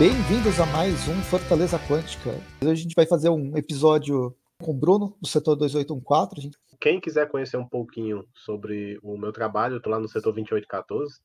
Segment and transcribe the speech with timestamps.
[0.00, 2.30] Bem-vindos a mais um Fortaleza Quântica.
[2.62, 6.40] Hoje a gente vai fazer um episódio com o Bruno, do setor 2814.
[6.40, 6.56] Gente...
[6.80, 11.20] Quem quiser conhecer um pouquinho sobre o meu trabalho, eu estou lá no setor 2814,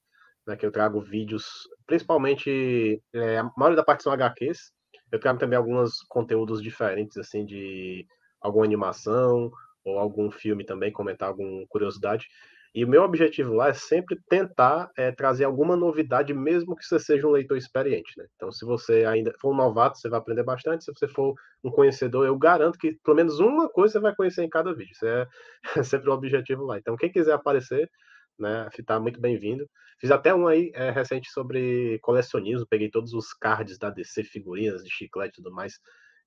[0.45, 4.73] né, que eu trago vídeos, principalmente, é, a maioria da parte são HQs,
[5.09, 8.05] eu trago também alguns conteúdos diferentes, assim, de
[8.41, 9.53] alguma animação
[9.85, 12.27] ou algum filme também, comentar alguma curiosidade.
[12.75, 16.99] E o meu objetivo lá é sempre tentar é, trazer alguma novidade, mesmo que você
[16.99, 18.11] seja um leitor experiente.
[18.17, 18.25] Né?
[18.35, 20.83] Então, se você ainda for um novato, você vai aprender bastante.
[20.83, 24.43] Se você for um conhecedor, eu garanto que pelo menos uma coisa você vai conhecer
[24.43, 24.91] em cada vídeo.
[24.91, 25.25] Isso é,
[25.79, 26.77] é sempre o objetivo lá.
[26.77, 27.89] Então, quem quiser aparecer,
[28.37, 29.65] né, está muito bem-vindo.
[29.97, 34.83] Fiz até um aí é, recente sobre colecionismo, peguei todos os cards da DC, figurinhas
[34.83, 35.79] de chiclete e tudo mais.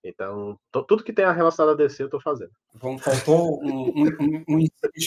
[0.02, 2.52] Então, tudo que tem a relação a DC eu estou fazendo.
[2.72, 4.64] Vamos, faltou um, um, um,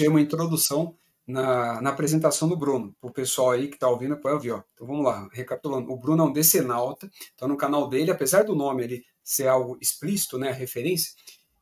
[0.07, 0.95] uma introdução
[1.27, 2.95] na, na apresentação do Bruno.
[2.99, 4.51] Para o pessoal aí que está ouvindo, pode ouvir.
[4.51, 4.63] Ó.
[4.73, 5.91] Então vamos lá, recapitulando.
[5.91, 9.77] O Bruno é um decenalta, então no canal dele, apesar do nome ele ser algo
[9.79, 11.13] explícito, né, referência,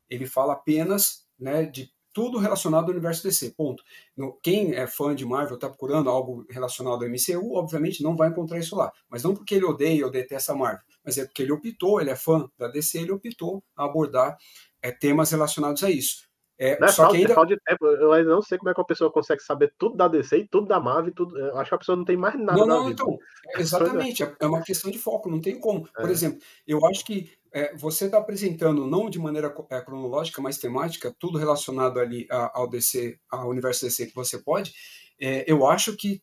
[0.10, 3.84] ele fala apenas né, de tudo relacionado ao universo DC, ponto.
[4.18, 8.30] No, quem é fã de Marvel, está procurando algo relacionado ao MCU, obviamente não vai
[8.30, 8.92] encontrar isso lá.
[9.10, 12.16] Mas não porque ele odeia ou detesta Marvel, mas é porque ele optou, ele é
[12.16, 14.38] fã da DC, ele optou a abordar
[14.82, 16.29] é, temas relacionados a isso.
[16.60, 17.34] É, não é só falta, que ainda...
[17.34, 17.86] falta de tempo.
[17.86, 20.48] Eu ainda não sei como é que a pessoa consegue saber tudo da DC e
[20.48, 21.14] tudo da Marvel.
[21.14, 21.40] Tudo...
[21.40, 23.18] Eu acho que a pessoa não tem mais nada não, não, Então,
[23.58, 24.24] exatamente.
[24.24, 25.88] É uma questão de foco, não tem como.
[25.96, 26.12] Por é.
[26.12, 31.16] exemplo, eu acho que é, você está apresentando, não de maneira é, cronológica, mas temática,
[31.18, 34.74] tudo relacionado ali ao DC, ao universo DC que você pode.
[35.18, 36.22] É, eu acho que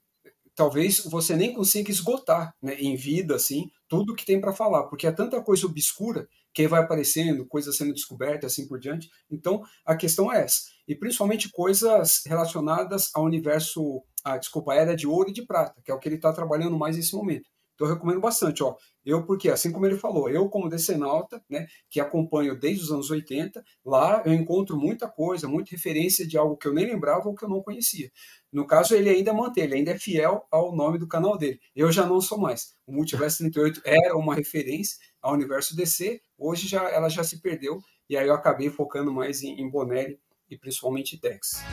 [0.54, 5.06] talvez você nem consiga esgotar né, em vida assim tudo que tem para falar, porque
[5.06, 6.26] é tanta coisa obscura
[6.56, 9.10] que vai aparecendo, coisas sendo descobertas, assim por diante.
[9.30, 10.62] Então, a questão é essa.
[10.88, 15.78] E principalmente coisas relacionadas ao universo, ah, desculpa, a era de ouro e de prata,
[15.84, 17.46] que é o que ele está trabalhando mais nesse momento.
[17.74, 18.74] Então eu recomendo bastante, ó.
[19.04, 23.10] Eu, porque, assim como ele falou, eu como decenalta, né, que acompanho desde os anos
[23.10, 27.34] 80, lá eu encontro muita coisa, muita referência de algo que eu nem lembrava ou
[27.34, 28.10] que eu não conhecia.
[28.50, 31.60] No caso, ele ainda mantém, ele ainda é fiel ao nome do canal dele.
[31.74, 32.74] Eu já não sou mais.
[32.86, 37.80] O Multiverso 38 era uma referência ao universo DC, hoje já ela já se perdeu,
[38.08, 41.64] e aí eu acabei focando mais em, em Bonelli e principalmente Tex.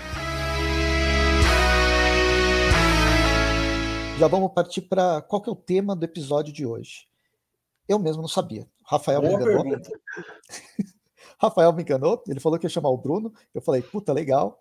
[4.17, 7.07] Já vamos partir para qual que é o tema do episódio de hoje.
[7.87, 8.67] Eu mesmo não sabia.
[8.83, 9.81] Rafael Boa me enganou.
[11.39, 13.31] Rafael me enganou, ele falou que ia chamar o Bruno.
[13.53, 14.59] Eu falei, puta, legal.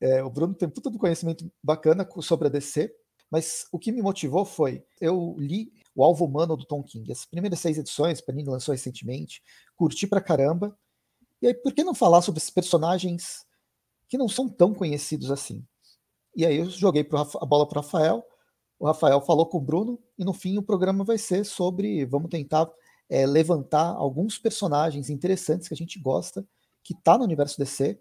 [0.00, 2.94] É, o Bruno tem puta do conhecimento bacana sobre a DC,
[3.34, 7.24] mas o que me motivou foi, eu li O Alvo Humano do Tom King, as
[7.24, 9.42] primeiras seis edições, Panini lançou recentemente,
[9.74, 10.78] curti pra caramba,
[11.42, 13.44] e aí por que não falar sobre esses personagens
[14.08, 15.66] que não são tão conhecidos assim?
[16.36, 18.24] E aí eu joguei a bola pro Rafael,
[18.78, 22.30] o Rafael falou com o Bruno, e no fim o programa vai ser sobre, vamos
[22.30, 22.70] tentar
[23.10, 26.46] é, levantar alguns personagens interessantes que a gente gosta,
[26.84, 27.98] que tá no universo DC,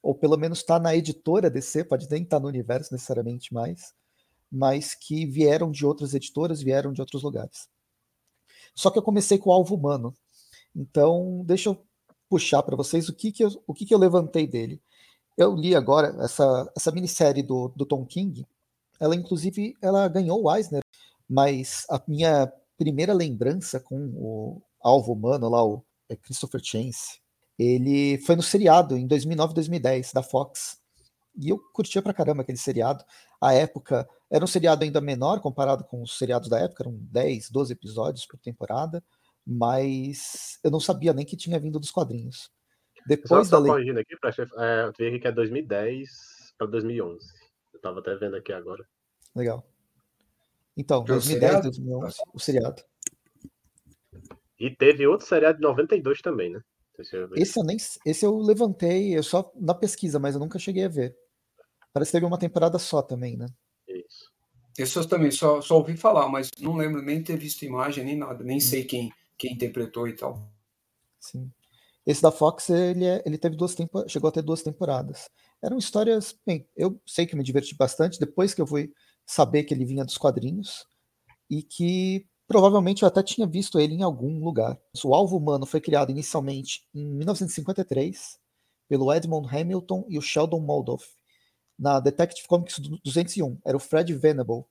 [0.00, 3.92] ou pelo menos tá na editora DC, pode nem estar tá no universo necessariamente mais,
[4.50, 7.68] mas que vieram de outras editoras, vieram de outros lugares.
[8.74, 10.14] Só que eu comecei com o alvo humano.
[10.74, 11.82] Então, deixa eu
[12.28, 14.80] puxar para vocês o que, que, eu, o que, que eu levantei dele.
[15.36, 18.46] Eu li agora essa, essa minissérie do, do Tom King,
[18.98, 20.82] ela, inclusive, ela ganhou o Eisner,
[21.28, 27.20] mas a minha primeira lembrança com o alvo humano lá, o é Christopher Chance,
[27.58, 30.78] ele foi no seriado em 2009, 2010 da Fox.
[31.38, 33.04] E eu curtia pra caramba aquele seriado.
[33.40, 37.50] A época era um seriado ainda menor comparado com os seriados da época, eram 10,
[37.50, 39.04] 12 episódios por temporada,
[39.46, 42.50] mas eu não sabia nem que tinha vindo dos quadrinhos.
[43.06, 46.08] Depois só, da só corrigindo aqui, pra, é, eu vi aqui que é 2010
[46.58, 47.24] para 2011.
[47.74, 48.84] Eu tava até vendo aqui agora.
[49.34, 49.64] Legal.
[50.76, 52.82] Então, 2010, 2011, o seriado.
[54.58, 56.60] E teve outro seriado de 92 também, né?
[57.34, 57.76] Esse eu nem
[58.06, 61.14] esse eu levantei, eu só na pesquisa, mas eu nunca cheguei a ver.
[61.96, 63.46] Parece que teve uma temporada só também, né?
[63.88, 64.30] Isso.
[64.76, 68.18] Esse eu também só, só ouvi falar, mas não lembro nem ter visto imagem nem
[68.18, 68.60] nada, nem hum.
[68.60, 70.46] sei quem, quem interpretou e tal.
[71.18, 71.50] Sim.
[72.04, 75.30] Esse da Fox, ele, é, ele teve duas temporadas, chegou a ter duas temporadas.
[75.64, 78.92] Eram histórias, bem, eu sei que me diverti bastante depois que eu fui
[79.24, 80.84] saber que ele vinha dos quadrinhos
[81.48, 84.78] e que provavelmente eu até tinha visto ele em algum lugar.
[85.02, 88.38] O Alvo Humano foi criado inicialmente em 1953
[88.86, 91.15] pelo Edmond Hamilton e o Sheldon Moldoff
[91.78, 93.58] na Detective Comics 201.
[93.64, 94.64] Era o Fred Venable.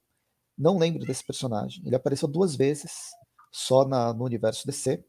[0.58, 1.84] Não lembro desse personagem.
[1.86, 3.12] Ele apareceu duas vezes
[3.52, 5.04] só na, no universo DC.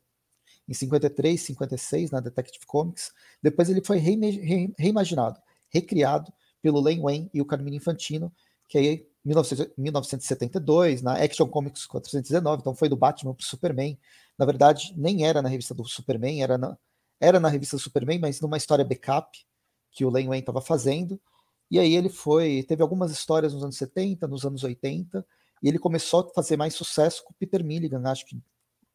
[0.69, 3.12] Em 53, 56 na Detective Comics.
[3.43, 6.32] Depois ele foi reimaginado recriado
[6.62, 8.32] pelo Len Wayne e o Carmine Infantino,
[8.69, 13.99] que aí 1972, na Action Comics 419, então foi do Batman para o Superman.
[14.38, 16.78] Na verdade, nem era na revista do Superman, era na,
[17.20, 19.37] era na revista do Superman, mas numa história backup
[19.90, 21.20] que o Len Wayne estava fazendo.
[21.70, 25.26] E aí ele foi, teve algumas histórias nos anos 70, nos anos 80,
[25.62, 28.40] e ele começou a fazer mais sucesso com o Peter Milligan, acho que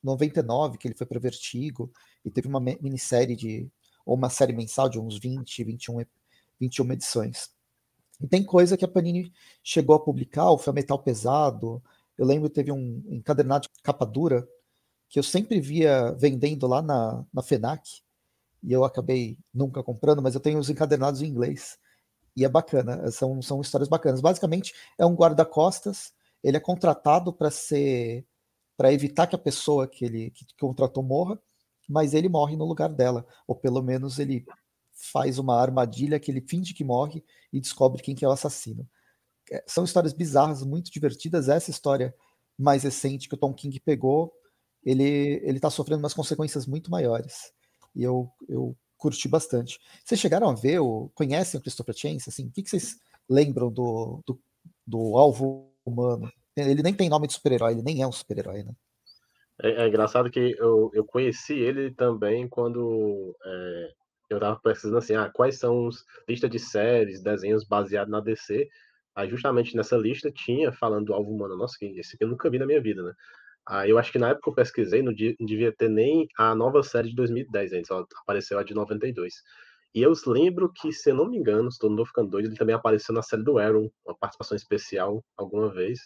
[0.04, 1.92] 99, que ele foi para Vertigo,
[2.24, 3.70] e teve uma minissérie de,
[4.06, 6.06] ou uma série mensal de uns 20, 21,
[6.60, 7.50] 21 edições.
[8.22, 9.32] E tem coisa que a Panini
[9.64, 11.82] chegou a publicar, o Foi Metal Pesado.
[12.18, 14.48] Eu lembro que teve um encadernado de capa dura
[15.10, 18.02] que eu sempre via vendendo lá na, na FENAC,
[18.64, 21.78] e eu acabei nunca comprando, mas eu tenho os encadernados em inglês.
[22.36, 24.22] E é bacana, são, são histórias bacanas.
[24.22, 26.14] Basicamente, é um guarda-costas,
[26.44, 28.26] ele é contratado para ser
[28.78, 31.40] para evitar que a pessoa que ele que contratou morra,
[31.88, 34.44] mas ele morre no lugar dela, ou pelo menos ele
[34.92, 38.88] faz uma armadilha que ele finge que morre e descobre quem que é o assassino.
[39.52, 41.50] É, são histórias bizarras, muito divertidas.
[41.50, 42.16] Essa história
[42.58, 44.34] mais recente que o Tom King pegou,
[44.84, 47.52] ele ele está sofrendo umas consequências muito maiores.
[47.96, 49.80] E eu, eu curti bastante.
[50.06, 52.30] Vocês chegaram a ver, ou conhecem o Christopher Chance?
[52.30, 54.40] Assim, o que, que vocês lembram do, do,
[54.86, 56.32] do alvo humano?
[56.56, 58.74] Ele nem tem nome de super-herói, ele nem é um super-herói, né?
[59.64, 63.92] É, é, engraçado que eu, eu conheci ele também quando é,
[64.30, 68.70] eu tava pesquisando assim, ah, quais são os listas de séries, desenhos baseados na DC.
[69.16, 71.58] Aí justamente nessa lista tinha falando do alvo humano.
[71.58, 73.14] Nossa, esse aqui eu nunca vi na minha vida, né?
[73.68, 76.84] Aí eu acho que na época eu pesquisei, não, não devia ter nem a nova
[76.84, 79.36] série de 2010, ainda só apareceu a de 92.
[79.94, 82.58] E eu lembro que, se eu não me engano, se todo mundo ficando doido, ele
[82.58, 86.00] também apareceu na série do Arrow, uma participação especial alguma vez.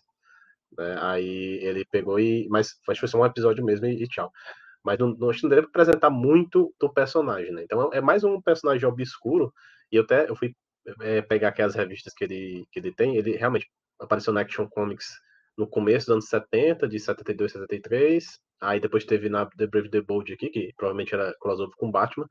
[0.77, 0.97] Né?
[0.99, 2.47] Aí ele pegou e.
[2.49, 4.31] Mas acho que foi só um episódio mesmo e, e tchau
[4.85, 7.63] mas não, não, não deve apresentar muito do personagem, né?
[7.63, 9.51] Então é mais um personagem obscuro,
[9.91, 10.55] e eu até eu fui
[11.01, 13.67] é, pegar aqui as revistas que ele, que ele tem, ele realmente
[13.99, 15.19] apareceu na Action Comics
[15.57, 18.25] no começo dos anos 70, de 72, 73,
[18.61, 22.27] aí depois teve na The Brave the Bold aqui, que provavelmente era crossover com Batman,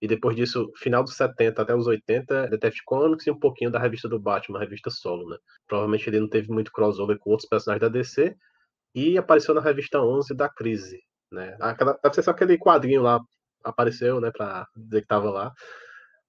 [0.00, 3.80] e depois disso, final dos 70 até os 80, Detective Comics e um pouquinho da
[3.80, 5.36] revista do Batman, a revista solo, né?
[5.66, 8.36] Provavelmente ele não teve muito crossover com outros personagens da DC,
[8.94, 11.00] e apareceu na revista 11 da Crise,
[11.32, 11.56] né?
[11.60, 13.20] Aquela, deve ser só aquele quadrinho lá
[13.64, 15.52] apareceu, né, para dizer que estava lá.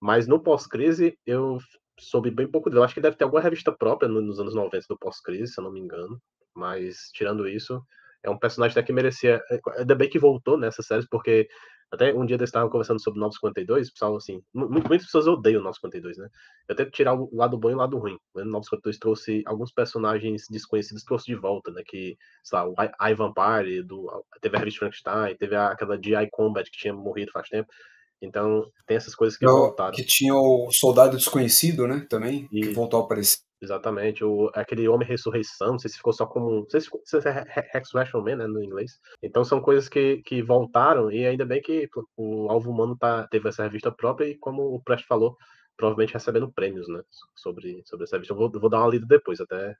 [0.02, 1.58] Mas no pós-crise eu
[2.00, 2.80] soube bem pouco dele.
[2.80, 5.64] Eu acho que deve ter alguma revista própria nos anos 90 do pós-crise, se eu
[5.64, 6.22] não me engano.
[6.56, 7.82] Mas tirando isso,
[8.24, 9.42] é um personagem até que merecia.
[9.52, 11.48] É, ainda bem que voltou nessas séries, porque
[11.92, 16.18] até um dia eles estavam conversando sobre 952, pessoal, assim, muitas pessoas odeiam o 952,
[16.18, 16.30] né?
[16.68, 18.18] Eu tento tirar o lado bom e o lado ruim.
[18.34, 21.82] O 952 trouxe alguns personagens desconhecidos, trouxe de volta, né?
[21.86, 22.76] Que, sei lá, o
[23.10, 24.08] Ivan Party, do,
[24.40, 27.70] teve a revista Frankenstein, teve a, aquela GI Combat que tinha morrido faz tempo.
[28.22, 29.94] Então, tem essas coisas que voltaram.
[29.94, 32.06] Que tinha o Soldado Desconhecido, né?
[32.10, 32.62] Também, e...
[32.62, 33.40] que voltou a aparecer.
[33.62, 36.62] Exatamente, o, aquele Homem Ressurreição, não sei se ficou só como.
[36.62, 38.98] Não sei se, se é Resurrection Man, né, no inglês.
[39.22, 43.50] Então são coisas que, que voltaram, e ainda bem que o Alvo Humano tá, teve
[43.50, 45.36] essa revista própria, e como o Prest falou,
[45.76, 47.02] provavelmente recebendo prêmios, né,
[47.36, 48.34] sobre, sobre essa revista.
[48.34, 49.76] Eu vou, vou dar uma lida depois, até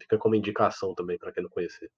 [0.00, 1.90] fica como indicação também para quem não conhecer.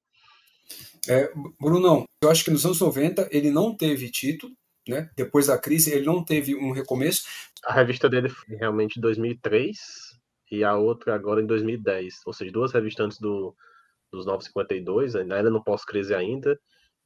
[1.08, 4.52] É, Brunão, eu acho que nos anos 90 ele não teve título,
[4.88, 5.10] né?
[5.16, 7.24] Depois da crise, ele não teve um recomeço.
[7.64, 9.78] A revista dele foi realmente em 2003
[10.50, 12.20] e a outra agora em 2010.
[12.24, 13.54] Ou seja, duas revistas antes do,
[14.12, 16.58] dos 952, ainda no pós-crise ainda.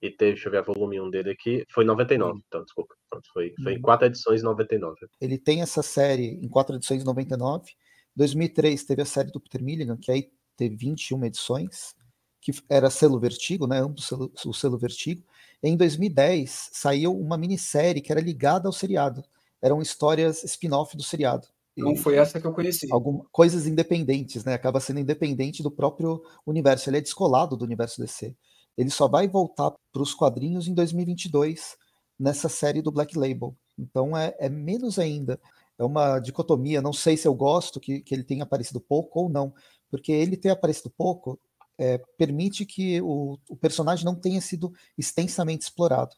[0.03, 2.43] E teve, deixa eu ver a volume 1 dele aqui, foi 99, hum.
[2.47, 2.95] então, desculpa.
[3.33, 3.83] Foi, foi em uhum.
[3.83, 4.97] quatro edições 99.
[5.21, 7.71] Ele tem essa série em quatro edições 99.
[8.17, 11.95] 2003 teve a série do Peter Milligan, que aí teve 21 edições,
[12.41, 13.79] que era selo Vertigo, né?
[13.79, 15.23] Ambos selo, o selo Vertigo.
[15.63, 19.23] Em 2010 saiu uma minissérie que era ligada ao seriado.
[19.61, 21.47] Eram histórias spin-off do seriado.
[21.77, 22.89] Não foi essa que eu conheci.
[22.91, 24.55] Algumas coisas independentes, né?
[24.55, 26.89] Acaba sendo independente do próprio universo.
[26.89, 28.35] Ele é descolado do universo DC.
[28.77, 31.77] Ele só vai voltar para os quadrinhos em 2022
[32.19, 33.55] nessa série do Black Label.
[33.79, 35.41] Então é, é, menos ainda.
[35.79, 36.83] É uma dicotomia.
[36.83, 39.53] Não sei se eu gosto que, que ele tenha aparecido pouco ou não,
[39.91, 41.39] porque ele ter aparecido pouco
[41.81, 46.15] é, permite que o, o, personagem não tenha sido extensamente explorado.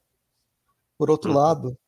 [0.99, 1.37] Por outro uhum.
[1.37, 1.79] lado,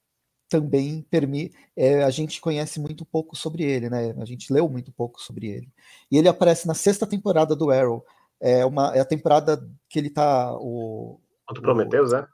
[0.49, 1.57] também permite.
[1.77, 4.15] É, a gente conhece muito pouco sobre ele, né?
[4.21, 5.73] A gente leu muito pouco sobre ele.
[6.09, 8.07] E ele aparece na sexta temporada do Arrow.
[8.41, 10.55] É, uma, é a temporada que ele tá.
[10.57, 12.25] O, o Prometheus, é?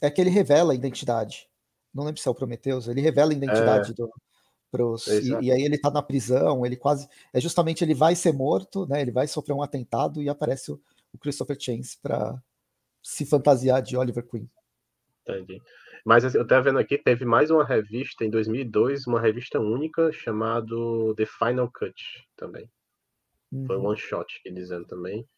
[0.00, 1.48] É que ele revela a identidade.
[1.92, 3.94] Não lembro se é o Prometheus, ele revela a identidade é.
[3.94, 4.08] do.
[4.72, 7.06] Pros, e, e, aí ele tá na prisão, ele quase.
[7.30, 9.02] É justamente ele vai ser morto, né?
[9.02, 10.80] Ele vai sofrer um atentado e aparece o,
[11.12, 12.42] o Christopher Chance para
[13.02, 14.48] se fantasiar de Oliver Queen.
[15.20, 15.60] Entendi.
[16.06, 20.10] Mas assim, eu estava vendo aqui, teve mais uma revista em 2002, uma revista única
[20.10, 20.74] chamada
[21.16, 22.02] The Final Cut
[22.34, 22.68] também.
[23.52, 23.66] Uhum.
[23.66, 25.28] Foi one shot, que dizendo também.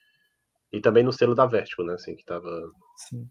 [0.73, 1.95] E também no selo da Vertigo, né?
[1.95, 2.71] Assim, que tava.
[2.97, 3.29] Sim.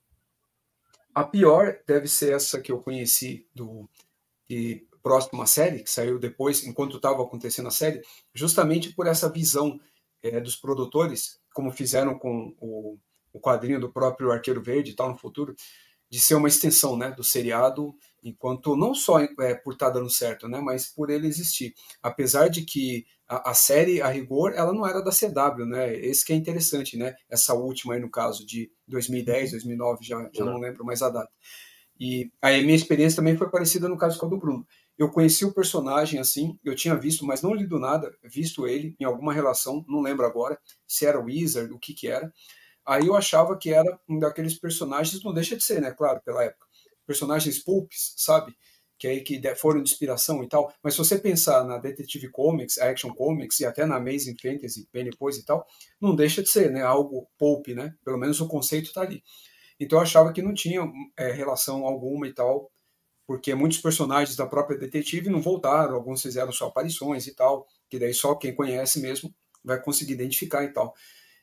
[1.15, 3.89] A pior deve ser essa que eu conheci do
[5.03, 8.01] próxima série, que saiu depois, enquanto estava acontecendo a série,
[8.33, 9.77] justamente por essa visão
[10.24, 12.98] é, dos produtores, como fizeram com o,
[13.33, 15.53] o quadrinho do próprio Arqueiro Verde e tal no futuro,
[16.10, 17.93] de ser uma extensão né, do seriado,
[18.24, 21.74] enquanto não só é, por estar tá dando certo, né, mas por ele existir.
[22.01, 25.95] Apesar de que a, a, série, a rigor, ela não era da CW, né?
[25.95, 27.15] Esse que é interessante, né?
[27.27, 31.31] Essa última aí, no caso, de 2010, 2009, já, já não lembro mais a data.
[32.00, 34.67] E a minha experiência também foi parecida no caso com a do Bruno.
[34.97, 39.03] Eu conheci o personagem assim, eu tinha visto, mas não lido nada, visto ele em
[39.05, 42.31] alguma relação, não lembro agora se era Wizard, o que que era.
[42.85, 46.43] Aí eu achava que era um daqueles personagens, não deixa de ser, né, claro, pela
[46.43, 46.65] época.
[47.07, 48.55] Personagens pulps, sabe?
[48.97, 50.71] Que aí que foram de inspiração e tal.
[50.83, 55.05] Mas se você pensar na Detective Comics, Action Comics e até na Amazing Fantasy, bem
[55.05, 55.65] depois e tal,
[56.00, 57.95] não deixa de ser, né, algo pulp, né?
[58.03, 59.23] Pelo menos o conceito está ali.
[59.79, 60.81] Então eu achava que não tinha
[61.17, 62.71] é, relação alguma e tal,
[63.33, 67.97] porque muitos personagens da própria detetive não voltaram, alguns fizeram só aparições e tal, que
[67.97, 69.33] daí só quem conhece mesmo
[69.65, 70.93] vai conseguir identificar e tal.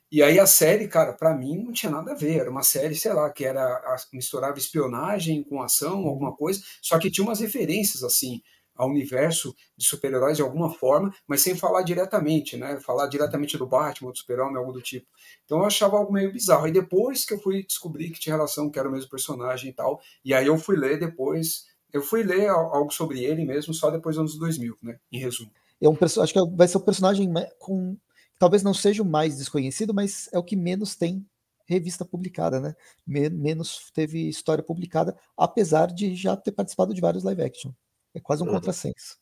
[0.09, 2.43] E aí a série, cara, para mim não tinha nada a ver.
[2.43, 3.83] Era uma série, sei lá, que era
[4.13, 8.41] misturava espionagem com ação, alguma coisa, só que tinha umas referências assim
[8.77, 12.79] ao universo de super-heróis de alguma forma, mas sem falar diretamente, né?
[12.81, 15.09] Falar diretamente do Batman, do Super-Homem, algo do tipo.
[15.45, 16.69] Então eu achava algo meio bizarro.
[16.69, 19.73] E depois que eu fui descobrir que tinha relação, que era o mesmo personagem e
[19.75, 23.91] tal, e aí eu fui ler depois, eu fui ler algo sobre ele mesmo só
[23.91, 24.99] depois dos anos 2000, né?
[25.11, 25.51] Em resumo.
[25.81, 27.97] É um acho que vai ser o personagem com
[28.39, 31.27] talvez não seja o mais desconhecido, mas é o que menos tem
[31.67, 32.75] revista publicada, né?
[33.07, 37.71] menos teve história publicada, apesar de já ter participado de vários live action.
[38.13, 38.55] É quase um uhum.
[38.55, 39.19] contrassenso.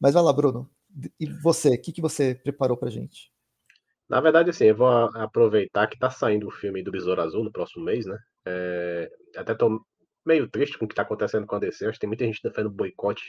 [0.00, 0.70] Mas vai lá, Bruno.
[1.20, 3.30] E você, o que, que você preparou pra gente?
[4.08, 7.52] Na verdade, assim, eu vou aproveitar que tá saindo o filme do Besouro Azul no
[7.52, 8.18] próximo mês, né?
[8.46, 9.84] É, até tô
[10.24, 11.86] meio triste com o que tá acontecendo com a DC.
[11.86, 13.22] Acho que tem muita gente defendendo boicote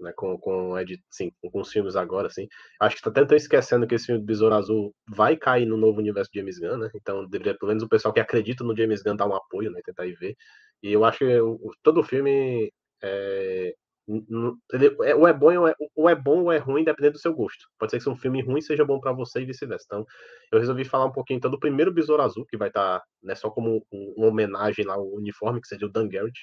[0.00, 2.46] né, com, com, edit, sim, com os filmes agora, assim.
[2.80, 5.98] Acho que tá até esquecendo que esse filme do Besouro Azul vai cair no novo
[5.98, 6.90] universo de James Gunn, né?
[6.94, 9.80] Então, deveria, pelo menos o pessoal que acredita no James Gunn dar um apoio, né?
[9.84, 10.36] Tentar ir ver.
[10.82, 13.74] E eu acho que o, todo o filme é,
[14.08, 17.66] ou é bom ou é, ou é bom ou é ruim, dependendo do seu gosto.
[17.78, 19.84] Pode ser que um filme ruim seja bom para você e vice-versa.
[19.86, 20.06] Então,
[20.52, 23.34] eu resolvi falar um pouquinho então, do primeiro Besouro Azul, que vai estar tá, né,
[23.34, 26.38] só como um, uma homenagem lá ao uniforme, que seria o Dan Garrett,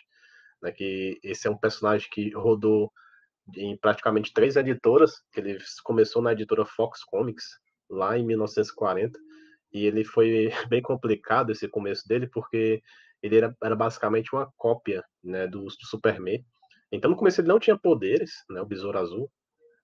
[0.61, 2.91] né, que esse é um personagem que rodou
[3.55, 7.45] em praticamente três editoras, que ele começou na editora Fox Comics,
[7.89, 9.17] lá em 1940,
[9.71, 12.81] e ele foi bem complicado esse começo dele, porque
[13.21, 16.43] ele era, era basicamente uma cópia né, do, do Superman,
[16.95, 19.29] então no começo ele não tinha poderes, né, o Besouro Azul.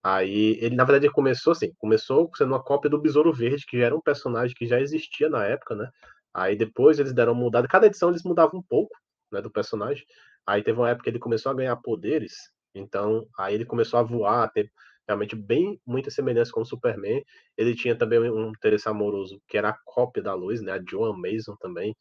[0.03, 3.77] Aí ele, na verdade, ele começou assim, começou sendo uma cópia do Besouro Verde, que
[3.77, 5.89] já era um personagem que já existia na época, né?
[6.33, 8.95] Aí depois eles deram mudada, cada edição eles mudavam um pouco,
[9.31, 10.05] né, do personagem.
[10.47, 12.33] Aí teve uma época que ele começou a ganhar poderes,
[12.73, 14.71] então aí ele começou a voar, ter
[15.09, 17.23] realmente bem muita semelhança com o Superman.
[17.57, 20.73] Ele tinha também um interesse amoroso que era a cópia da Luz, né?
[20.73, 21.95] A Joan Mason também,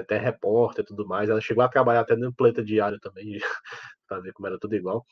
[0.00, 1.30] até repórter e tudo mais.
[1.30, 3.38] Ela chegou a trabalhar até no Planeta Diário também,
[4.08, 5.06] para ver como era tudo igual.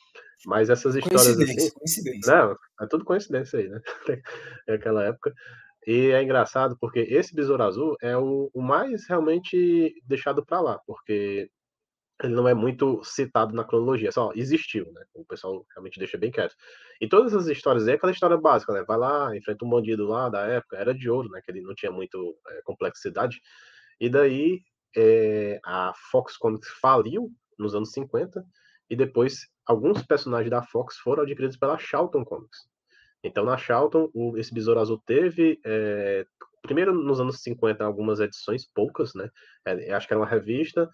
[0.44, 2.34] Mas essas histórias coincidência, assim, coincidência.
[2.34, 3.80] Não, é tudo coincidência aí, né?
[4.68, 5.32] Naquela época.
[5.86, 10.80] E é engraçado porque esse Besouro Azul é o, o mais realmente deixado para lá,
[10.84, 11.48] porque
[12.22, 15.04] ele não é muito citado na cronologia, só existiu, né?
[15.14, 16.54] O pessoal realmente deixa bem quieto.
[17.00, 18.82] E todas as histórias é aquela história básica, né?
[18.86, 21.42] Vai lá, enfrenta um bandido lá da época, era de ouro, né?
[21.44, 23.40] Que ele não tinha muito é, complexidade.
[24.00, 24.62] E daí
[24.96, 28.42] é, a Fox Comics faliu nos anos 50
[28.88, 32.60] e depois alguns personagens da Fox foram adquiridos pela Charlton Comics.
[33.22, 36.24] Então na Charlton o, esse Besouro Azul teve é,
[36.62, 39.30] primeiro nos anos 50 algumas edições poucas, né?
[39.94, 40.88] Acho que era uma revista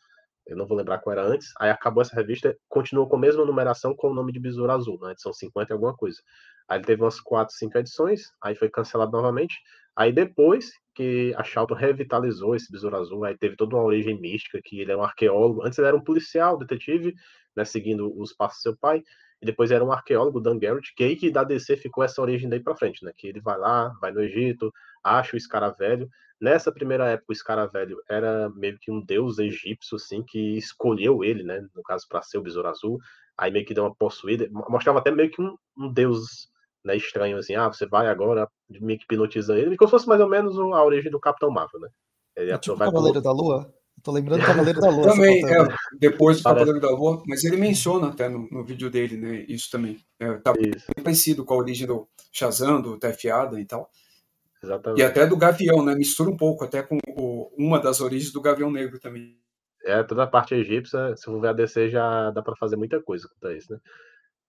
[0.47, 3.45] eu não vou lembrar qual era antes, aí acabou essa revista, continuou com a mesma
[3.45, 6.21] numeração com o nome de Besouro Azul, na edição 50 e alguma coisa.
[6.69, 9.57] Aí ele teve umas 4, 5 edições, aí foi cancelado novamente,
[9.97, 14.61] aí depois que a Charlton revitalizou esse Besouro Azul, aí teve toda uma origem mística,
[14.63, 17.15] que ele era um arqueólogo, antes ele era um policial, detetive,
[17.57, 19.03] né, seguindo os passos do seu pai,
[19.41, 22.49] e depois era um arqueólogo, Dan Garrett, que aí que da DC ficou essa origem
[22.49, 24.73] daí para frente, né, que ele vai lá, vai no Egito,
[25.03, 26.09] acha o escaravelho,
[26.43, 31.45] Nessa primeira época, o Escaravelho era meio que um deus egípcio, assim, que escolheu ele,
[31.45, 31.65] né?
[31.73, 32.99] No caso, para ser o Besouro Azul.
[33.39, 34.49] Aí meio que deu uma possuída.
[34.69, 36.49] Mostrava até meio que um, um deus
[36.85, 37.55] né, estranho, assim.
[37.55, 39.77] Ah, você vai agora, meio que hipnotiza ele.
[39.77, 41.89] Como se fosse mais ou menos a origem do Capitão Marvel, né?
[42.35, 43.73] Ele é tipo o Cavaleiro da Lua?
[44.03, 45.03] tô lembrando do Cavaleiro da Lua.
[45.05, 45.65] também, é,
[46.01, 49.47] depois do Cavaleiro da Lua, mas ele menciona até no, no vídeo dele, né?
[49.49, 49.97] Isso também.
[50.19, 50.87] É, tá isso.
[50.97, 53.89] bem parecido com a origem do Shazam, do TF Adam e tal.
[54.63, 55.01] Exatamente.
[55.01, 55.95] E até do Gavião, né?
[55.95, 59.39] Mistura um pouco até com o, uma das origens do Gavião Negro também.
[59.85, 63.03] É, toda a parte egípcia, se for ver a DC, já dá para fazer muita
[63.03, 63.81] coisa com isso, né?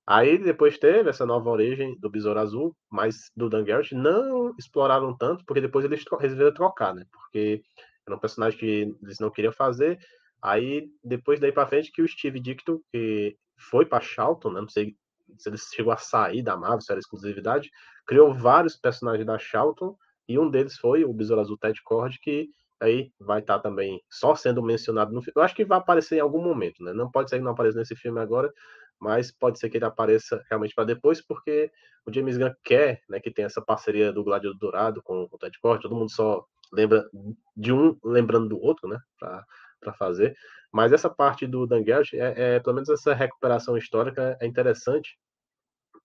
[0.05, 5.15] Aí depois teve essa nova origem do Besouro Azul, mas do Dan Garrett não exploraram
[5.17, 7.05] tanto, porque depois eles resolveram trocar, né?
[7.11, 7.63] Porque
[8.05, 9.97] era um personagem que eles não queriam fazer.
[10.41, 14.61] Aí depois daí para frente que o Steve Dicto, que foi para Charlton, né?
[14.61, 14.95] Não sei
[15.37, 17.69] se ele chegou a sair da Marvel, se era exclusividade,
[18.05, 19.95] criou vários personagens da Charlton
[20.27, 22.49] e um deles foi o Besouro Azul Ted Cord, que
[22.79, 25.33] aí vai estar tá também só sendo mencionado no filme.
[25.35, 26.93] Eu acho que vai aparecer em algum momento, né?
[26.93, 28.51] Não pode ser que não apareça nesse filme agora,
[28.99, 31.71] mas pode ser que ele apareça realmente para depois, porque
[32.05, 35.57] o James Gunn quer né, que tenha essa parceria do Gladiador Dourado com o Ted
[35.59, 37.07] Cord, todo mundo só lembra
[37.55, 40.35] de um lembrando do outro, né, para fazer.
[40.71, 45.17] Mas essa parte do Dan é, é, pelo menos essa recuperação histórica é interessante,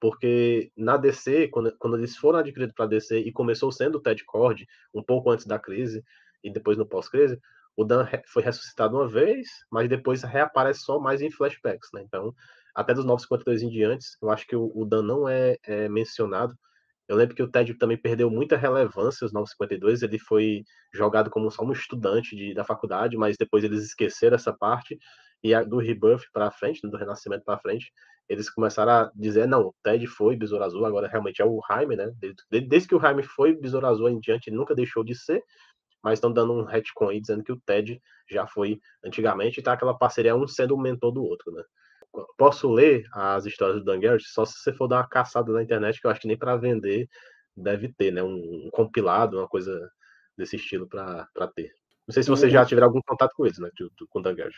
[0.00, 4.24] porque na DC, quando, quando eles foram adquiridos para DC e começou sendo o Ted
[4.24, 6.04] Cord, um pouco antes da crise
[6.42, 7.40] e depois no pós-crise,
[7.76, 12.02] o Dan foi ressuscitado uma vez, mas depois reaparece só mais em flashbacks, né?
[12.02, 12.34] Então,
[12.74, 16.56] até dos 952 em diante, eu acho que o, o Dan não é, é, mencionado.
[17.06, 21.50] Eu lembro que o Ted também perdeu muita relevância os 952, ele foi jogado como
[21.50, 24.98] só um estudante de, da faculdade, mas depois eles esqueceram essa parte,
[25.42, 27.92] e a, do Rebirth para frente, do Renascimento para frente,
[28.28, 31.96] eles começaram a dizer, não, o Ted foi Besouro Azul, agora realmente é o Jaime,
[31.96, 32.12] né?
[32.18, 35.42] Desde, desde que o Jaime foi Besouro Azul em diante, ele nunca deixou de ser,
[36.02, 39.72] mas estão dando um retcon aí, dizendo que o Ted já foi antigamente, e tá
[39.72, 41.62] aquela parceria um sendo o mentor do outro, né?
[42.36, 45.62] Posso ler as histórias do Dan Garrett só se você for dar uma caçada na
[45.62, 47.08] internet, que eu acho que nem para vender
[47.56, 48.22] deve ter, né?
[48.22, 49.90] Um, um, compilado, uma coisa
[50.36, 51.72] desse estilo para ter.
[52.06, 53.70] Não sei se você já tiver algum contato com eles, né?
[54.10, 54.56] Com o Dan Garrett.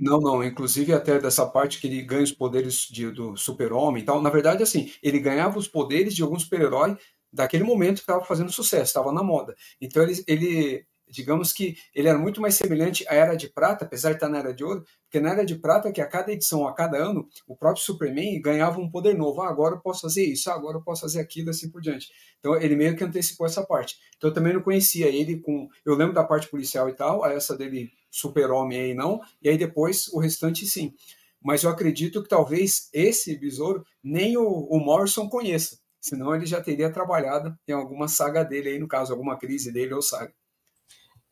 [0.00, 0.42] Não, não.
[0.42, 4.20] Inclusive até dessa parte que ele ganha os poderes de, do super-homem e tal.
[4.20, 6.96] Na verdade, assim, ele ganhava os poderes de algum super-herói
[7.32, 9.54] daquele momento que estava fazendo sucesso, estava na moda.
[9.80, 14.10] Então ele, ele, digamos que ele era muito mais semelhante à Era de Prata, apesar
[14.10, 16.66] de estar na Era de Ouro, porque na Era de Prata, que a cada edição,
[16.66, 19.42] a cada ano, o próprio Superman ganhava um poder novo.
[19.42, 22.08] Ah, agora eu posso fazer isso, ah, agora eu posso fazer aquilo, assim por diante.
[22.38, 23.96] Então ele meio que antecipou essa parte.
[24.16, 25.68] Então eu também não conhecia ele com.
[25.84, 30.08] Eu lembro da parte policial e tal, essa dele super-homem aí não, e aí depois
[30.08, 30.94] o restante sim.
[31.42, 36.60] Mas eu acredito que talvez esse besouro nem o, o Morrison conheça senão ele já
[36.60, 40.34] teria trabalhado em alguma saga dele aí, no caso, alguma crise dele ou saga.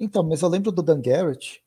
[0.01, 1.63] Então, mas eu lembro do Dan Garrett,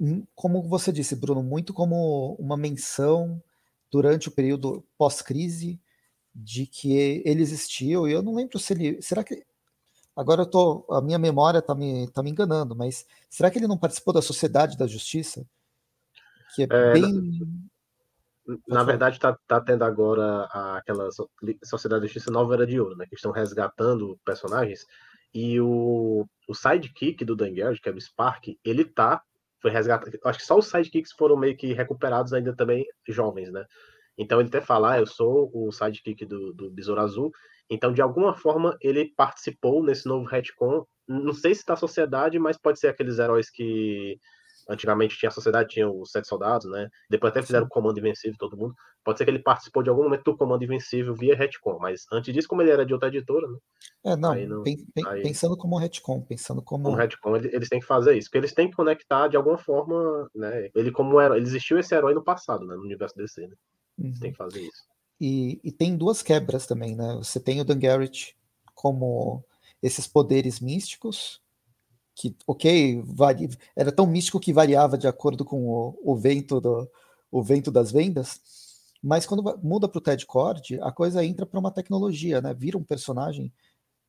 [0.00, 3.40] hum, como você disse, Bruno, muito como uma menção
[3.88, 5.80] durante o período pós-crise
[6.34, 9.00] de que ele existiu, e eu não lembro se ele.
[9.00, 9.46] Será que.
[10.18, 10.84] Agora eu tô.
[10.90, 14.20] A minha memória tá me, tá me enganando, mas será que ele não participou da
[14.20, 15.46] Sociedade da Justiça?
[16.56, 17.40] Que é, é bem.
[18.66, 21.08] Na verdade, está tá tendo agora aquela
[21.62, 23.06] Sociedade de Justiça Nova Era de Ouro, né?
[23.08, 24.84] Que estão resgatando personagens.
[25.32, 29.22] E o, o sidekick do Dan que é o Spark, ele tá.
[29.62, 30.18] Foi resgatado.
[30.24, 33.64] Acho que só os sidekicks foram meio que recuperados ainda também jovens, né?
[34.16, 37.30] Então ele até fala, ah, eu sou o sidekick do, do Besouro Azul.
[37.70, 40.86] Então, de alguma forma, ele participou nesse novo retcon.
[41.06, 44.18] Não sei se da sociedade, mas pode ser aqueles heróis que
[44.68, 46.90] Antigamente tinha a sociedade, tinha os sete soldados, né?
[47.08, 48.74] Depois até fizeram o comando invencível, todo mundo.
[49.02, 52.34] Pode ser que ele participou de algum momento do comando invencível via retcon, mas antes
[52.34, 53.56] disso, como ele era de outra editora, né?
[54.04, 54.76] É, não, não pen,
[55.06, 56.84] aí, pensando como retcon, pensando como.
[56.84, 60.28] Como retcon, eles têm que fazer isso, porque eles têm que conectar de alguma forma,
[60.34, 60.68] né?
[60.74, 62.76] Ele como era, ele existiu esse herói no passado, né?
[62.76, 63.54] No universo DC, né?
[63.96, 64.06] Uhum.
[64.06, 64.84] Eles têm que fazer isso.
[65.20, 67.14] E, e tem duas quebras também, né?
[67.16, 68.36] Você tem o Dan Garrett
[68.74, 69.42] como
[69.82, 71.40] esses poderes místicos,
[72.14, 76.88] que, ok, vari, era tão místico que variava de acordo com o, o vento do,
[77.30, 78.40] o vento das vendas,
[79.02, 82.52] mas quando muda para o Ted Cord, a coisa entra para uma tecnologia, né?
[82.52, 83.52] Vira um personagem,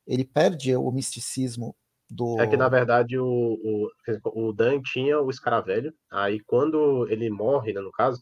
[0.08, 1.76] ele perde o misticismo
[2.10, 2.40] do.
[2.40, 7.74] É que na verdade o, o, o Dan tinha o escaravelho, aí quando ele morre,
[7.74, 8.20] né, no caso,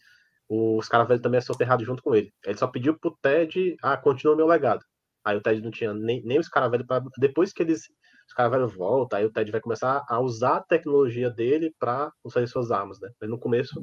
[0.49, 2.31] o escaravelho também é soterrado junto com ele.
[2.45, 4.83] Ele só pediu pro Ted, ah, continua meu legado.
[5.23, 7.81] Aí o Ted não tinha nem, nem o escaravelho para depois que eles
[8.27, 12.45] os caras volta, aí o Ted vai começar a usar a tecnologia dele para usar
[12.47, 13.09] suas armas, né?
[13.21, 13.81] Mas no começo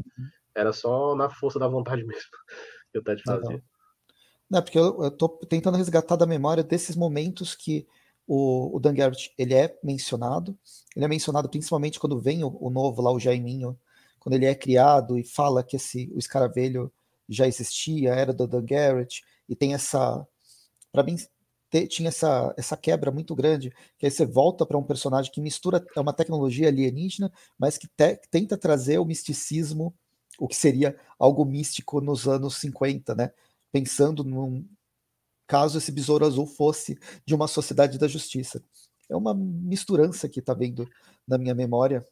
[0.54, 2.30] era só na força da vontade mesmo
[2.92, 3.62] que o Ted fazia.
[4.50, 7.86] Não, porque eu, eu tô tentando resgatar da memória desses momentos que
[8.26, 10.56] o, o Dan Garrett, ele é mencionado,
[10.94, 13.78] ele é mencionado principalmente quando vem o, o novo lá, o Jaiminho,
[14.24, 16.90] quando ele é criado e fala que esse, o escaravelho
[17.28, 20.26] já existia, era do Dan Garrett, e tem essa,
[20.90, 21.16] para mim,
[21.88, 25.84] tinha essa, essa quebra muito grande, que aí você volta para um personagem que mistura
[25.94, 29.94] é uma tecnologia alienígena, mas que te, tenta trazer o misticismo,
[30.38, 33.30] o que seria algo místico nos anos 50, né?
[33.70, 34.66] Pensando num
[35.46, 38.62] caso esse besouro azul fosse de uma sociedade da justiça.
[39.10, 40.88] é uma misturança que está vendo
[41.26, 42.04] na minha memória.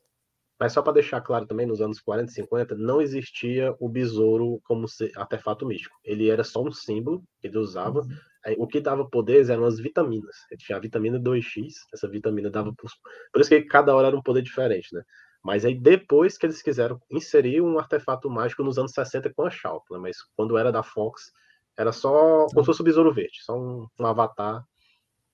[0.62, 4.60] Mas só para deixar claro também, nos anos 40 e 50, não existia o besouro
[4.62, 5.98] como artefato místico.
[6.04, 8.02] Ele era só um símbolo que ele usava.
[8.02, 8.54] Uhum.
[8.58, 10.36] O que dava poderes eram as vitaminas.
[10.48, 12.72] Ele tinha a vitamina 2X, essa vitamina dava.
[12.74, 12.88] Por,
[13.32, 15.02] por isso que cada hora era um poder diferente, né?
[15.42, 19.50] Mas aí depois que eles quiseram inserir um artefato mágico nos anos 60 com a
[19.50, 19.98] Shulk, né?
[19.98, 21.32] Mas quando era da Fox,
[21.76, 24.64] era só como se fosse o Besouro Verde, só um, um avatar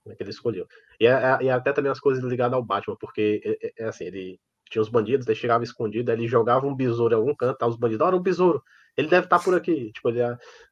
[0.07, 0.67] né, que ele escolheu.
[0.99, 3.89] E, é, é, e até também as coisas ligadas ao Batman, porque é, é, é
[3.89, 7.35] assim, ele tinha os bandidos, ele chegava escondido, aí ele jogava um besouro em algum
[7.35, 8.63] canto, tá, os bandidos, olha o besouro,
[8.97, 9.93] ele deve estar tá por aqui.
[9.93, 10.21] Tipo, ele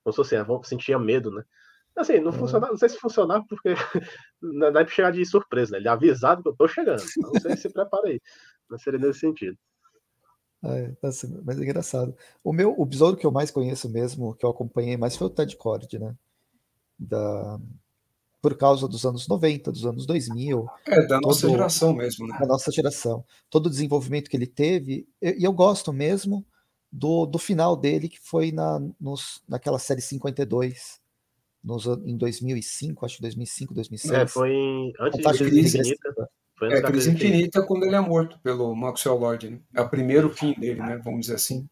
[0.02, 1.42] como se assim, sentia medo, né?
[1.96, 3.70] Assim, não funcionava, não sei se funcionava, porque
[4.42, 5.78] não dá pra chegar de surpresa, né?
[5.78, 7.02] Ele é avisado que eu tô chegando.
[7.16, 8.20] Então, não sei se prepara aí.
[8.68, 9.56] Não seria nesse sentido.
[10.62, 12.14] É, assim, mas é engraçado.
[12.44, 15.30] O meu, o besouro que eu mais conheço mesmo, que eu acompanhei mais foi o
[15.30, 16.14] Ted Cord, né?
[16.98, 17.58] Da,
[18.46, 20.68] por causa dos anos 90, dos anos 2000.
[20.86, 22.38] É, da nossa todo, geração mesmo, né?
[22.38, 23.24] Da nossa geração.
[23.50, 26.46] Todo o desenvolvimento que ele teve, e eu, eu, gosto mesmo
[26.92, 31.00] do, do final dele, que foi na, nos, naquela série 52,
[31.64, 34.14] nos, em 2005, acho 2005, 2006.
[34.14, 36.30] É, foi em, antes de crise infinita.
[36.56, 39.58] Foi é, crise infinita quando ele é morto pelo Maxwell Lord, né?
[39.74, 41.00] É o primeiro fim dele, né?
[41.02, 41.68] Vamos dizer assim.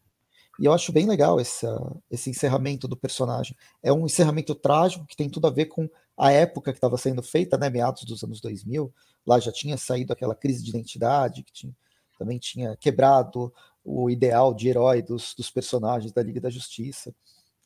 [0.59, 1.65] E eu acho bem legal esse,
[2.11, 3.55] esse encerramento do personagem.
[3.81, 7.21] É um encerramento trágico que tem tudo a ver com a época que estava sendo
[7.21, 8.93] feita, né, meados dos anos 2000.
[9.25, 11.73] Lá já tinha saído aquela crise de identidade, que tinha,
[12.17, 17.13] também tinha quebrado o ideal de herói dos, dos personagens da Liga da Justiça.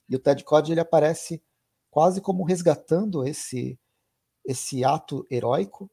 [0.07, 1.41] E o Ted Cod ele aparece
[1.91, 3.79] quase como resgatando esse
[4.45, 5.91] esse ato heróico,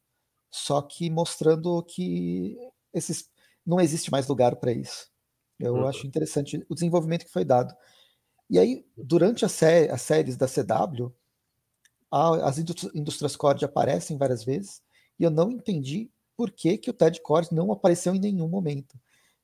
[0.50, 2.56] só que mostrando que
[2.94, 3.28] esses
[3.66, 5.10] não existe mais lugar para isso.
[5.58, 5.86] Eu uhum.
[5.86, 7.74] acho interessante o desenvolvimento que foi dado.
[8.48, 11.12] E aí, durante a sé as séries da CW,
[12.10, 14.82] as indústrias Cord aparecem várias vezes,
[15.18, 18.98] e eu não entendi por que, que o Ted Cord não apareceu em nenhum momento.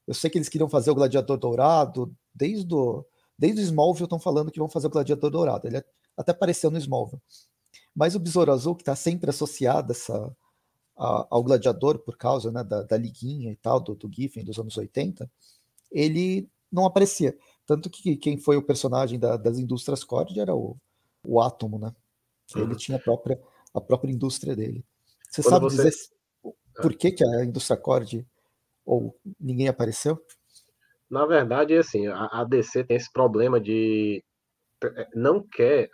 [0.07, 3.05] Eu sei que eles queriam fazer o Gladiador Dourado, desde o,
[3.39, 5.67] desde o Smallville estão falando que vão fazer o Gladiador Dourado.
[5.67, 5.83] Ele
[6.17, 7.23] até apareceu no Smallville.
[7.95, 10.37] Mas o Besouro Azul, que está sempre associado essa,
[10.97, 14.59] a, ao Gladiador, por causa né, da, da, liguinha e tal, do, do Giffen dos
[14.59, 15.31] anos 80,
[15.91, 17.37] ele não aparecia.
[17.67, 20.77] Tanto que quem foi o personagem da, das indústrias Cord era o,
[21.27, 21.95] o Átomo, né?
[22.61, 23.41] Ele tinha a própria,
[23.75, 24.85] a própria indústria dele.
[25.31, 25.91] Você Quando sabe você...
[25.91, 26.13] dizer
[26.81, 28.27] por que, que a indústria Cord
[28.85, 30.19] ou ninguém apareceu?
[31.11, 34.25] Na verdade, assim, a, DC tem esse problema de
[34.83, 35.91] é, não quer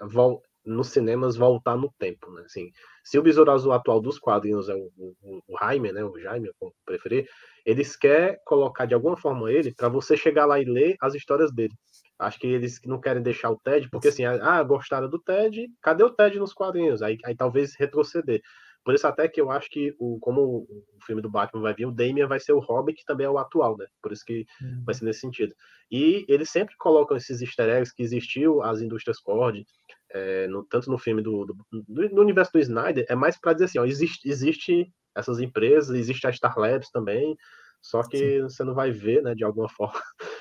[0.64, 2.42] nos cinemas voltar no tempo, né?
[2.44, 2.70] Assim,
[3.02, 6.04] se o Besouro Azul atual dos quadrinhos é o, o, o Jaime, né?
[6.04, 7.28] O Jaime, como preferir,
[7.66, 11.52] eles querem colocar de alguma forma ele para você chegar lá e ler as histórias
[11.52, 11.74] dele.
[12.18, 16.02] Acho que eles não querem deixar o Ted, porque assim, ah, gostaram do Ted, cadê
[16.02, 17.00] o Ted nos quadrinhos?
[17.00, 18.42] Aí, aí talvez retroceder.
[18.84, 21.86] Por isso até que eu acho que, o, como o filme do Batman vai vir,
[21.86, 23.86] o Damian vai ser o Robin, que também é o atual, né?
[24.02, 24.82] Por isso que uhum.
[24.84, 25.54] vai ser nesse sentido.
[25.90, 29.64] E eles sempre colocam esses easter eggs que existiu as indústrias Cord,
[30.10, 33.52] é, no, tanto no filme do, do, do, no universo do Snyder, é mais para
[33.52, 37.36] dizer assim, ó, existe, existe essas empresas, existe a Star Labs também,
[37.80, 38.42] só que Sim.
[38.42, 40.00] você não vai ver, né, de alguma forma,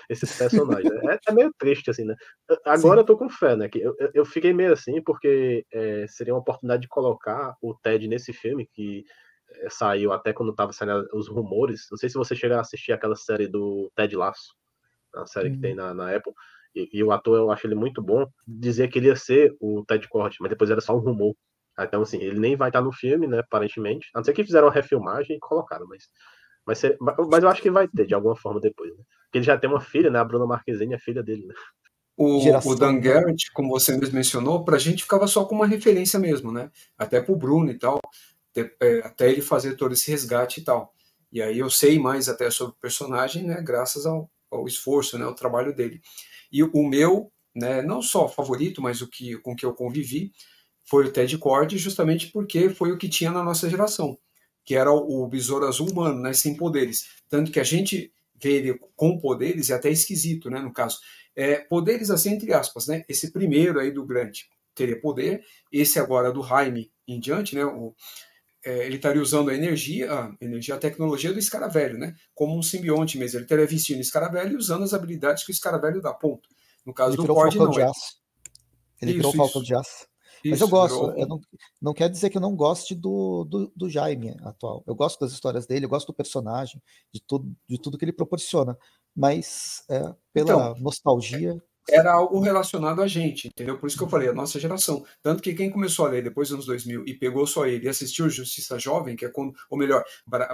[0.10, 0.91] esses personagens.
[0.91, 2.15] é, é, meio triste, assim, né?
[2.65, 3.02] Agora Sim.
[3.02, 3.69] eu tô com fé, né?
[3.69, 8.08] Que eu, eu fiquei meio assim, porque é, seria uma oportunidade de colocar o Ted
[8.08, 9.04] nesse filme, que
[9.50, 11.88] é, saiu até quando tava saindo os rumores.
[11.91, 14.54] Não sei se você chegar a assistir aquela série do Ted Lasso,
[15.15, 15.54] a série hum.
[15.54, 16.34] que tem na, na Apple.
[16.76, 18.28] E, e, o ator, eu acho ele muito bom.
[18.45, 21.36] Dizia que ele ia ser o Ted Cord, mas depois era só um rumor.
[21.80, 24.10] Então, assim, ele nem vai estar no filme, né, aparentemente.
[24.13, 26.10] A não ser que fizeram uma refilmagem e colocaram, mas
[26.67, 29.01] mas, ser, mas eu acho que vai ter, de alguma forma, depois, né?
[29.23, 30.19] Porque ele já tem uma filha, né?
[30.19, 31.53] A Bruna Marquezine é filha dele, né?
[32.17, 36.19] O, o Dan Garrett, como você mesmo mencionou, pra gente ficava só com uma referência
[36.19, 36.69] mesmo, né?
[36.97, 38.01] Até pro Bruno e tal,
[38.51, 40.93] até, é, até ele fazer todo esse resgate e tal.
[41.32, 43.62] E aí eu sei mais até sobre o personagem, né?
[43.62, 45.23] Graças ao, ao esforço, né?
[45.23, 46.01] Ao trabalho dele.
[46.51, 47.82] E o meu, né?
[47.82, 50.34] Não só favorito, mas o que com que eu convivi
[50.84, 54.17] foi o Ted Cord, justamente porque foi o que tinha na nossa geração
[54.67, 57.08] que era o, o besouro azul humano, né, sem poderes.
[57.30, 60.99] Tanto que a gente vê ele com poderes, é até esquisito, né, no caso.
[61.34, 63.06] É, poderes assim, entre aspas, né?
[63.08, 64.39] Esse primeiro aí do Grant
[64.75, 67.63] teria poder, esse agora do Jaime em diante, né?
[67.63, 67.95] O,
[68.65, 72.13] é, ele estaria usando a energia, a energia, a tecnologia do escaravelho, né?
[72.36, 73.38] Como um simbionte mesmo.
[73.38, 76.49] Ele estaria vestindo o escaravelho e usando as habilidades que o escaravelho dá, ponto.
[76.86, 77.71] No caso ele do Cord, não.
[77.71, 78.17] Aço.
[79.01, 80.08] Ele isso, virou falcão de aço.
[80.43, 81.39] Isso, Mas eu gosto, eu não,
[81.82, 84.84] não quer dizer que eu não goste do, do, do, Jaime atual.
[84.86, 86.82] Eu gosto das histórias dele, eu gosto do personagem,
[87.13, 88.78] de tudo, de tudo que ele proporciona.
[89.15, 90.00] Mas é,
[90.34, 93.78] pela então, nostalgia, era algo relacionado a gente, entendeu?
[93.78, 95.06] Por isso que eu falei, a nossa geração.
[95.21, 97.89] Tanto que quem começou a ler depois dos anos 2000 e pegou só ele e
[97.89, 100.04] assistiu Justiça Jovem, que é quando, ou melhor,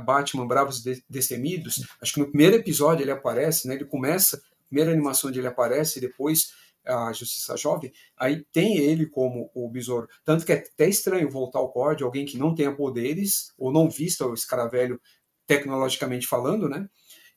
[0.05, 3.73] Batman Bravos Destemidos, acho que no primeiro episódio ele aparece, né?
[3.73, 6.53] Ele começa, primeira animação onde ele aparece, e depois
[6.85, 10.07] a Justiça Jovem, aí tem ele como o besouro.
[10.25, 13.89] Tanto que é até estranho voltar ao Cord, alguém que não tenha poderes, ou não
[13.89, 14.99] vista o escaravelho
[15.47, 16.87] tecnologicamente falando, né?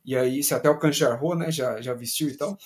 [0.05, 2.57] E aí, se até o Canjarro, né, já, já vestiu e tal,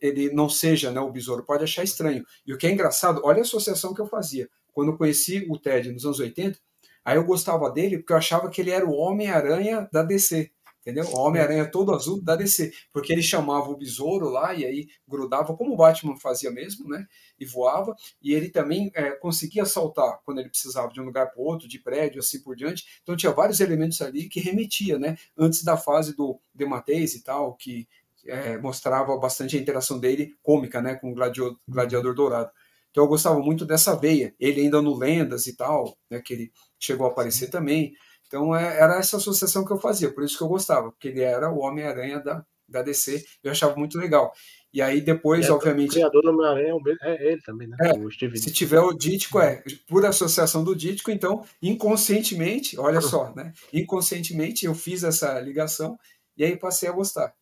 [0.00, 2.24] ele não seja né, o besouro, pode achar estranho.
[2.46, 4.48] E o que é engraçado, olha a associação que eu fazia.
[4.72, 6.56] Quando eu conheci o Ted nos anos 80,
[7.04, 10.52] aí eu gostava dele porque eu achava que ele era o Homem-Aranha da DC
[10.84, 11.06] entendeu?
[11.06, 15.56] O Homem-Aranha todo azul da DC, porque ele chamava o besouro lá e aí grudava,
[15.56, 17.06] como o Batman fazia mesmo, né?
[17.40, 21.42] E voava, e ele também é, conseguia saltar quando ele precisava de um lugar para
[21.42, 22.84] outro, de prédio, assim por diante.
[23.02, 25.16] Então tinha vários elementos ali que remetia, né?
[25.36, 27.88] Antes da fase do Dematês e tal, que
[28.26, 30.96] é, mostrava bastante a interação dele cômica, né?
[30.96, 32.50] Com o gladiador, gladiador dourado.
[32.90, 34.34] Então eu gostava muito dessa veia.
[34.38, 36.20] Ele ainda no Lendas e tal, né?
[36.20, 37.94] Que ele chegou a aparecer também.
[38.26, 41.22] Então é, era essa associação que eu fazia, por isso que eu gostava, porque ele
[41.22, 44.32] era o Homem-Aranha da, da DC, eu achava muito legal.
[44.72, 45.90] E aí depois, é, obviamente.
[45.90, 47.76] O criador do Homem-Aranha é, é ele também, né?
[47.80, 53.52] É, se tiver o Dítico, é por associação do Dítico, então inconscientemente, olha só, né?
[53.72, 55.96] Inconscientemente eu fiz essa ligação
[56.36, 57.32] e aí passei a gostar.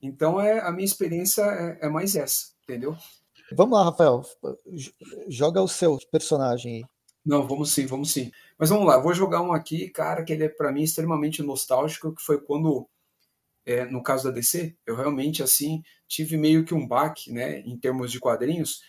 [0.00, 2.96] Então é a minha experiência é, é mais essa, entendeu?
[3.52, 4.24] Vamos lá, Rafael.
[5.28, 6.84] Joga o seu personagem aí.
[7.26, 8.30] Não, vamos sim, vamos sim.
[8.56, 12.14] Mas vamos lá, vou jogar um aqui, cara, que ele é para mim extremamente nostálgico,
[12.14, 12.88] que foi quando,
[13.66, 17.76] é, no caso da DC, eu realmente assim tive meio que um baque, né, em
[17.76, 18.80] termos de quadrinhos,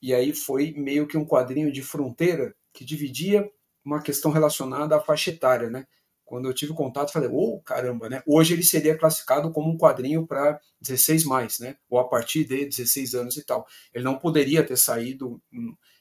[0.00, 3.46] e aí foi meio que um quadrinho de fronteira que dividia
[3.84, 5.86] uma questão relacionada à faixa etária, né?
[6.24, 8.22] Quando eu tive contato, falei, ô oh, caramba, né?
[8.26, 11.76] Hoje ele seria classificado como um quadrinho para 16 mais, né?
[11.88, 13.66] Ou a partir de 16 anos e tal.
[13.94, 15.40] Ele não poderia ter saído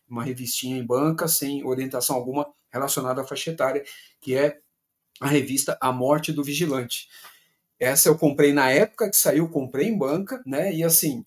[0.08, 3.84] uma revistinha em banca sem orientação alguma relacionada à faixa etária,
[4.22, 4.60] que é
[5.20, 7.08] a revista A Morte do Vigilante.
[7.80, 10.74] Essa eu comprei na época que saiu, comprei em banca, né?
[10.74, 11.26] E assim,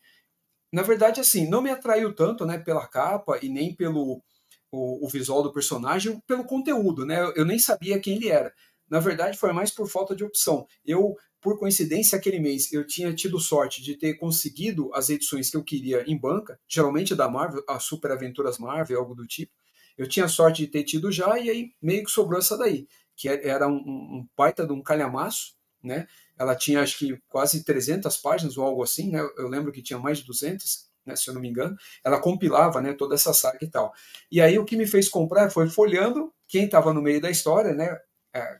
[0.72, 4.22] na verdade, assim, não me atraiu tanto, né, pela capa e nem pelo
[4.70, 7.20] o, o visual do personagem, pelo conteúdo, né?
[7.22, 8.52] Eu, eu nem sabia quem ele era.
[8.88, 10.66] Na verdade, foi mais por falta de opção.
[10.84, 15.56] Eu por coincidência, aquele mês eu tinha tido sorte de ter conseguido as edições que
[15.56, 19.52] eu queria em banca, geralmente da Marvel, a Super Aventuras Marvel, algo do tipo.
[19.96, 23.28] Eu tinha sorte de ter tido já, e aí meio que sobrou essa daí, que
[23.28, 26.06] é, era um, um baita de um calhamaço, né?
[26.38, 29.20] Ela tinha acho que quase 300 páginas ou algo assim, né?
[29.36, 31.76] Eu lembro que tinha mais de 200, né, se eu não me engano.
[32.04, 33.92] Ela compilava, né, toda essa saga e tal.
[34.30, 37.74] E aí o que me fez comprar foi folhando quem estava no meio da história,
[37.74, 37.98] né?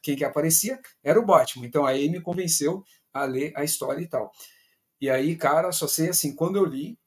[0.03, 1.67] Quem que aparecia era o Batman.
[1.67, 4.31] Então aí me convenceu a ler a história e tal.
[5.01, 6.99] E aí, cara, só sei assim, quando eu li,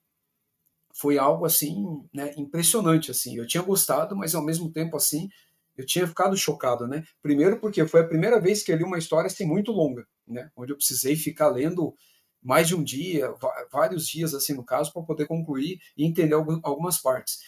[0.93, 3.37] foi algo assim, né, impressionante assim.
[3.37, 5.29] Eu tinha gostado, mas ao mesmo tempo assim,
[5.77, 7.03] eu tinha ficado chocado, né?
[7.21, 10.49] Primeiro porque foi a primeira vez que eu li uma história assim muito longa, né,
[10.55, 11.95] onde eu precisei ficar lendo
[12.43, 13.33] mais de um dia,
[13.71, 17.39] vários dias assim no caso, para poder concluir e entender algumas partes.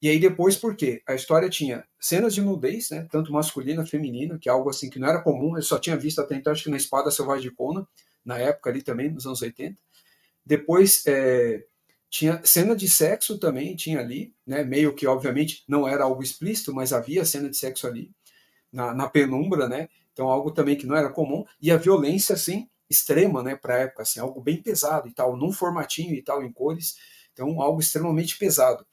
[0.00, 1.02] E aí depois, por quê?
[1.06, 4.98] A história tinha cenas de nudez, né, tanto masculina, feminina, que é algo assim que
[4.98, 7.56] não era comum, eu só tinha visto até então, acho que na Espada Selvagem de
[7.56, 7.84] Conan,
[8.24, 9.76] na época ali também, nos anos 80.
[10.46, 11.64] Depois é,
[12.08, 16.72] tinha cena de sexo também, tinha ali, né, meio que obviamente não era algo explícito,
[16.72, 18.12] mas havia cena de sexo ali,
[18.72, 22.68] na, na penumbra, né, então algo também que não era comum, e a violência, assim,
[22.88, 26.42] extrema, né, para a época, assim, algo bem pesado e tal, num formatinho e tal,
[26.44, 26.96] em cores,
[27.32, 28.86] então algo extremamente pesado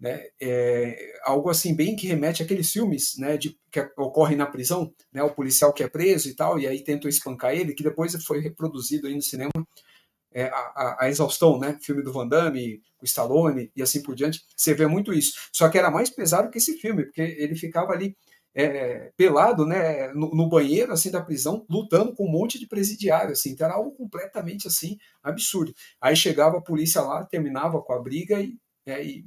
[0.00, 0.24] né?
[0.40, 5.22] É algo assim bem que remete àqueles filmes, né, de, que ocorrem na prisão, né,
[5.22, 8.40] o policial que é preso e tal, e aí tentam espancar ele, que depois foi
[8.40, 9.50] reproduzido aí no cinema
[10.32, 14.44] é, a, a, exaustão, né, filme do Van Damme, o Stallone e assim por diante,
[14.56, 15.32] você vê muito isso.
[15.52, 18.16] Só que era mais pesado que esse filme, porque ele ficava ali
[18.54, 23.32] é, pelado, né, no, no, banheiro assim da prisão, lutando com um monte de presidiário,
[23.32, 25.74] assim, então era algo completamente assim absurdo.
[26.00, 29.24] Aí chegava a polícia lá, terminava com a briga e, é, e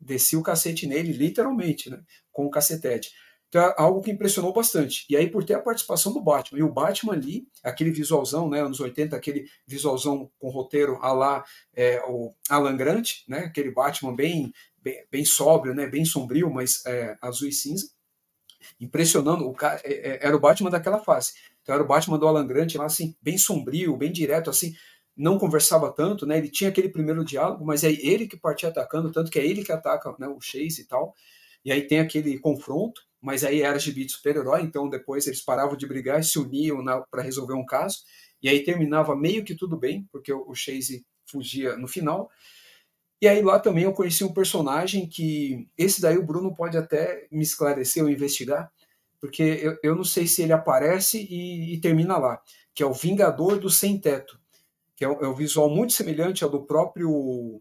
[0.00, 2.00] desci o cacete nele, literalmente, né?
[2.32, 3.10] Com o cacetete.
[3.48, 5.06] Então é algo que impressionou bastante.
[5.08, 8.60] E aí, por ter a participação do Batman, e o Batman ali, aquele visualzão, né,
[8.60, 14.14] anos 80, aquele visualzão com roteiro a lá é, o Alan Grant, né, aquele Batman
[14.14, 17.88] bem, bem, bem sóbrio, né, bem sombrio, mas é, azul e cinza,
[18.80, 21.32] impressionando, o cara, é, é, era o Batman daquela fase.
[21.62, 24.74] Então era o Batman do Alan Grant lá, assim, bem sombrio, bem direto, assim,
[25.16, 26.38] não conversava tanto, né?
[26.38, 29.64] Ele tinha aquele primeiro diálogo, mas é ele que partia atacando, tanto que é ele
[29.64, 31.14] que ataca né, o Chase e tal.
[31.64, 35.76] E aí tem aquele confronto, mas aí era gibi de super-herói, então depois eles paravam
[35.76, 37.98] de brigar e se uniam para resolver um caso.
[38.42, 42.30] E aí terminava meio que tudo bem, porque o Chase fugia no final.
[43.20, 47.26] E aí lá também eu conheci um personagem que esse daí o Bruno pode até
[47.30, 48.70] me esclarecer ou investigar,
[49.18, 52.40] porque eu, eu não sei se ele aparece e, e termina lá,
[52.74, 54.38] que é o Vingador do Sem Teto,
[54.96, 57.60] que é um, é um visual muito semelhante ao do próprio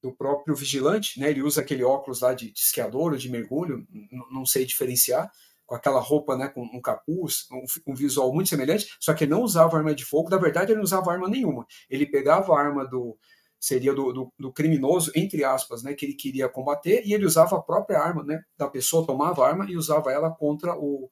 [0.00, 1.30] do próprio vigilante, né?
[1.30, 3.84] Ele usa aquele óculos lá de, de esquiador ou de mergulho,
[4.30, 5.28] não sei diferenciar,
[5.66, 9.32] com aquela roupa, né, com um capuz, um, um, visual muito semelhante, só que ele
[9.32, 11.66] não usava arma de fogo, na verdade ele não usava arma nenhuma.
[11.90, 13.18] Ele pegava a arma do
[13.60, 17.56] seria do, do, do, criminoso, entre aspas, né, que ele queria combater, e ele usava
[17.56, 21.10] a própria arma, né, da pessoa tomava a arma e usava ela contra o,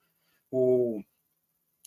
[0.51, 1.03] o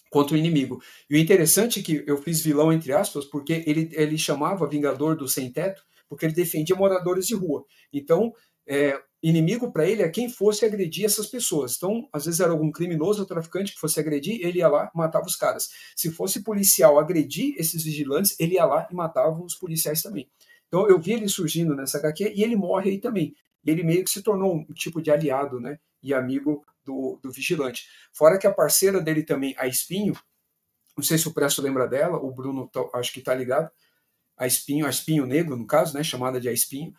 [0.10, 0.82] contra o inimigo.
[1.10, 5.16] E o interessante é que eu fiz vilão entre aspas, porque ele, ele chamava Vingador
[5.16, 7.64] do Sem Teto, porque ele defendia moradores de rua.
[7.94, 8.34] Então,
[8.68, 11.76] é, inimigo para ele é quem fosse agredir essas pessoas.
[11.76, 14.98] Então, às vezes era algum criminoso ou traficante que fosse agredir, ele ia lá e
[14.98, 15.70] matava os caras.
[15.96, 20.30] Se fosse policial agredir esses vigilantes, ele ia lá e matava os policiais também.
[20.68, 23.34] Então, eu vi ele surgindo nessa HQ e ele morre aí também.
[23.66, 25.80] Ele meio que se tornou um tipo de aliado, né?
[26.02, 27.88] E amigo do, do vigilante.
[28.14, 30.14] Fora que a parceira dele também, a Espinho,
[30.96, 33.70] não sei se o Presto lembra dela, o Bruno tá, acho que tá ligado,
[34.38, 36.04] a Espinho, a Espinho Negro, no caso, né?
[36.04, 36.94] Chamada de a Espinho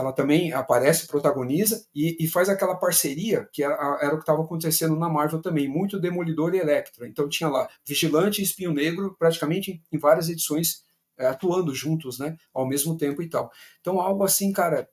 [0.00, 4.42] ela também aparece, protagoniza e, e faz aquela parceria que era, era o que estava
[4.42, 7.06] acontecendo na Marvel também, muito Demolidor e Electra.
[7.06, 10.84] Então tinha lá Vigilante e Espinho Negro praticamente em várias edições
[11.18, 13.50] é, atuando juntos, né, ao mesmo tempo e tal.
[13.80, 14.88] Então algo assim, cara,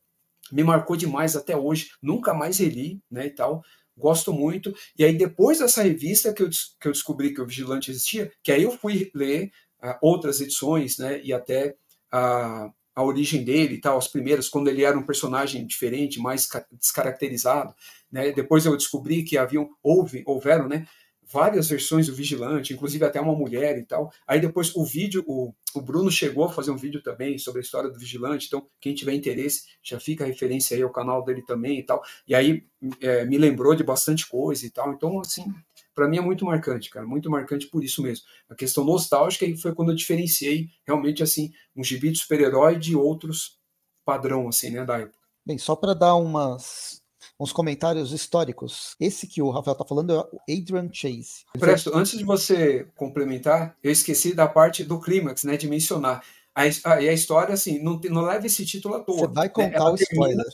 [0.51, 1.89] me marcou demais até hoje.
[2.01, 3.63] Nunca mais reli, né, e tal.
[3.97, 4.73] Gosto muito.
[4.97, 8.51] E aí depois dessa revista que eu, que eu descobri que o Vigilante existia, que
[8.51, 9.51] aí eu fui ler
[9.83, 11.75] uh, outras edições, né, e até
[12.12, 16.19] a uh, a origem dele e tal, as primeiras, quando ele era um personagem diferente,
[16.19, 17.71] mais descaracterizado.
[18.12, 18.31] Né?
[18.31, 20.88] Depois eu descobri que haviam, houve, houveram né,
[21.30, 24.12] várias versões do Vigilante, inclusive até uma mulher e tal.
[24.26, 27.63] Aí depois o vídeo, o, o Bruno chegou a fazer um vídeo também sobre a
[27.63, 31.44] história do Vigilante, então quem tiver interesse já fica a referência aí ao canal dele
[31.46, 32.02] também e tal.
[32.28, 32.63] E aí
[33.02, 34.94] é, me lembrou de bastante coisa e tal.
[34.94, 35.54] Então, assim,
[35.94, 38.26] para mim é muito marcante, cara, muito marcante por isso mesmo.
[38.50, 43.58] A questão nostálgica foi quando eu diferenciei realmente assim um gibi de super-herói de outros
[44.06, 45.18] padrão assim, né, da época.
[45.46, 47.02] Bem, só para dar umas
[47.39, 48.95] uns comentários históricos.
[49.00, 51.45] Esse que o Rafael tá falando é o Adrian Chase.
[51.60, 56.23] Presto, antes de você complementar, eu esqueci da parte do clímax, né, de mencionar.
[56.56, 59.19] A, a, a história, assim, não, não leva esse título à toa.
[59.19, 59.91] Você vai né, contar né?
[59.91, 60.45] o spoiler.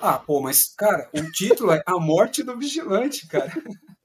[0.00, 3.52] Ah, pô, mas, cara, o título é A Morte do Vigilante, cara.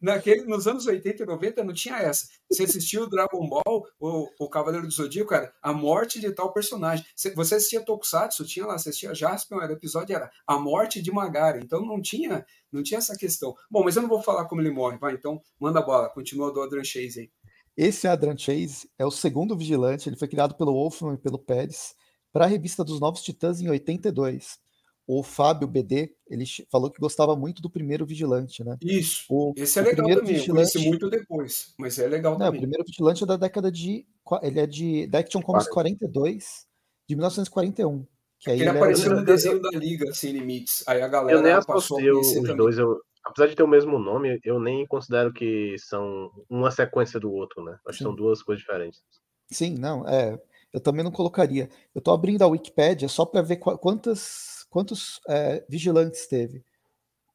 [0.00, 2.26] Naquele, nos anos 80 e 90 não tinha essa.
[2.50, 6.52] Você assistiu o Dragon Ball, o, o Cavaleiro do Zodíaco, cara, a morte de tal
[6.52, 7.04] personagem.
[7.34, 11.58] Você assistia Tokusatsu, tinha lá, assistia Jaspion, era, episódio era a morte de Magara.
[11.58, 13.54] Então não tinha, não tinha essa questão.
[13.70, 16.52] Bom, mas eu não vou falar como ele morre, vai, então manda a bola, continua
[16.52, 17.30] do Adrian Chase aí.
[17.76, 21.94] Esse Adrian Chase é o segundo vigilante, ele foi criado pelo Wolfman e pelo Pérez
[22.32, 24.58] para a revista dos Novos Titãs em 82
[25.06, 28.76] o Fábio BD, ele falou que gostava muito do primeiro Vigilante, né?
[28.82, 29.26] Isso.
[29.28, 30.76] O, esse é legal também, vigilante...
[30.76, 32.58] eu muito depois, mas é legal Não, também.
[32.58, 34.06] O primeiro Vigilante é da década de...
[34.42, 36.66] ele é de da Action Comics 42,
[37.06, 38.06] de 1941.
[38.38, 39.20] Que aí ele, ele apareceu era...
[39.20, 42.56] no desenho da Liga Sem Limites, aí a galera eu nem passou a os também.
[42.56, 47.20] dois, eu, apesar de ter o mesmo nome, eu nem considero que são uma sequência
[47.20, 47.72] do outro, né?
[47.86, 48.04] Acho Sim.
[48.04, 49.02] que são duas coisas diferentes.
[49.50, 50.38] Sim, não, é...
[50.72, 51.68] Eu também não colocaria.
[51.94, 56.64] Eu tô abrindo a Wikipedia só para ver quantas quantos é, vigilantes teve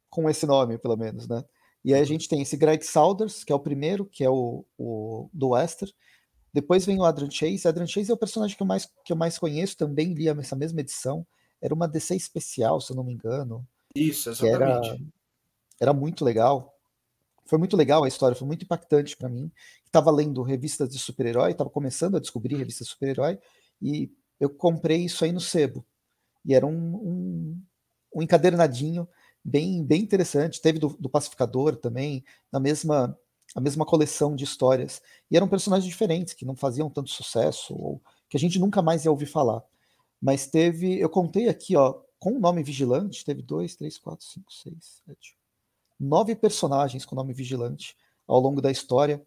[0.09, 1.41] com esse nome, pelo menos, né?
[1.85, 2.05] E aí a uhum.
[2.05, 5.89] gente tem esse Greg Saunders, que é o primeiro, que é o, o do Wester.
[6.53, 7.65] Depois vem o Adrian Chase.
[7.65, 10.53] Adrian Chase é o personagem que eu mais, que eu mais conheço, também li essa
[10.53, 11.25] mesma edição.
[11.61, 13.65] Era uma DC especial, se eu não me engano.
[13.95, 14.89] Isso, exatamente.
[14.89, 14.97] Era,
[15.79, 16.75] era muito legal.
[17.45, 19.49] Foi muito legal a história, foi muito impactante para mim.
[19.85, 23.39] Estava lendo revistas de super-herói, estava começando a descobrir revistas de super-herói,
[23.81, 25.85] e eu comprei isso aí no sebo.
[26.45, 27.61] E era um, um,
[28.15, 29.07] um encadernadinho
[29.43, 30.61] bem, bem interessante.
[30.61, 33.17] Teve do, do, Pacificador também, na mesma,
[33.55, 35.01] a mesma coleção de histórias.
[35.29, 39.05] E eram personagens diferentes, que não faziam tanto sucesso, ou que a gente nunca mais
[39.05, 39.63] ia ouvir falar.
[40.21, 44.51] Mas teve, eu contei aqui, ó, com o nome Vigilante, teve dois, três, quatro, cinco,
[44.51, 45.37] seis, sete,
[45.99, 47.95] nove personagens com o nome Vigilante
[48.27, 49.25] ao longo da história.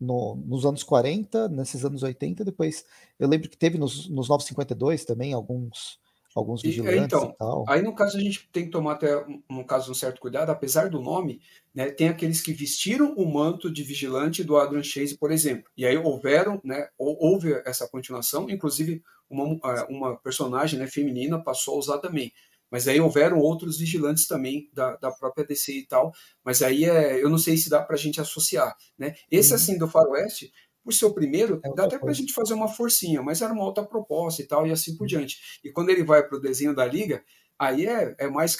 [0.00, 2.84] No, nos anos 40, nesses anos 80, depois
[3.18, 5.98] eu lembro que teve nos, nos 952 também alguns
[6.38, 7.64] alguns é, vigilantes e, então, e tal.
[7.68, 10.88] Aí no caso a gente tem que tomar até no caso um certo cuidado, apesar
[10.88, 11.40] do nome,
[11.74, 15.70] né, tem aqueles que vestiram o manto de vigilante do Adrian Chase, por exemplo.
[15.76, 21.74] E aí houveram, né, houve essa continuação, inclusive uma, é, uma personagem né, feminina passou
[21.74, 22.32] a usar também.
[22.70, 26.12] Mas aí houveram outros vigilantes também da, da própria DC e tal.
[26.44, 28.76] Mas aí é, eu não sei se dá para a gente associar.
[28.98, 29.14] Né?
[29.30, 29.56] Esse, uhum.
[29.56, 30.52] assim, do Faroeste,
[30.88, 33.52] por ser o primeiro, é dá até para a gente fazer uma forcinha, mas era
[33.52, 35.08] uma outra proposta e tal, e assim por uhum.
[35.08, 35.60] diante.
[35.62, 37.22] E quando ele vai para o desenho da liga,
[37.58, 38.56] aí é, é mais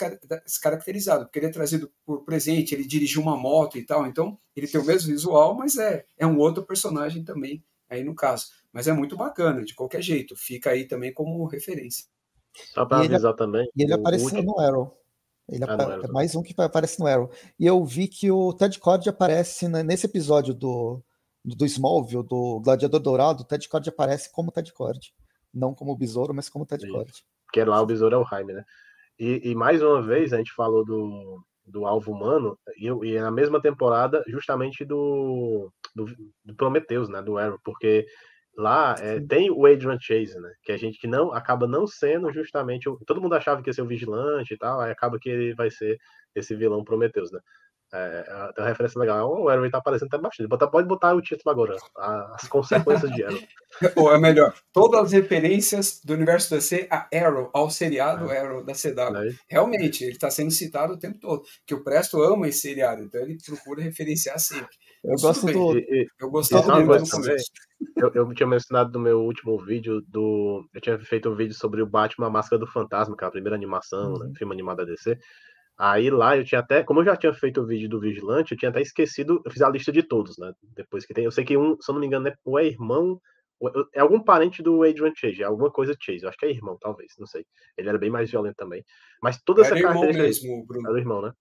[0.61, 4.68] caracterizado, porque ele é trazido por presente, ele dirigiu uma moto e tal, então ele
[4.68, 8.49] tem o mesmo visual, mas é, é um outro personagem também, aí no caso.
[8.74, 12.05] Mas é muito bacana, de qualquer jeito, fica aí também como referência.
[12.74, 13.66] Só para avisar também.
[13.74, 14.53] E ele apareceu último...
[14.53, 14.99] no Arrow.
[15.49, 17.31] Ele ah, é mais um que aparece no Arrow.
[17.59, 21.03] E eu vi que o Ted Cord aparece nesse episódio do,
[21.57, 25.12] do Smallville, do Gladiador Dourado, o Ted Cord aparece como Ted Cord.
[25.53, 27.12] Não como Besouro, mas como Ted Cord.
[27.46, 28.64] Porque lá o Besouro é o Jaime, né?
[29.18, 33.20] E, e, mais uma vez a gente falou do, do alvo humano, e, e é
[33.20, 36.07] na mesma temporada, justamente do, do,
[36.44, 37.20] do Prometheus, né?
[37.20, 38.07] Do Arrow, porque
[38.57, 40.53] lá é, tem o Adrian Chase, né?
[40.62, 42.88] Que a gente que não acaba não sendo justamente.
[42.88, 45.55] O, todo mundo achava que ia ser o vigilante e tal, aí acaba que ele
[45.55, 45.99] vai ser
[46.34, 47.40] esse vilão Prometheus, né?
[47.93, 48.22] É,
[48.55, 49.30] tem uma referência legal.
[49.30, 50.49] O Arrow tá aparecendo até bastante.
[50.49, 51.76] Pode botar o título agora.
[51.97, 53.39] As consequências de Arrow.
[53.97, 58.39] Ou é melhor, todas as referências do universo DC a Arrow, ao seriado é.
[58.39, 59.16] Arrow da CW.
[59.16, 59.34] É.
[59.49, 61.43] Realmente, ele está sendo citado o tempo todo.
[61.66, 64.76] Que o Presto ama esse seriado, então ele procura referenciar sempre.
[65.05, 65.78] Eu gosto do.
[66.20, 67.36] eu gostava do também.
[67.97, 70.68] Eu, eu tinha mencionado no meu último vídeo do.
[70.74, 73.30] Eu tinha feito um vídeo sobre o Batman a Máscara do Fantasma, que é a
[73.30, 74.28] primeira animação, né, uhum.
[74.30, 75.16] né, filme animado da DC.
[75.79, 78.59] Aí lá eu tinha até, como eu já tinha feito o vídeo do Vigilante, eu
[78.59, 80.53] tinha até esquecido, eu fiz a lista de todos, né?
[80.74, 82.66] Depois que tem, eu sei que um, se eu não me engano, é, ou é
[82.66, 83.20] irmão,
[83.61, 86.51] ou é algum parente do Adrian Chase, é alguma coisa Chase, eu acho que é
[86.51, 87.45] irmão, talvez, não sei.
[87.76, 88.85] Ele era bem mais violento também.
[89.22, 90.49] Mas toda essa característica.
[90.49, 90.89] Mesmo, Bruno.
[90.89, 91.33] Era irmão, né?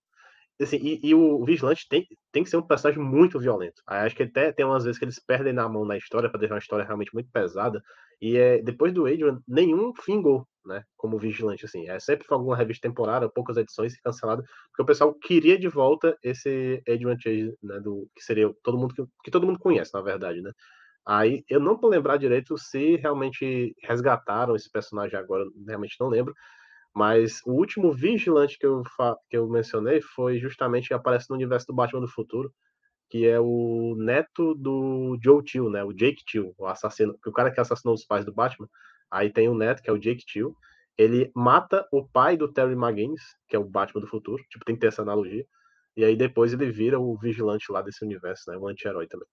[0.61, 3.81] Assim, e, e, o Vigilante tem, tem que ser um personagem muito violento.
[3.87, 6.39] Aí acho que até tem umas vezes que eles perdem na mão na história para
[6.39, 7.79] deixar uma história realmente muito pesada.
[8.19, 11.89] E é, depois do Adrian, nenhum fingou né, como vigilante, assim.
[11.89, 16.17] É sempre foi alguma revista temporária, poucas edições cancelado, porque o pessoal queria de volta
[16.23, 20.01] esse Adrian Chase, né, do, que seria todo mundo que, que, todo mundo conhece, na
[20.01, 20.51] verdade, né.
[21.07, 26.33] Aí, eu não vou lembrar direito se realmente resgataram esse personagem agora, realmente não lembro,
[26.93, 28.83] mas o último vigilante que eu,
[29.29, 32.51] que eu mencionei foi justamente que aparece no universo do Batman do Futuro,
[33.09, 37.51] que é o neto do Joe Till, né, o Jake Till, o assassino, o cara
[37.51, 38.67] que assassinou os pais do Batman,
[39.11, 40.55] Aí tem o neto, que é o Jake Till.
[40.97, 44.43] Ele mata o pai do Terry McGinnis, que é o Batman do futuro.
[44.49, 45.45] Tipo, tem que ter essa analogia.
[45.95, 48.57] E aí depois ele vira o vigilante lá desse universo, né?
[48.57, 49.27] O anti-herói também.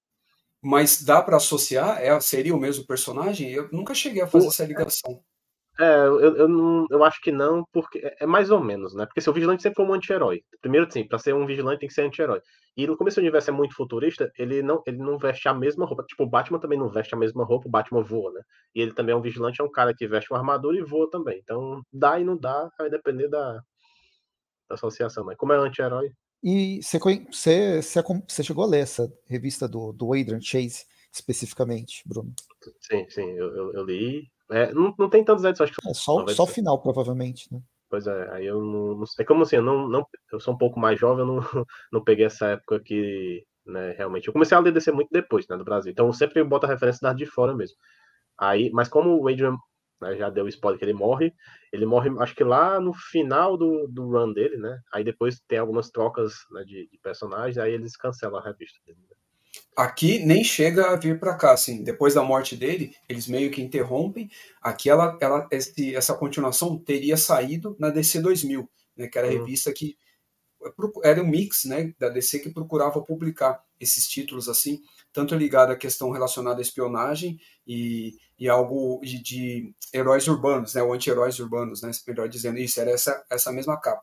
[0.62, 2.00] Mas dá para associar?
[2.00, 3.50] É, seria o mesmo personagem?
[3.50, 4.48] Eu nunca cheguei a fazer o...
[4.48, 5.22] essa ligação.
[5.78, 9.06] É, eu, eu, não, eu acho que não, porque é, é mais ou menos, né?
[9.06, 10.42] Porque se o vigilante sempre foi um anti-herói.
[10.60, 12.40] Primeiro, sim, para ser um vigilante tem que ser anti-herói.
[12.76, 15.84] E no começo do universo é muito futurista, ele não, ele não veste a mesma
[15.84, 16.04] roupa.
[16.04, 18.40] Tipo, o Batman também não veste a mesma roupa, o Batman voa, né?
[18.74, 21.10] E ele também é um vigilante, é um cara que veste uma armadura e voa
[21.10, 21.40] também.
[21.42, 23.54] Então, dá e não dá, vai depender da,
[24.68, 25.24] da associação.
[25.24, 26.10] Mas como é anti-herói.
[26.42, 26.98] E você,
[27.30, 32.32] você, você chegou a ler essa revista do, do Adrian Chase especificamente, Bruno?
[32.80, 34.33] Sim, sim, eu, eu, eu li.
[34.54, 35.88] É, não, não tem tantos edições, acho que.
[35.88, 37.60] É só, só o final, provavelmente, né?
[37.90, 40.06] Pois é, aí eu não, não É como assim, eu não, não.
[40.32, 41.36] Eu sou um pouco mais jovem, eu não,
[41.92, 43.44] não peguei essa época que.
[43.66, 44.28] Né, realmente.
[44.28, 45.90] Eu comecei a ler DC muito depois, né, do Brasil.
[45.90, 47.76] Então eu sempre boto a referência da de fora mesmo.
[48.38, 49.56] Aí, mas como o Adrian
[50.00, 51.32] né, já deu o spoiler que ele morre,
[51.72, 54.78] ele morre, acho que lá no final do, do run dele, né?
[54.92, 58.98] Aí depois tem algumas trocas né, de, de personagens, aí eles cancelam a revista dele.
[59.00, 59.16] Né?
[59.76, 61.82] Aqui nem chega a vir para cá, assim.
[61.82, 64.30] Depois da morte dele, eles meio que interrompem.
[64.62, 69.30] Aqui ela, ela esse, essa continuação teria saído na DC 2000, né, que era a
[69.30, 69.38] uhum.
[69.38, 69.96] revista que
[71.02, 74.80] era um mix, né, da DC que procurava publicar esses títulos assim,
[75.12, 80.82] tanto ligado à questão relacionada à espionagem e, e algo de, de heróis urbanos, né,
[80.82, 84.02] ou anti-heróis urbanos, né, melhor dizendo isso, era essa essa mesma capa.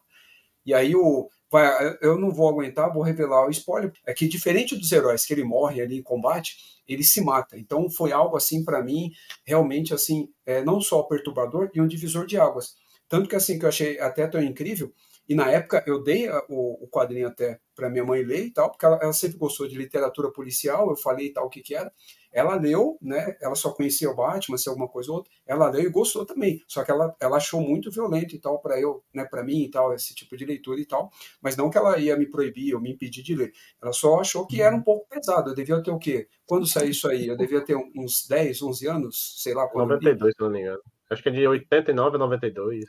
[0.65, 4.75] E aí o vai, eu não vou aguentar, vou revelar o spoiler, é que diferente
[4.75, 7.57] dos heróis que ele morre ali em combate, ele se mata.
[7.57, 9.11] Então foi algo assim para mim
[9.45, 12.75] realmente assim, é, não só perturbador e um divisor de águas.
[13.07, 14.93] Tanto que assim que eu achei até tão incrível,
[15.31, 18.69] e na época eu dei o, o quadrinho até para minha mãe ler e tal,
[18.69, 21.73] porque ela, ela, sempre gostou de literatura policial, eu falei e tal o que que
[21.73, 21.89] era.
[22.33, 23.37] Ela leu, né?
[23.41, 25.31] Ela só conhecia o Batman, se alguma coisa ou outra.
[25.47, 26.61] Ela leu e gostou também.
[26.67, 29.23] Só que ela, ela achou muito violento e tal para eu, né?
[29.23, 31.09] Para mim e tal esse tipo de leitura e tal.
[31.41, 33.53] Mas não que ela ia me proibir ou me impedir de ler.
[33.81, 35.51] Ela só achou que era um pouco pesado.
[35.51, 36.27] Eu devia ter o quê?
[36.45, 37.27] Quando saiu isso aí?
[37.27, 39.69] Eu devia ter uns 10, 11 anos, sei lá.
[39.73, 40.81] 92, se não me engano.
[41.09, 42.85] Acho que é de 89 a 92.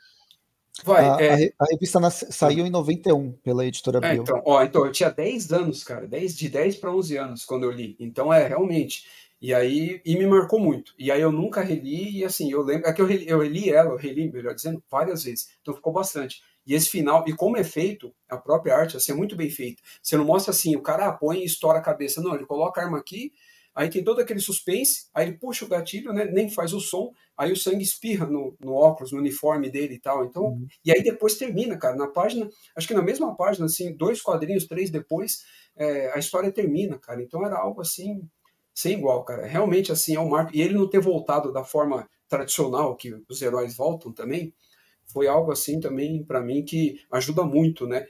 [0.84, 1.52] Vai, a, é...
[1.58, 2.24] a, revista nas...
[2.30, 6.36] saiu em 91 pela editora é, Então, ó, então, eu tinha 10 anos, cara, 10,
[6.36, 7.96] de 10 para 11 anos quando eu li.
[8.00, 9.04] Então, é, realmente.
[9.40, 10.94] E aí, e me marcou muito.
[10.96, 13.70] E aí eu nunca reli, e assim, eu lembro, é que eu reli, eu reli
[13.70, 15.48] ela, eu reli, melhor dizendo, várias vezes.
[15.60, 16.42] Então ficou bastante.
[16.64, 19.82] E esse final, e como é feito, a própria arte, assim, é muito bem feita.
[20.00, 22.22] Você não mostra assim, o cara põe e estoura a cabeça.
[22.22, 23.32] Não, ele coloca a arma aqui,
[23.74, 27.12] aí tem todo aquele suspense, aí ele puxa o gatilho, né, nem faz o som,
[27.36, 30.24] aí o sangue espirra no, no óculos, no uniforme dele e tal.
[30.24, 30.66] Então, uhum.
[30.84, 34.66] e aí depois termina, cara, na página, acho que na mesma página, assim, dois quadrinhos,
[34.66, 35.44] três depois,
[35.76, 37.22] é, a história termina, cara.
[37.22, 38.28] Então era algo assim,
[38.74, 39.46] sem igual, cara.
[39.46, 40.54] Realmente, assim, é um marco.
[40.54, 44.54] E ele não ter voltado da forma tradicional que os heróis voltam também,
[45.06, 48.06] foi algo assim também para mim que ajuda muito, né?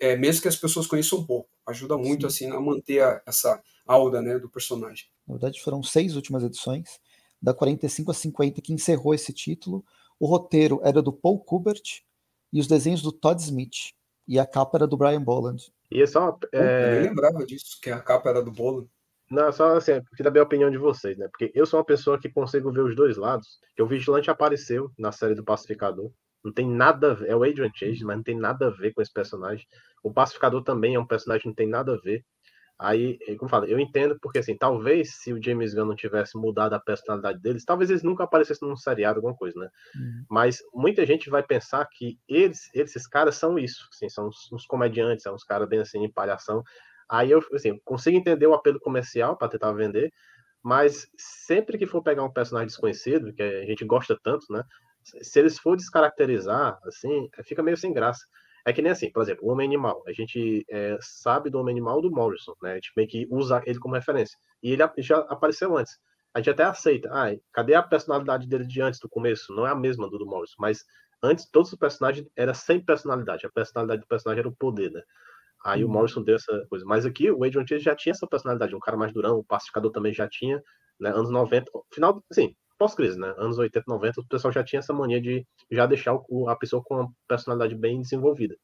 [0.00, 2.46] É, mesmo que as pessoas conheçam um pouco, ajuda muito Sim.
[2.46, 5.06] assim a manter a, essa aura, né, do personagem.
[5.26, 7.00] Na verdade, foram seis últimas edições,
[7.40, 9.84] da 45 a 50 que encerrou esse título.
[10.18, 12.02] O roteiro era do Paul Kubert
[12.52, 13.94] e os desenhos do Todd Smith
[14.28, 15.72] e a capa era do Brian Boland.
[15.90, 16.38] E é só.
[16.52, 16.58] É...
[16.58, 18.88] Eu nem lembrava disso, que a capa era do Boland.
[19.30, 21.28] Não, só assim, queria saber a opinião de vocês, né?
[21.28, 23.60] Porque eu sou uma pessoa que consigo ver os dois lados.
[23.76, 26.10] Que o Vigilante apareceu na série do Pacificador.
[26.44, 27.28] Não tem nada a ver.
[27.28, 29.66] É o Adrian Chase, mas não tem nada a ver com esse personagem.
[30.02, 32.24] O Pacificador também é um personagem que não tem nada a ver.
[32.80, 36.38] Aí, como eu falo, eu entendo porque, assim, talvez se o James Gunn não tivesse
[36.38, 39.68] mudado a personalidade deles, talvez eles nunca aparecessem num seriado, alguma coisa, né?
[39.94, 40.24] Uhum.
[40.30, 44.64] Mas muita gente vai pensar que eles, esses caras são isso, assim, são uns, uns
[44.64, 46.62] comediantes, são uns caras bem assim, em palhação.
[47.06, 50.10] Aí eu, assim, consigo entender o apelo comercial para tentar vender,
[50.62, 54.64] mas sempre que for pegar um personagem desconhecido, que a gente gosta tanto, né?
[55.02, 58.24] Se eles for descaracterizar, assim, fica meio sem graça.
[58.64, 60.02] É que nem assim, por exemplo, o Homem Animal.
[60.06, 62.72] A gente é, sabe do Homem Animal do Morrison, né?
[62.72, 64.38] A gente meio que usa ele como referência.
[64.62, 65.98] E ele já apareceu antes.
[66.34, 67.08] A gente até aceita.
[67.10, 69.54] Ah, cadê a personalidade dele de antes, do começo?
[69.54, 70.84] Não é a mesma do, do Morrison, mas
[71.22, 73.46] antes todos os personagens era sem personalidade.
[73.46, 75.02] A personalidade do personagem era o poder, né?
[75.64, 75.92] Aí o uhum.
[75.94, 76.84] Morrison deu essa coisa.
[76.84, 79.90] Mas aqui o Adrian Chase já tinha essa personalidade, um cara mais durão, o pacificador
[79.90, 80.62] também já tinha,
[80.98, 81.10] né?
[81.10, 83.34] Anos 90, final, assim, pós-crise, né?
[83.36, 86.82] Anos 80, 90, o pessoal já tinha essa mania de já deixar o, a pessoa
[86.82, 88.56] com uma personalidade bem desenvolvida.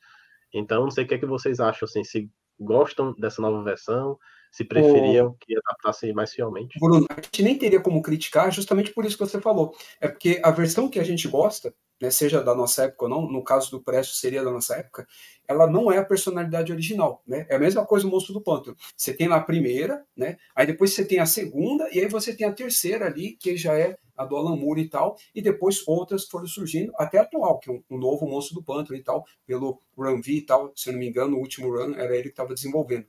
[0.55, 4.19] Então, não sei o que é que vocês acham, assim, se gostam dessa nova versão,
[4.57, 5.34] se preferiam o...
[5.34, 6.78] que adaptasse mais fielmente.
[6.80, 9.76] Bruno, a gente nem teria como criticar justamente por isso que você falou.
[10.00, 13.30] É porque a versão que a gente gosta, né, seja da nossa época ou não,
[13.30, 15.07] no caso do Presto seria da nossa época,
[15.46, 17.46] ela não é a personalidade original, né?
[17.50, 18.74] É a mesma coisa o Monstro do Pântano.
[18.96, 20.38] Você tem lá a primeira, né?
[20.54, 23.78] Aí depois você tem a segunda e aí você tem a terceira ali, que já
[23.78, 27.70] é a do Alan Moore e tal, e depois outras foram surgindo, até atual, que
[27.70, 30.94] é um, novo Monstro do Pântano e tal, pelo Run V e tal, se eu
[30.94, 33.07] não me engano, o último run era ele que estava desenvolvendo.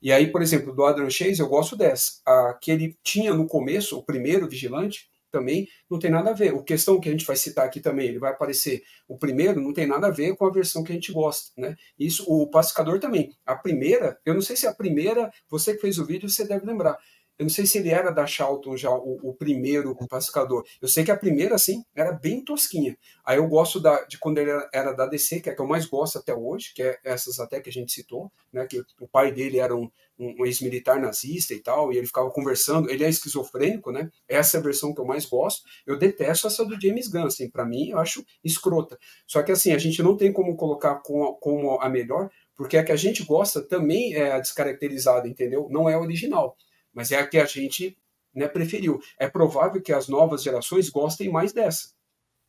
[0.00, 2.20] E aí, por exemplo, do Adrian Chase, eu gosto dessa.
[2.26, 6.54] A que ele tinha no começo, o primeiro Vigilante, também não tem nada a ver.
[6.54, 9.72] O questão que a gente vai citar aqui também, ele vai aparecer o primeiro, não
[9.72, 11.76] tem nada a ver com a versão que a gente gosta, né?
[11.98, 13.32] Isso, o pacificador também.
[13.44, 16.46] A primeira, eu não sei se é a primeira, você que fez o vídeo, você
[16.46, 16.96] deve lembrar.
[17.38, 20.64] Eu não sei se ele era da Charlton já, o, o primeiro pacificador.
[20.80, 22.96] Eu sei que a primeira, assim, era bem tosquinha.
[23.24, 25.60] Aí eu gosto da, de quando ele era, era, da DC, que é a que
[25.60, 28.66] eu mais gosto até hoje, que é essas até que a gente citou, né?
[28.66, 32.90] Que o pai dele era um, um ex-militar nazista e tal, e ele ficava conversando.
[32.90, 34.10] Ele é esquizofrênico, né?
[34.26, 35.62] Essa é a versão que eu mais gosto.
[35.86, 38.98] Eu detesto essa do James Gunn, assim, para mim eu acho escrota.
[39.26, 42.84] Só que assim, a gente não tem como colocar como, como a melhor, porque a
[42.84, 45.68] que a gente gosta também é descaracterizada, entendeu?
[45.70, 46.56] Não é original
[46.96, 47.94] mas é a que a gente
[48.34, 48.98] né, preferiu.
[49.18, 51.90] É provável que as novas gerações gostem mais dessa.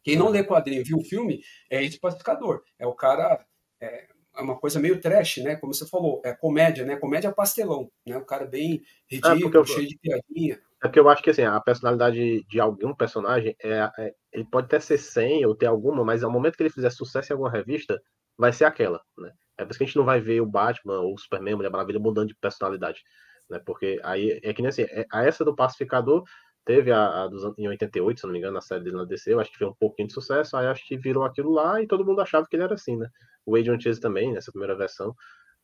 [0.02, 2.64] Quem não lê quadrinho e viu o filme é esse pacificador.
[2.80, 3.46] É o cara.
[3.82, 5.56] É, é uma coisa meio trash, né?
[5.56, 6.96] Como você falou, é comédia, né?
[6.96, 8.16] Comédia pastelão, né?
[8.18, 10.62] O cara bem é, ridículo, é eu, cheio de piadinha.
[10.82, 14.68] É porque eu acho que assim, a personalidade de algum personagem é, é, ele pode
[14.68, 17.52] até ser 100 ou ter alguma, mas ao momento que ele fizer sucesso em alguma
[17.52, 18.00] revista,
[18.38, 19.32] vai ser aquela, né?
[19.58, 21.72] É por isso que a gente não vai ver o Batman ou o Superman, Mulher
[21.72, 23.02] Maravilha mudando de personalidade
[23.50, 23.60] né?
[23.66, 26.24] Porque aí é que nem assim, é, a essa do pacificador
[26.66, 29.34] teve a, a dos, em 88, se não me engano, na série dele na DC,
[29.34, 31.88] eu acho que fez um pouquinho de sucesso, aí acho que virou aquilo lá e
[31.88, 33.10] todo mundo achava que ele era assim, né?
[33.46, 35.16] O Adrian Chase também, nessa primeira versão.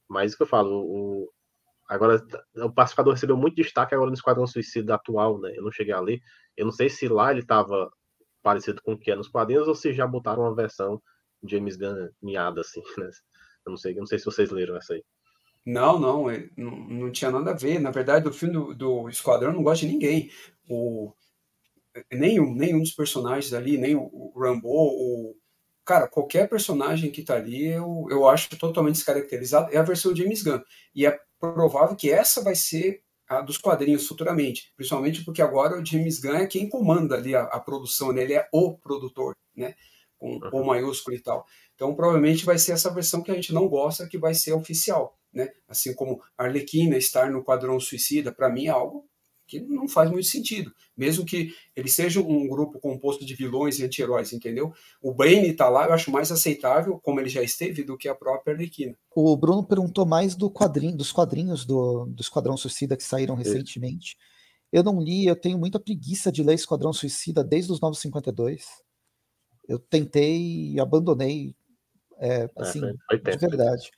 [0.10, 1.30] Mas o que eu falo, o,
[1.90, 2.22] agora
[2.58, 5.54] o pacificador recebeu muito destaque agora no Esquadrão Suicida atual, né?
[5.56, 6.22] Eu não cheguei ali.
[6.56, 7.90] Eu não sei se lá ele estava
[8.42, 11.02] parecido com o que é nos quadrinhos ou se já botaram uma versão
[11.46, 13.10] James Gunn miada assim, né?
[13.66, 15.04] Eu não sei, eu não sei se vocês leram essa aí.
[15.66, 17.80] Não, não, é, não, não tinha nada a ver.
[17.80, 20.30] Na verdade, o filme do, do Esquadrão não gosta de ninguém.
[20.68, 21.14] O,
[22.12, 25.36] nenhum, nenhum dos personagens ali, nem o, o Rambo, o,
[25.86, 29.74] cara, qualquer personagem que tá ali, eu, eu acho totalmente descaracterizado.
[29.74, 30.62] É a versão de James Gunn.
[30.96, 35.86] E é provável que essa vai ser a dos quadrinhos futuramente, principalmente porque agora o
[35.86, 38.24] James Gunn é quem comanda ali a, a produção, né?
[38.24, 39.76] ele é o produtor, né?
[40.50, 41.46] Com o maiúsculo e tal.
[41.76, 45.18] Então, provavelmente vai ser essa versão que a gente não gosta, que vai ser oficial
[45.34, 45.50] né?
[45.68, 49.06] Assim como Arlequina estar no Quadrão Suicida, para mim é algo
[49.46, 53.84] que não faz muito sentido, mesmo que ele seja um grupo composto de vilões e
[53.84, 54.72] anti-heróis, entendeu?
[55.02, 58.16] O Bane tá lá, eu acho mais aceitável, como ele já esteve, do que a
[58.16, 58.98] própria Arlequina.
[59.14, 64.16] O Bruno perguntou mais do quadrinho, dos quadrinhos do, do Esquadrão Suicida que saíram recentemente.
[64.72, 68.66] Eu não li, eu tenho muita preguiça de ler Esquadrão Suicida desde os 952.
[69.68, 71.56] Eu tentei e abandonei,
[72.18, 73.90] é, é assim, é, de verdade.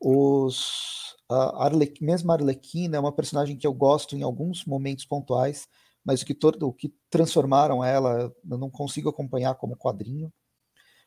[0.00, 5.04] Os, a Arle, mesmo a Arlequina é uma personagem que eu gosto em alguns momentos
[5.04, 5.66] pontuais,
[6.04, 10.32] mas o que, todo, o que transformaram ela eu não consigo acompanhar como quadrinho.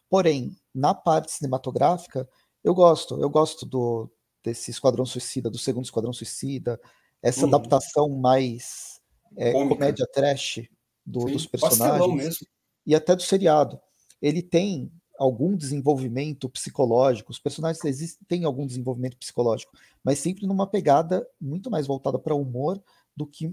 [0.09, 2.27] Porém, na parte cinematográfica,
[2.63, 3.21] eu gosto.
[3.21, 4.09] Eu gosto do
[4.43, 6.79] desse Esquadrão Suicida, do segundo Esquadrão Suicida,
[7.21, 7.47] essa uhum.
[7.47, 9.01] adaptação mais
[9.35, 10.61] é, comédia trash
[11.05, 12.39] do, dos personagens
[12.85, 13.79] e até do seriado.
[14.21, 19.71] Ele tem algum desenvolvimento psicológico, os personagens existem, têm algum desenvolvimento psicológico,
[20.03, 22.81] mas sempre numa pegada muito mais voltada para humor
[23.15, 23.51] do que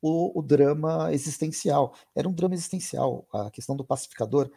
[0.00, 1.94] o, o, drama existencial.
[2.14, 3.26] Era um drama existencial.
[3.32, 4.50] A questão do pacificador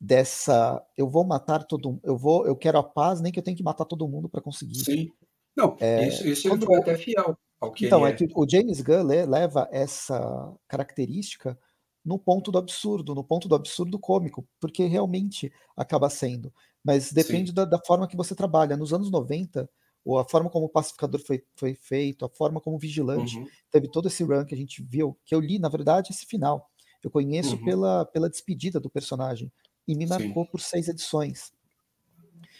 [0.00, 3.56] dessa eu vou matar todo eu vou eu quero a paz nem que eu tenha
[3.56, 5.10] que matar todo mundo para conseguir sim
[5.56, 8.48] não é, isso, isso quando, foi até fiel ao que então é, é que o
[8.48, 11.58] James Gunn leva essa característica
[12.04, 16.52] no ponto do absurdo no ponto do absurdo cômico porque realmente acaba sendo
[16.84, 19.68] mas depende da, da, forma que você trabalha nos anos 90
[20.04, 23.46] ou a forma como o pacificador foi, foi feito a forma como o vigilante uhum.
[23.70, 26.70] teve todo esse run que a gente viu que eu li na verdade esse final
[27.02, 27.64] eu conheço uhum.
[27.64, 29.52] pela, pela despedida do personagem
[29.86, 30.50] e me marcou Sim.
[30.50, 31.52] por seis edições.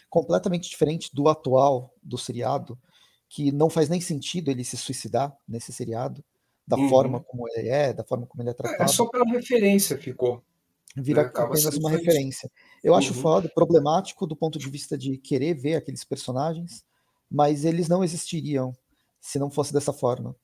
[0.09, 2.79] Completamente diferente do atual, do seriado,
[3.27, 6.23] que não faz nem sentido ele se suicidar nesse seriado,
[6.69, 6.87] da uhum.
[6.87, 8.83] forma como ele é, da forma como ele é, é tratado.
[8.83, 10.43] É só pela referência ficou.
[10.95, 11.31] Vira né?
[11.33, 12.49] apenas uma referência.
[12.83, 12.99] Eu uhum.
[12.99, 16.85] acho foda, problemático do ponto de vista de querer ver aqueles personagens,
[17.29, 18.71] mas eles não existiriam
[19.19, 20.35] se não fosse dessa forma.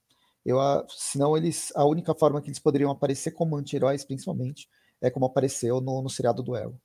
[0.43, 0.57] Eu,
[0.89, 4.67] senão eles, a única forma que eles poderiam aparecer como anti-heróis, principalmente,
[4.99, 6.80] é como apareceu no, no seriado do Elo.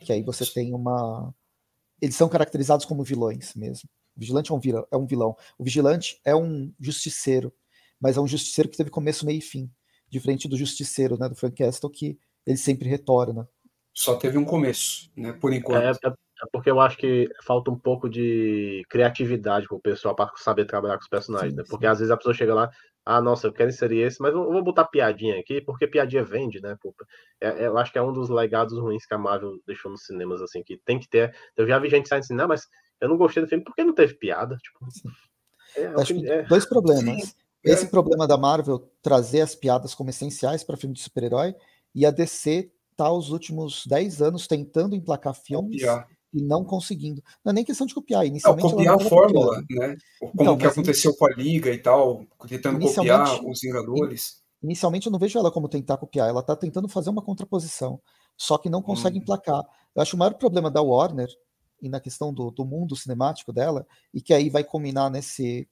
[0.00, 1.32] Que aí você tem uma.
[2.00, 3.88] Eles são caracterizados como vilões mesmo.
[4.16, 5.36] O vigilante é um, vilão, é um vilão.
[5.56, 7.52] O vigilante é um justiceiro,
[8.02, 9.70] mas é um justiceiro que teve começo, meio e fim.
[10.10, 13.48] Diferente do justiceiro, né, do Frank Castle, que ele sempre retorna.
[13.94, 15.82] Só teve um começo, né, por enquanto.
[15.82, 20.32] É, é, é porque eu acho que falta um pouco de criatividade pro pessoal para
[20.36, 21.64] saber trabalhar com os personagens, sim, né?
[21.68, 21.90] Porque sim.
[21.92, 22.70] às vezes a pessoa chega lá,
[23.06, 26.60] ah, nossa, eu quero inserir esse, mas eu vou botar piadinha aqui, porque piadinha vende,
[26.60, 26.76] né?
[27.40, 30.04] É, é, eu acho que é um dos legados ruins que a Marvel deixou nos
[30.04, 31.34] cinemas, assim, que tem que ter.
[31.56, 32.66] Eu já vi gente saindo assim, não, mas
[33.00, 34.56] eu não gostei do filme porque não teve piada.
[34.56, 34.78] Tipo,
[35.76, 36.42] é, acho que é...
[36.44, 37.24] dois problemas.
[37.24, 37.32] Sim,
[37.64, 41.54] Esse problema da Marvel trazer as piadas como essenciais para filme de super-herói
[41.94, 45.82] e a DC tá os últimos 10 anos tentando emplacar filmes
[46.32, 47.22] e não conseguindo.
[47.44, 48.26] Não é nem questão de copiar.
[48.26, 49.90] Inicialmente não, copiar a fórmula, copiando.
[49.90, 49.96] né?
[50.18, 54.42] Como então, que aconteceu com a Liga e tal, tentando copiar os Vingadores.
[54.62, 58.00] Inicialmente eu não vejo ela como tentar copiar, ela está tentando fazer uma contraposição,
[58.36, 59.22] só que não consegue hum.
[59.22, 59.62] emplacar.
[59.94, 61.28] Eu acho o maior problema da Warner,
[61.82, 63.84] e na questão do, do mundo cinemático dela,
[64.14, 65.68] e que aí vai culminar nesse,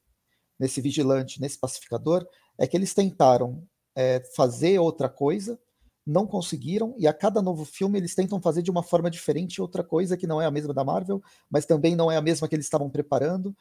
[0.61, 5.59] nesse vigilante, nesse pacificador, é que eles tentaram é, fazer outra coisa,
[6.07, 9.83] não conseguiram, e a cada novo filme eles tentam fazer de uma forma diferente outra
[9.83, 12.55] coisa que não é a mesma da Marvel, mas também não é a mesma que
[12.55, 13.57] eles estavam preparando,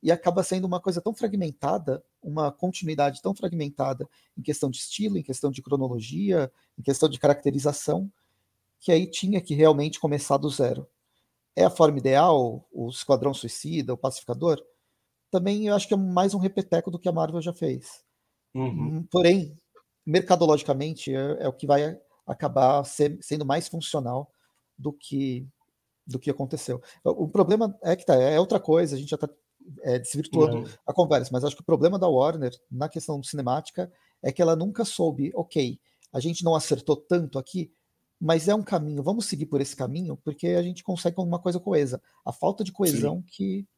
[0.00, 5.16] e acaba sendo uma coisa tão fragmentada, uma continuidade tão fragmentada em questão de estilo,
[5.16, 8.10] em questão de cronologia, em questão de caracterização,
[8.78, 10.86] que aí tinha que realmente começar do zero.
[11.56, 14.62] É a forma ideal, o Esquadrão Suicida, o Pacificador?
[15.34, 18.04] Também eu acho que é mais um repeteco do que a Marvel já fez.
[18.54, 18.98] Uhum.
[18.98, 19.58] Hum, porém,
[20.06, 24.30] mercadologicamente é, é o que vai acabar ser, sendo mais funcional
[24.78, 25.44] do que
[26.06, 26.80] do que aconteceu.
[27.02, 29.28] O problema é que tá, é outra coisa, a gente já está
[29.82, 30.68] é, desvirtuando uhum.
[30.86, 33.90] a conversa, mas acho que o problema da Warner na questão cinemática
[34.22, 35.80] é que ela nunca soube, ok,
[36.12, 37.72] a gente não acertou tanto aqui,
[38.20, 41.58] mas é um caminho, vamos seguir por esse caminho, porque a gente consegue alguma coisa
[41.58, 42.00] coesa.
[42.24, 43.24] A falta de coesão Sim.
[43.26, 43.68] que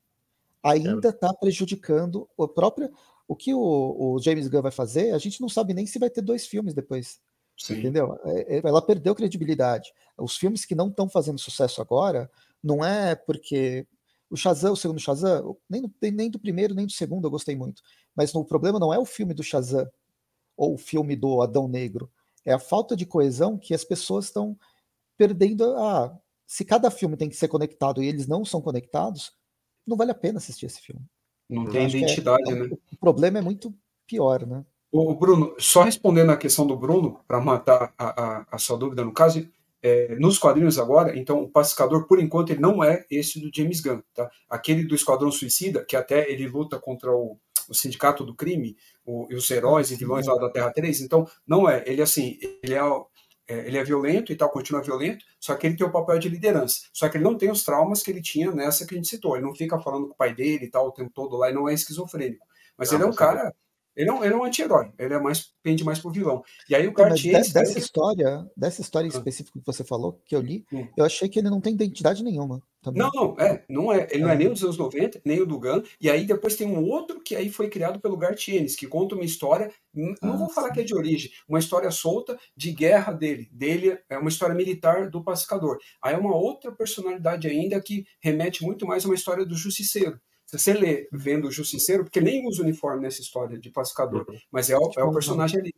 [0.71, 2.91] ainda está prejudicando a própria,
[3.29, 6.11] o que o, o, James Gunn vai fazer, a gente não sabe nem se vai
[6.11, 7.21] ter dois filmes depois.
[7.59, 7.79] Sim.
[7.79, 8.19] Entendeu?
[8.25, 9.93] É, é, ela perdeu credibilidade.
[10.19, 12.31] Os filmes que não estão fazendo sucesso agora,
[12.63, 13.87] não é porque.
[14.29, 17.55] O Shazam, o segundo Shazam, nem, do, nem do primeiro nem do segundo eu gostei
[17.55, 17.81] muito.
[18.15, 19.89] Mas o problema não é o filme do Shazam
[20.57, 22.11] ou o filme do Adão Negro.
[22.45, 24.59] É a falta de coesão que as pessoas estão
[25.17, 25.77] perdendo.
[25.77, 29.33] Ah, se cada filme tem que ser conectado e eles não são conectados,
[29.87, 31.03] não vale a pena assistir esse filme.
[31.49, 32.69] Não tem é, identidade, é, né?
[32.93, 33.73] O problema é muito
[34.07, 34.65] pior, né?
[34.91, 39.05] O Bruno, só respondendo a questão do Bruno, para matar a, a, a, sua dúvida
[39.05, 39.47] no caso,
[39.83, 43.81] é, nos quadrinhos agora, então o pacificador, por enquanto, ele não é esse do James
[43.81, 44.31] Gunn, tá?
[44.49, 49.27] Aquele do Esquadrão Suicida, que até ele luta contra o, o Sindicato do Crime, o,
[49.31, 52.75] e os heróis e vilões lá da Terra 3, então não é, ele assim, ele
[52.75, 52.81] é
[53.49, 56.29] é, ele é violento e tal, continua violento, só que ele tem o papel de
[56.29, 56.89] liderança.
[56.93, 59.37] Só que ele não tem os traumas que ele tinha nessa que a gente citou.
[59.37, 61.55] Ele não fica falando com o pai dele e tal o tempo todo lá e
[61.55, 62.45] não é esquizofrênico.
[62.77, 63.55] Mas não, ele é um cara.
[63.97, 66.43] Ele é um, ele é um anti-herói, ele é mais, pende mais pro vilão.
[66.69, 67.41] E aí o Cartier.
[67.43, 69.17] De, dessa, história, dessa história ah.
[69.17, 70.87] específica que você falou, que eu li, hum.
[70.97, 72.61] eu achei que ele não tem identidade nenhuma.
[72.83, 73.03] Também.
[73.03, 74.07] Não, não, é, não é.
[74.11, 75.83] Ele não é nem o dos anos 90, nem o do Gun.
[76.01, 79.25] E aí depois tem um outro que aí foi criado pelo Gartienes, que conta uma
[79.25, 80.75] história, não ah, vou falar sim.
[80.75, 83.49] que é de origem, uma história solta de guerra dele.
[83.51, 85.79] Dele é uma história militar do pacificador.
[86.01, 90.21] Aí é uma outra personalidade ainda que remete muito mais a uma história do justiceiro.
[90.47, 94.39] Se você lê vendo o Justiceiro, porque nem usa uniforme nessa história de pacificador, uhum.
[94.51, 95.75] mas é o, é o personagem ali.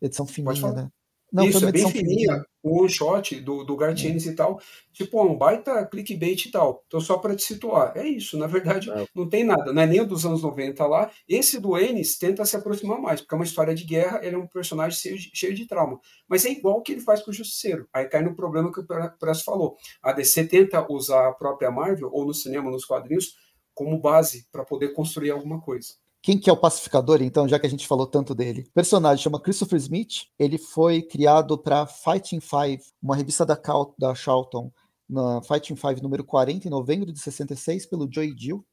[0.00, 0.90] Edição fininha, né?
[1.32, 4.30] Não, Isso, é bem fininha, o one shot do, do Gartienes é.
[4.30, 4.60] e tal.
[4.92, 6.84] Tipo, um baita clickbait e tal.
[6.86, 7.92] Então, só para te situar.
[7.96, 9.06] É isso, na verdade, é.
[9.14, 9.72] não tem nada.
[9.72, 11.10] Não é nem o dos anos 90 lá.
[11.28, 14.38] Esse do Ennis tenta se aproximar mais, porque é uma história de guerra, ele é
[14.38, 15.98] um personagem cheio de, cheio de trauma.
[16.28, 17.88] Mas é igual o que ele faz com o Justiceiro.
[17.92, 18.86] Aí cai no problema que o
[19.18, 19.76] Press falou.
[20.02, 23.34] A DC tenta usar a própria Marvel, ou no cinema, nos quadrinhos,
[23.76, 25.94] como base para poder construir alguma coisa.
[26.22, 28.62] Quem que é o pacificador, então, já que a gente falou tanto dele?
[28.62, 30.24] O personagem chama Christopher Smith.
[30.38, 34.72] Ele foi criado para Fighting Five, uma revista da, Cal da Charlton,
[35.08, 38.66] na Fighting Five número 40, em novembro de 66, pelo Joey Dill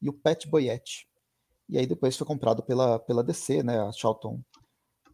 [0.00, 1.06] e o Pat Boyette.
[1.68, 3.80] E aí depois foi comprado pela, pela DC, né?
[3.80, 4.40] A Charlton,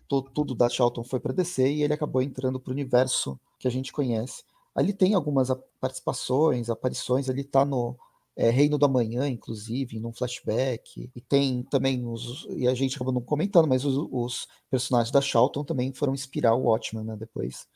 [0.06, 3.66] tudo, tudo da Charlton foi para DC e ele acabou entrando para o universo que
[3.66, 4.44] a gente conhece.
[4.74, 5.48] Ali tem algumas
[5.80, 7.96] participações, aparições, ele está no
[8.36, 11.10] é, Reino do Amanhã, inclusive, num flashback.
[11.14, 12.46] E tem também os.
[12.50, 16.54] E a gente acabou não comentando, mas os, os personagens da Charlton também foram inspirar
[16.54, 17.16] o Watchmen, né?
[17.16, 17.66] Depois,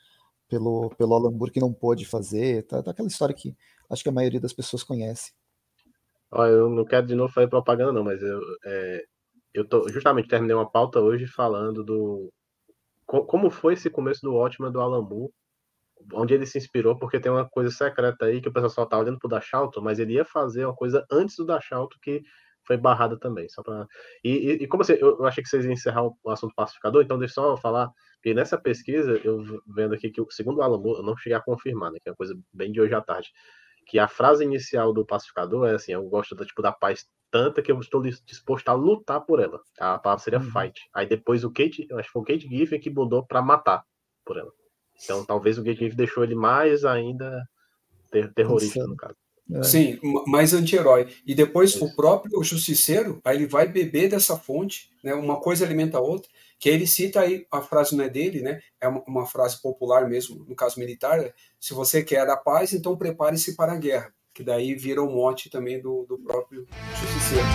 [0.47, 2.63] pelo, pelo Alan que não pôde fazer.
[2.63, 3.55] Tá, tá, aquela história que
[3.89, 5.33] acho que a maioria das pessoas conhece.
[6.31, 9.05] Olha, eu não quero de novo fazer propaganda, não, mas eu, é,
[9.53, 12.31] eu tô, justamente terminei uma pauta hoje falando do.
[13.05, 15.31] Como foi esse começo do Watchmen do Alan Moore
[16.13, 18.97] onde ele se inspirou, porque tem uma coisa secreta aí que o pessoal só tá
[18.97, 22.23] olhando pro Dachalto, mas ele ia fazer uma coisa antes do Dachalto que
[22.65, 23.47] foi barrada também.
[23.49, 23.87] Só pra...
[24.23, 27.17] e, e, e como você, eu, achei que vocês iam encerrar o, assunto pacificador, então
[27.17, 27.89] deixa eu só falar
[28.21, 31.41] que nessa pesquisa, eu vendo aqui que, segundo o Alan Moore, eu não cheguei a
[31.41, 33.29] confirmar, né, que é uma coisa bem de hoje à tarde,
[33.85, 37.61] que a frase inicial do pacificador é assim, eu gosto da, tipo, da paz tanta
[37.61, 39.59] que eu estou disposto a lutar por ela.
[39.79, 40.51] A palavra seria uhum.
[40.51, 40.79] fight.
[40.93, 43.83] Aí depois o Kate, acho que foi o Kate Giffen que mudou para matar
[44.25, 44.51] por ela.
[45.03, 47.47] Então talvez o Gatekeeper deixou ele mais ainda
[48.11, 49.15] ter terrorista, no caso.
[49.53, 49.61] É.
[49.61, 51.07] Sim, mais anti-herói.
[51.25, 51.85] E depois Isso.
[51.85, 55.13] o próprio justiceiro, aí ele vai beber dessa fonte, né?
[55.13, 56.29] Uma coisa alimenta a outra.
[56.57, 58.61] Que ele cita aí, a frase não é dele, né?
[58.81, 61.19] É uma, uma frase popular mesmo, no caso militar.
[61.19, 64.11] É, Se você quer a paz, então prepare-se para a guerra.
[64.33, 66.65] Que daí vira o mote também do, do próprio
[66.99, 67.45] justiceiro.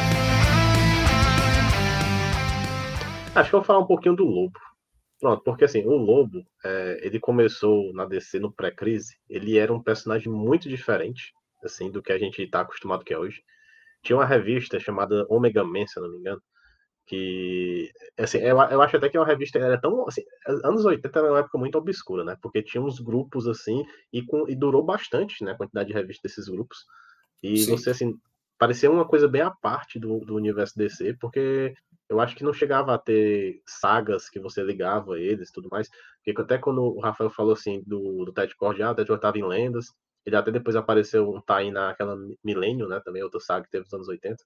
[3.35, 4.59] Acho que eu vou falar um pouquinho do lobo.
[5.21, 9.83] Pronto, porque assim, o Lobo, é, ele começou na DC no pré-crise, ele era um
[9.83, 13.43] personagem muito diferente, assim, do que a gente está acostumado que é hoje.
[14.03, 16.43] Tinha uma revista chamada Omega Man, se eu não me engano,
[17.07, 20.23] que, assim, eu, eu acho até que é uma revista, era tão, assim,
[20.65, 24.49] anos 80 era uma época muito obscura, né, porque tinha uns grupos, assim, e, com,
[24.49, 26.79] e durou bastante, né, a quantidade de revistas desses grupos,
[27.43, 27.73] e Sim.
[27.73, 28.15] você, assim,
[28.59, 31.75] parecia uma coisa bem à parte do, do universo DC, porque
[32.11, 35.89] eu acho que não chegava a ter sagas que você ligava eles tudo mais.
[36.17, 39.19] Porque até quando o Rafael falou assim do, do Ted Cord, ah, o Ted Cord
[39.19, 39.87] estava em lendas,
[40.27, 43.01] ele até depois apareceu um tie naquela Milênio, né?
[43.05, 44.37] Também outra saga que teve nos anos 80.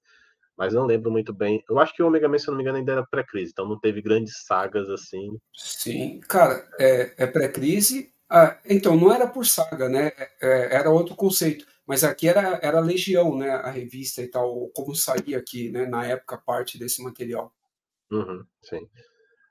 [0.55, 1.63] Mas não lembro muito bem.
[1.67, 3.79] Eu acho que o Omega Man, se não me engano, ainda era pré-crise, então não
[3.79, 5.37] teve grandes sagas assim.
[5.51, 8.13] Sim, cara, é, é pré-crise.
[8.29, 10.11] Ah, então, não era por saga, né?
[10.17, 11.65] É, é era outro conceito.
[11.87, 13.49] Mas aqui era, era Legião, né?
[13.49, 15.85] A revista e tal, como saía aqui, né?
[15.85, 17.53] Na época, parte desse material.
[18.11, 18.87] Uhum, sim.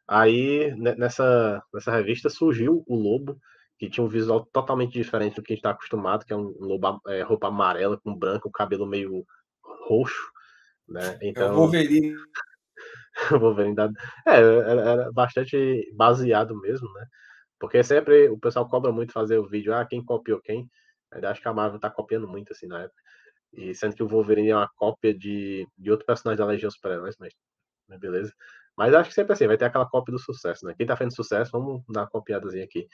[0.07, 3.41] Aí, nessa, nessa revista, surgiu o Lobo,
[3.79, 6.55] que tinha um visual totalmente diferente do que a gente está acostumado, que é um
[6.61, 9.25] lobo é, roupa amarela com branco, cabelo meio
[9.89, 10.31] roxo,
[10.89, 11.19] né?
[11.23, 11.43] Então...
[11.43, 12.15] É o então Wolverine.
[13.33, 13.91] o Wolverine da...
[14.27, 17.07] É, era, era, bastante baseado mesmo, né?
[17.59, 20.69] Porque sempre o pessoal cobra muito fazer o vídeo, ah, quem copiou quem.
[21.15, 23.03] Ainda acho que a Marvel tá copiando muito, assim, na época.
[23.53, 27.17] E sendo que o Wolverine é uma cópia de, de outro personagem da Legião Super-Heróis,
[27.19, 27.33] mas,
[27.89, 28.33] mas beleza.
[28.77, 30.75] Mas acho que sempre assim, vai ter aquela cópia do sucesso, né?
[30.77, 32.89] Quem tá fazendo sucesso, vamos dar uma copiadazinha aqui.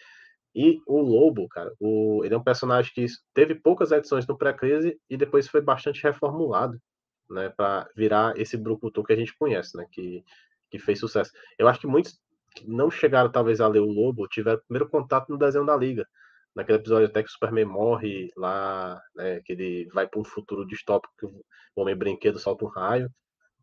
[0.55, 5.01] E o Lobo, cara, o, ele é um personagem que teve poucas edições no pré-crise
[5.09, 6.79] e depois foi bastante reformulado,
[7.31, 10.25] né, para virar esse Brucutu que a gente conhece, né, que,
[10.71, 11.31] que fez sucesso.
[11.59, 12.21] Eu acho que muitos
[12.55, 16.07] que não chegaram talvez a ler o Lobo tiveram primeiro contato no desenho da Liga,
[16.55, 20.67] naquele episódio até que o Superman morre lá, né, que ele vai para um futuro
[20.67, 21.43] distópico que o
[21.77, 23.11] Homem Brinquedo solta um raio.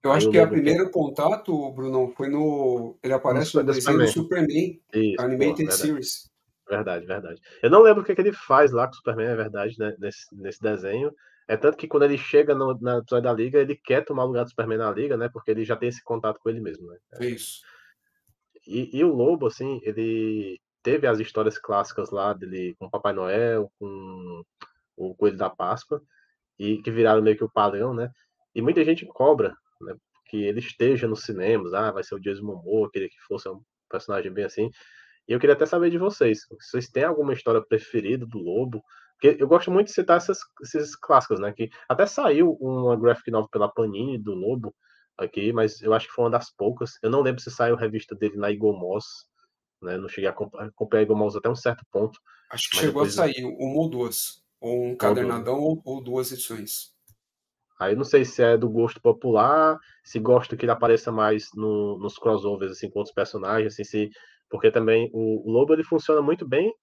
[0.03, 2.97] Eu acho que é o primeiro contato, Bruno, foi no.
[3.03, 6.29] Ele aparece no, no desenho do Superman, Isso, Animated Series.
[6.69, 7.41] Verdade, verdade.
[7.63, 9.75] Eu não lembro o que, é que ele faz lá com o Superman, é verdade,
[9.79, 11.11] né, nesse, nesse desenho,
[11.47, 14.27] É tanto que quando ele chega no, na episódio da Liga, ele quer tomar o
[14.27, 15.29] lugar do Superman na Liga, né?
[15.31, 16.97] Porque ele já tem esse contato com ele mesmo, né?
[17.21, 17.61] É isso.
[18.67, 23.13] E, e o Lobo, assim, ele teve as histórias clássicas lá dele com o Papai
[23.13, 24.43] Noel, com
[24.95, 26.01] o Coelho da Páscoa,
[26.57, 28.11] e que viraram meio que o padrão, né?
[28.55, 29.95] E muita gente cobra, né?
[30.25, 33.61] Que ele esteja nos cinemas, ah, vai ser o Jason Momoa, queria que fosse um
[33.89, 34.71] personagem bem assim.
[35.27, 38.83] E eu queria até saber de vocês, se vocês têm alguma história preferida do Lobo,
[39.19, 41.51] porque eu gosto muito de citar essas, esses clássicos, né?
[41.51, 44.73] Que até saiu uma graphic novel pela Panini do Lobo
[45.17, 46.99] aqui, mas eu acho que foi uma das poucas.
[47.01, 49.25] Eu não lembro se saiu a revista dele na Igomos,
[49.81, 49.97] né?
[49.97, 52.19] Não cheguei a acompanhar a Igomos até um certo ponto.
[52.49, 53.19] Acho que chegou depois...
[53.19, 56.95] a sair uma ou duas, ou um cadernadão ou, ou duas edições.
[57.79, 61.99] Aí não sei se é do gosto popular, se gosta que ele apareça mais no,
[61.99, 64.09] nos crossovers assim com outros personagens, assim, se
[64.49, 66.73] porque também o, o Lobo ele funciona muito bem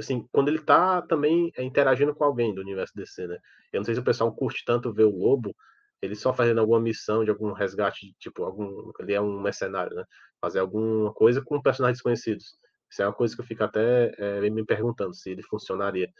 [0.00, 3.38] assim, quando ele tá também é, interagindo com alguém do universo DC, né?
[3.72, 5.54] Eu não sei se o pessoal curte tanto ver o Lobo,
[6.02, 10.04] ele só fazendo alguma missão de algum resgate, tipo, algum, ele é um mercenário, né?
[10.40, 12.56] Fazer alguma coisa com personagens desconhecidos.
[12.90, 16.10] Isso é uma coisa que eu fico até é, me perguntando se ele funcionaria.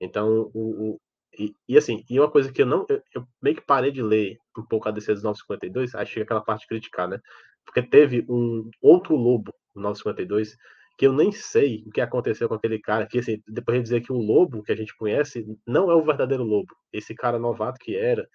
[0.00, 1.00] Então, o, o
[1.38, 4.02] e, e, assim, e uma coisa que eu não, eu, eu, meio que parei de
[4.02, 7.18] ler um pouco a DC dos 952, aí chega aquela parte de criticar, né?
[7.64, 10.56] Porque teve um outro lobo no 952
[10.98, 14.00] que eu nem sei o que aconteceu com aquele cara, que assim, depois de dizer
[14.00, 16.74] que o lobo que a gente conhece não é o verdadeiro lobo.
[16.92, 18.28] Esse cara novato que era,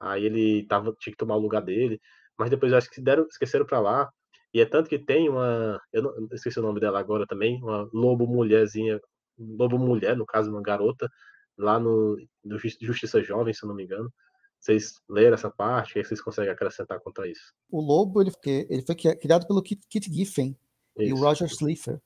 [0.00, 2.00] aí ele tava, tinha que tomar o lugar dele,
[2.36, 4.10] mas depois eu acho que deram, esqueceram para lá.
[4.52, 7.62] E é tanto que tem uma, eu não eu esqueci o nome dela agora também,
[7.62, 8.98] uma lobo mulherzinha,
[9.38, 11.08] lobo mulher, no caso, uma garota,
[11.56, 14.12] lá no, no Justiça Jovem, se eu não me engano.
[14.60, 15.92] Vocês leram essa parte?
[15.92, 17.52] O que vocês conseguem acrescentar quanto a isso?
[17.70, 20.56] O Lobo ele, ele foi criado pelo Kit, Kit Giffen
[20.98, 21.08] isso.
[21.08, 22.00] e o Roger Slifer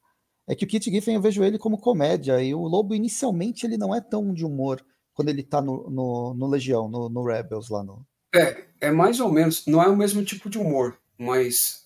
[0.49, 3.79] é que o Kit Giffen eu vejo ele como comédia, e o Lobo inicialmente ele
[3.79, 4.85] não é tão de humor
[5.15, 8.05] quando ele tá no, no, no Legião, no, no, Rebels lá no.
[8.35, 11.82] É, é mais ou menos, não é o mesmo tipo de humor, mas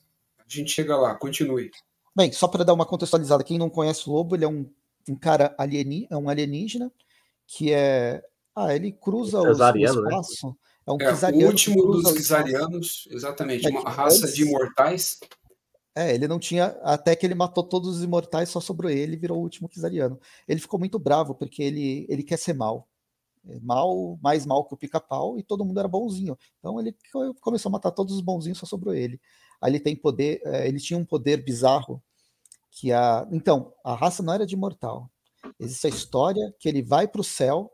[0.46, 1.70] a gente chega lá, continue.
[2.14, 4.70] Bem, só para dar uma contextualizada, quem não conhece o Lobo, ele é um,
[5.08, 6.90] um cara alieni, é um alienígena
[7.46, 8.22] que é.
[8.54, 9.82] Ah, ele cruza o, o né?
[9.82, 10.48] espaço.
[10.48, 10.54] Né?
[10.88, 15.18] É, um é o último dos Kizarianos, exatamente, é, uma raça antes, de imortais
[15.96, 16.66] é, ele não tinha.
[16.82, 20.20] Até que ele matou todos os imortais, só sobrou ele e virou o último Kizariano.
[20.46, 22.86] Ele ficou muito bravo, porque ele, ele quer ser mal.
[23.48, 26.36] É mal, mais mal que o pica-pau, e todo mundo era bonzinho.
[26.58, 26.94] Então ele
[27.40, 29.18] começou a matar todos os bonzinhos, só sobrou ele.
[29.68, 32.02] Ele tem poder, é, ele tinha um poder bizarro
[32.70, 33.26] que a.
[33.30, 35.10] Então, a raça não era de imortal.
[35.58, 37.72] Existe a história que ele vai para o céu,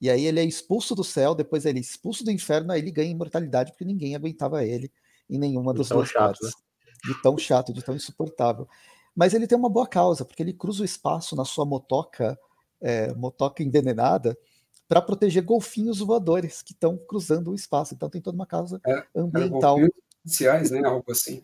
[0.00, 2.90] e aí ele é expulso do céu, depois ele é expulso do inferno, aí ele
[2.90, 4.92] ganha imortalidade, porque ninguém aguentava ele
[5.28, 6.46] em nenhuma das duas chato, partes.
[6.46, 6.52] Né?
[7.04, 8.68] de tão chato, de tão insuportável.
[9.14, 12.38] Mas ele tem uma boa causa, porque ele cruza o espaço na sua motoca,
[12.80, 14.36] é, motoca envenenada,
[14.86, 17.94] para proteger golfinhos voadores que estão cruzando o espaço.
[17.94, 19.78] Então tem toda uma causa é, ambiental.
[19.78, 19.88] É,
[20.24, 20.82] iniciais, né?
[20.84, 21.42] Algo assim.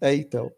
[0.00, 0.52] É, então.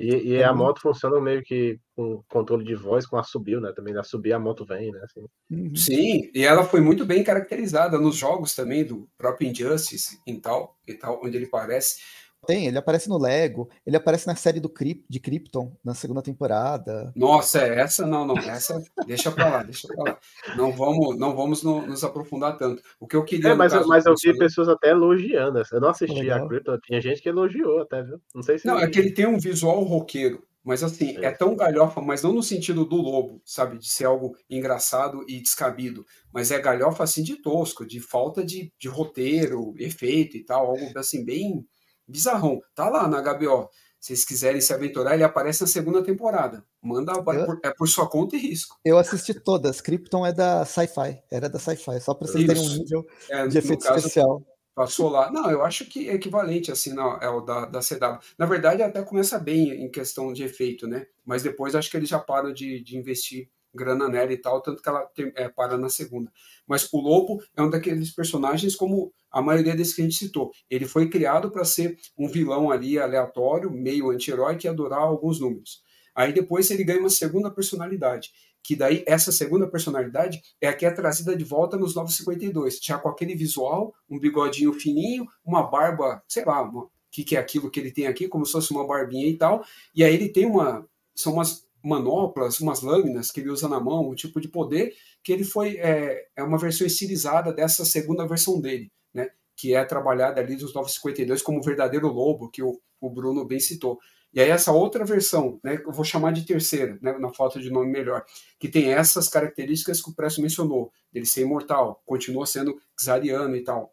[0.00, 3.70] E, e a moto funciona meio que com controle de voz, com assobio, né?
[3.76, 5.00] Também subir a moto vem, né?
[5.04, 5.26] Assim.
[5.50, 5.76] Uhum.
[5.76, 10.78] Sim, e ela foi muito bem caracterizada nos jogos também do próprio Injustice e tal,
[10.88, 12.00] e tal onde ele parece.
[12.46, 16.22] Tem, ele aparece no Lego, ele aparece na série do Kryp, de Krypton, na segunda
[16.22, 17.12] temporada.
[17.14, 20.18] Nossa, é essa não, não, essa deixa pra lá, deixa pra lá.
[20.56, 22.82] Não vamos, não vamos no, nos aprofundar tanto.
[22.98, 23.50] O que eu queria.
[23.50, 25.62] É, mas, mas eu vi pessoas até elogiando.
[25.70, 26.44] Eu não assisti Legal.
[26.44, 28.20] a Krypton, tinha gente que elogiou até, viu?
[28.34, 28.66] Não sei se.
[28.66, 30.42] Não, é que ele tem um visual roqueiro.
[30.62, 31.26] Mas assim, é.
[31.26, 31.30] é.
[31.30, 33.78] tão galhofa, mas não no sentido do lobo, sabe?
[33.78, 36.04] De ser algo engraçado e descabido.
[36.32, 40.98] Mas é galhofa assim de tosco, de falta de, de roteiro, efeito e tal, algo
[40.98, 41.66] assim, bem
[42.10, 42.60] bizarrão.
[42.74, 43.70] Tá lá na HBO.
[44.00, 46.64] Se vocês quiserem se aventurar, ele aparece na segunda temporada.
[46.82, 48.78] Manda eu, por, é por sua conta e risco.
[48.82, 49.82] Eu assisti todas.
[49.82, 51.22] Krypton é da Sci-Fi.
[51.30, 54.42] Era da Sci-Fi, só para vocês terem um nível é, de efeito caso, especial.
[54.74, 55.30] Passou lá.
[55.30, 58.18] Não, eu acho que é equivalente, assim, é o da, da CW.
[58.38, 61.06] Na verdade, até começa bem em questão de efeito, né?
[61.22, 64.82] Mas depois acho que eles já param de, de investir grana nela e tal, tanto
[64.82, 66.30] que ela tem, é, para na segunda.
[66.66, 70.50] Mas o Lobo é um daqueles personagens como a maioria desses que a gente citou.
[70.68, 75.40] Ele foi criado para ser um vilão ali aleatório, meio anti-herói, que ia durar alguns
[75.40, 75.82] números.
[76.14, 78.30] Aí depois ele ganha uma segunda personalidade,
[78.62, 82.98] que daí essa segunda personalidade é a que é trazida de volta nos 952, já
[82.98, 87.70] com aquele visual, um bigodinho fininho, uma barba, sei lá, o que, que é aquilo
[87.70, 89.64] que ele tem aqui, como se fosse uma barbinha e tal,
[89.94, 94.08] e aí ele tem uma, são umas manoplas, umas lâminas que ele usa na mão,
[94.08, 98.60] um tipo de poder que ele foi é, é uma versão estilizada dessa segunda versão
[98.60, 99.28] dele, né?
[99.56, 103.60] Que é trabalhada ali dos 952 como o verdadeiro lobo que o, o Bruno bem
[103.60, 103.98] citou.
[104.32, 107.68] E aí essa outra versão, né, eu vou chamar de terceira, né, na falta de
[107.68, 108.24] nome melhor,
[108.60, 113.64] que tem essas características que o Presto mencionou, dele ser imortal, continua sendo xariano e
[113.64, 113.92] tal.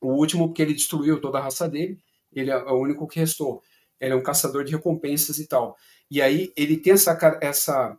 [0.00, 2.00] O último, porque ele destruiu toda a raça dele,
[2.32, 3.62] ele é o único que restou.
[4.00, 5.76] Ele é um caçador de recompensas e tal.
[6.10, 7.98] E aí ele tem essa, essa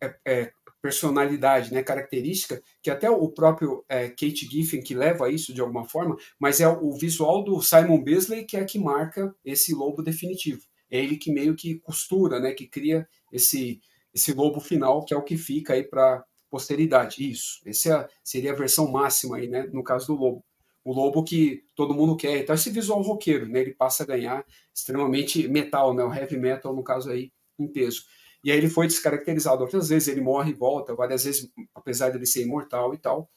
[0.00, 0.52] é, é,
[0.82, 5.88] personalidade, né, característica, que até o próprio é, Kate Giffen que leva isso de alguma
[5.88, 10.60] forma, mas é o visual do Simon Bisley que é que marca esse lobo definitivo.
[10.90, 13.80] É ele que meio que costura, né, que cria esse
[14.12, 17.28] esse lobo final que é o que fica aí para posteridade.
[17.28, 17.60] Isso.
[17.66, 20.44] Essa seria a versão máxima aí, né, no caso do lobo
[20.84, 22.38] o lobo que todo mundo quer.
[22.38, 26.74] Então, esse visual roqueiro, né, ele passa a ganhar extremamente metal, né, o heavy metal,
[26.74, 28.02] no caso aí, em peso.
[28.44, 32.18] E aí ele foi descaracterizado outras vezes, ele morre e volta, várias vezes, apesar de
[32.18, 33.30] ele ser imortal e tal.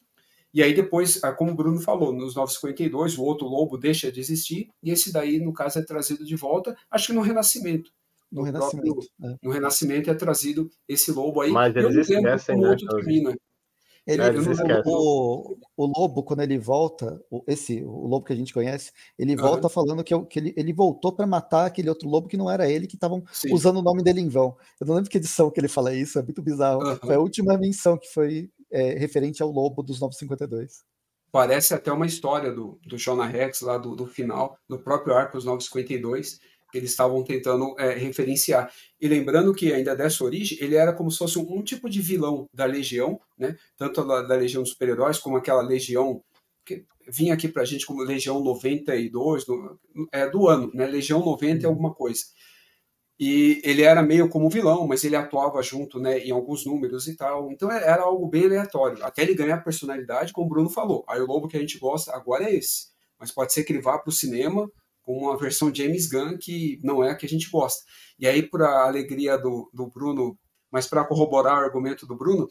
[0.54, 4.20] E aí depois, ah, como o Bruno falou, nos 952, o outro lobo deixa de
[4.20, 7.92] existir, e esse daí, no caso, é trazido de volta, acho que no Renascimento.
[8.30, 8.94] No, no Renascimento.
[8.94, 9.36] Próprio, é.
[9.42, 11.52] No Renascimento é trazido esse lobo aí.
[11.52, 12.70] Mas eles esquecem, né?
[12.70, 13.38] Outro termina.
[14.08, 18.94] Ele, é, o, o, lobo, quando ele volta, esse o lobo que a gente conhece,
[19.20, 19.70] ele volta uhum.
[19.70, 22.88] falando que, que ele, ele voltou para matar aquele outro lobo que não era ele,
[22.88, 24.56] que estavam usando o nome dele em vão.
[24.80, 26.82] Eu não lembro que edição que ele fala isso, é muito bizarro.
[26.82, 26.96] Uhum.
[26.96, 30.86] Foi a última menção que foi é, referente ao lobo dos 952.
[31.30, 35.44] Parece até uma história do, do Jonah Rex, lá do, do final, do próprio Arcos
[35.44, 38.72] 952, que eles estavam tentando é, referenciar.
[39.00, 42.02] E lembrando que ainda dessa origem, ele era como se fosse um, um tipo de
[42.02, 43.56] vilão da Legião, né?
[43.78, 46.22] tanto da, da Legião dos Super-Heróis, como aquela Legião
[46.66, 49.80] que vinha aqui para a gente como Legião 92, do,
[50.12, 50.86] é, do ano, né?
[50.86, 52.26] Legião 90 é alguma coisa.
[53.20, 57.16] E ele era meio como vilão, mas ele atuava junto né, em alguns números e
[57.16, 57.52] tal.
[57.52, 59.04] Então é, era algo bem aleatório.
[59.04, 61.04] Até ele ganhar personalidade, como o Bruno falou.
[61.08, 62.90] Aí o lobo que a gente gosta agora é esse.
[63.20, 64.70] Mas pode ser que ele vá para o cinema
[65.08, 67.86] com uma versão James Gunn que não é a que a gente gosta.
[68.20, 70.38] E aí, para a alegria do, do Bruno,
[70.70, 72.46] mas para corroborar o argumento do Bruno,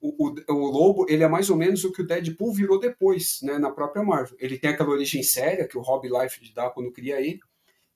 [0.00, 3.38] o, o, o, Lobo ele é mais ou menos o que o Deadpool virou depois,
[3.44, 4.36] né, na própria Marvel.
[4.40, 7.38] Ele tem aquela origem séria que o Rob Liefeld dá quando cria ele,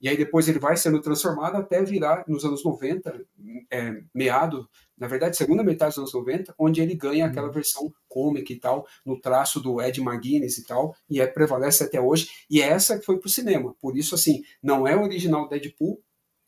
[0.00, 3.20] e aí depois ele vai sendo transformado até virar nos anos 90,
[3.68, 7.52] é, meado, na verdade, segunda metade dos anos 90, onde ele ganha aquela uhum.
[7.52, 12.00] versão cômica e tal, no traço do Ed McGuinness e tal, e é, prevalece até
[12.00, 13.74] hoje, e é essa que foi pro cinema.
[13.80, 16.00] Por isso, assim, não é o original Deadpool,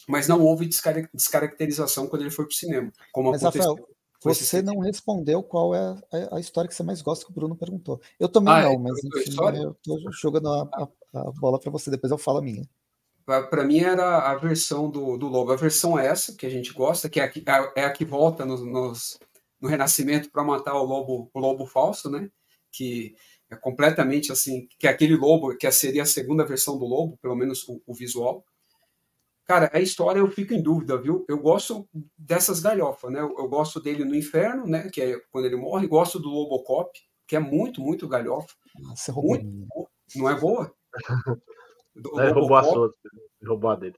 [0.08, 2.92] mas não houve descaracterização quando ele foi pro cinema.
[3.12, 3.74] Como mas, aconteceu.
[3.74, 5.78] Rafael, você não respondeu qual é
[6.12, 8.00] a, a, história que você mais gosta que o Bruno perguntou.
[8.18, 11.70] Eu também ah, não, é, mas enfim, eu tô jogando a, a, a bola para
[11.70, 12.66] você, depois eu falo a minha
[13.26, 15.52] para mim era a versão do, do lobo.
[15.52, 18.46] A versão essa, que a gente gosta, que é a que, é a que volta
[18.46, 19.18] nos, nos,
[19.60, 22.30] no Renascimento para matar o lobo, o lobo falso, né?
[22.70, 23.16] Que
[23.50, 27.34] é completamente assim, que é aquele lobo, que seria a segunda versão do lobo, pelo
[27.34, 28.44] menos o, o visual.
[29.44, 31.24] Cara, a história eu fico em dúvida, viu?
[31.28, 33.20] Eu gosto dessas galhofas, né?
[33.20, 34.88] Eu, eu, gosto dele no inferno, né?
[34.88, 35.88] Que é quando ele morre.
[35.88, 36.96] Gosto do Lobocop,
[37.26, 38.54] que é muito, muito galhofa.
[38.78, 39.46] Nossa, muito,
[40.14, 40.72] não é boa?
[41.96, 42.94] Do, é, roubou a sua,
[43.44, 43.96] roubou a dele.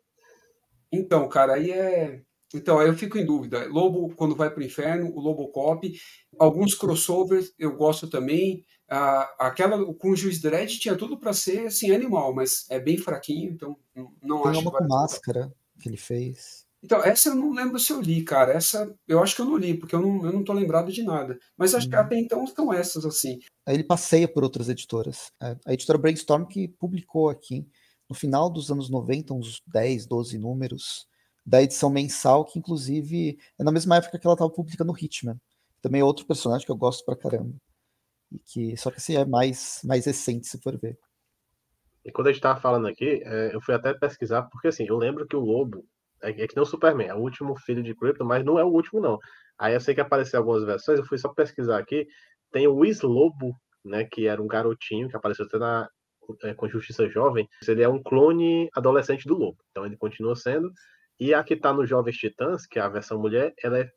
[0.92, 2.22] Então, cara, aí é.
[2.54, 3.66] Então, aí eu fico em dúvida.
[3.68, 5.92] Lobo, quando vai para o inferno, o Lobocop.
[6.38, 8.64] Alguns crossovers eu gosto também.
[8.88, 12.96] Ah, aquela com o Juiz Dredd tinha tudo para ser assim, animal, mas é bem
[12.96, 13.76] fraquinho, então
[14.22, 14.60] não Tem acho.
[14.60, 16.66] Tem uma com máscara que ele fez.
[16.82, 18.52] Então, essa eu não lembro se eu li, cara.
[18.52, 21.02] Essa eu acho que eu não li, porque eu não, eu não tô lembrado de
[21.02, 21.38] nada.
[21.56, 22.00] Mas acho que uhum.
[22.00, 23.40] até então estão essas, assim.
[23.66, 25.32] Aí ele passeia por outras editoras.
[25.42, 27.66] É, a editora Brainstorm que publicou aqui
[28.08, 31.06] no final dos anos 90, uns 10, 12 números
[31.44, 35.40] da edição mensal, que inclusive é na mesma época que ela estava publicando Hitman.
[35.80, 37.54] Também é outro personagem que eu gosto pra caramba.
[38.30, 40.98] E que, só que esse é mais, mais recente, se for ver.
[42.04, 44.96] E quando a gente estava falando aqui, é, eu fui até pesquisar, porque assim, eu
[44.96, 45.84] lembro que o Lobo
[46.22, 48.64] é, é que não o Superman, é o último filho de Krypton, mas não é
[48.64, 49.18] o último, não.
[49.58, 52.06] Aí eu sei que apareceu algumas versões, eu fui só pesquisar aqui.
[52.52, 53.54] Tem o Lobo,
[53.84, 55.88] né, que era um garotinho que apareceu até na,
[56.56, 59.58] com Justiça Jovem, ele é um clone adolescente do Lobo.
[59.70, 60.70] Então ele continua sendo.
[61.20, 63.90] E a que tá no Jovens Titãs, que é a versão mulher, ela é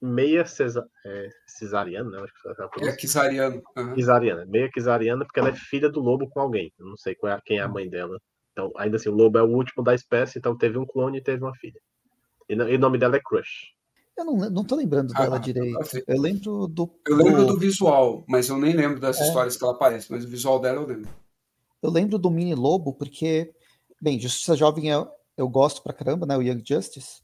[0.00, 2.22] meia cesa, é, cesariana, né?
[2.22, 3.62] Acho que é, é cesariana.
[3.76, 4.50] Uhum.
[4.50, 6.72] Meia cesariana, porque ela é filha do lobo com alguém.
[6.78, 8.18] Eu não sei qual é, quem é a mãe dela.
[8.52, 11.22] Então, ainda assim, o lobo é o último da espécie, então teve um clone e
[11.22, 11.80] teve uma filha.
[12.48, 13.72] E, e o nome dela é Crush.
[14.16, 15.78] Eu não, não tô lembrando dela ah, direito.
[16.06, 16.90] Eu lembro do.
[17.06, 19.26] Eu lembro do visual, mas eu nem lembro das é.
[19.26, 21.08] histórias que ela aparece, mas o visual dela eu lembro.
[21.82, 23.52] Eu lembro do Mini Lobo porque,
[24.00, 26.36] bem, Justiça Jovem eu, eu gosto pra caramba, né?
[26.36, 27.20] O Young Justice.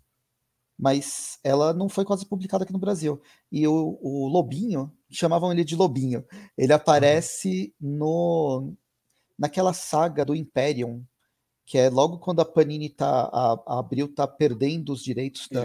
[0.76, 3.20] Mas ela não foi quase publicada aqui no Brasil.
[3.50, 6.24] E o, o Lobinho, chamavam ele de Lobinho,
[6.56, 8.72] ele aparece no
[9.38, 11.04] naquela saga do Imperium,
[11.64, 15.64] que é logo quando a Panini tá, a, a Abril tá perdendo os direitos da,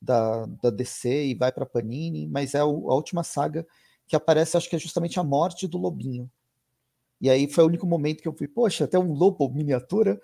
[0.00, 3.64] da, da, DC e vai para Panini, mas é a última saga
[4.08, 6.28] que aparece, acho que é justamente a morte do Lobinho.
[7.20, 10.20] E aí foi o único momento que eu fui, poxa, até um lobo miniatura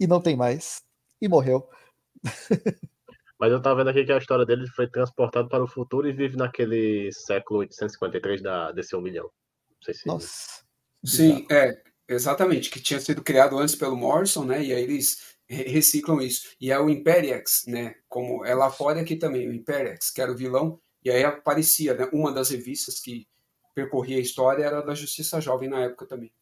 [0.00, 0.82] e não tem mais.
[1.20, 1.68] E morreu.
[3.38, 6.12] Mas eu tava vendo aqui que a história dele foi transportado para o futuro e
[6.12, 9.24] vive naquele século 853 da DC 1 milhão.
[9.24, 10.06] Não sei se.
[10.06, 10.64] Nossa.
[11.04, 14.64] Sim, é, exatamente, que tinha sido criado antes pelo Morrison, né?
[14.64, 16.48] E aí eles reciclam isso.
[16.60, 17.94] E é o Imperiex, né?
[18.08, 21.94] Como é lá fora aqui também, o Imperiex, que era o vilão, e aí aparecia,
[21.94, 22.08] né?
[22.12, 23.28] Uma das revistas que
[23.74, 26.32] percorria a história era da Justiça Jovem na época também.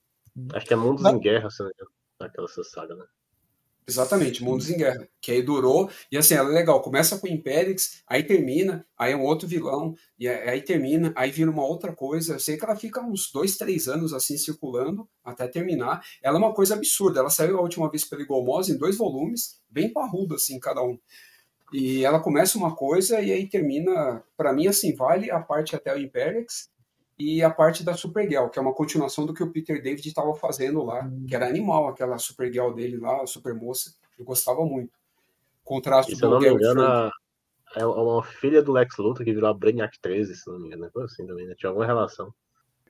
[0.53, 1.70] Acho que é Mundos em Guerra, se não
[2.20, 3.05] naquela saga, né?
[3.89, 7.30] Exatamente, Mundos em Guerra, que aí durou, e assim, ela é legal, começa com o
[7.30, 11.93] Impérix, aí termina, aí é um outro vilão, e aí termina, aí vira uma outra
[11.93, 16.37] coisa, eu sei que ela fica uns dois, três anos assim circulando, até terminar, ela
[16.37, 19.93] é uma coisa absurda, ela saiu a última vez pela Igomose em dois volumes, bem
[19.93, 20.99] parrudo assim, cada um,
[21.72, 25.95] e ela começa uma coisa e aí termina, para mim assim, vale a parte até
[25.95, 26.70] o Impérix,
[27.18, 30.34] e a parte da Supergirl, que é uma continuação do que o Peter David estava
[30.34, 31.24] fazendo lá, hum.
[31.26, 33.94] que era animal aquela Supergirl dele lá, a Supermoça.
[34.18, 34.92] Eu gostava muito.
[35.64, 37.10] Contraste se eu não me engano,
[37.74, 40.90] é uma filha do Lex Luthor que virou a Brainiac 13, se não me engano.
[40.92, 41.54] Foi assim também, né?
[41.56, 42.32] Tinha alguma relação.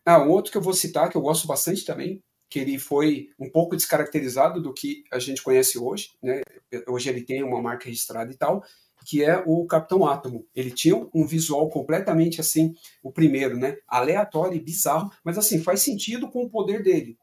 [0.04, 3.30] Ah, um outro que eu vou citar, que eu gosto bastante também, que ele foi
[3.38, 6.42] um pouco descaracterizado do que a gente conhece hoje, né?
[6.86, 8.62] Hoje ele tem uma marca registrada e tal,
[9.06, 10.44] que é o Capitão Átomo.
[10.52, 13.78] Ele tinha um visual completamente assim, o primeiro, né?
[13.86, 17.16] Aleatório e bizarro, mas assim, faz sentido com o poder dele.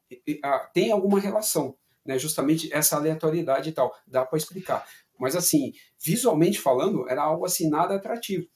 [0.73, 1.75] Tem alguma relação,
[2.05, 2.17] né?
[2.17, 3.93] Justamente essa aleatoriedade e tal.
[4.07, 4.87] Dá para explicar.
[5.19, 8.47] Mas assim, visualmente falando, era algo assim nada atrativo.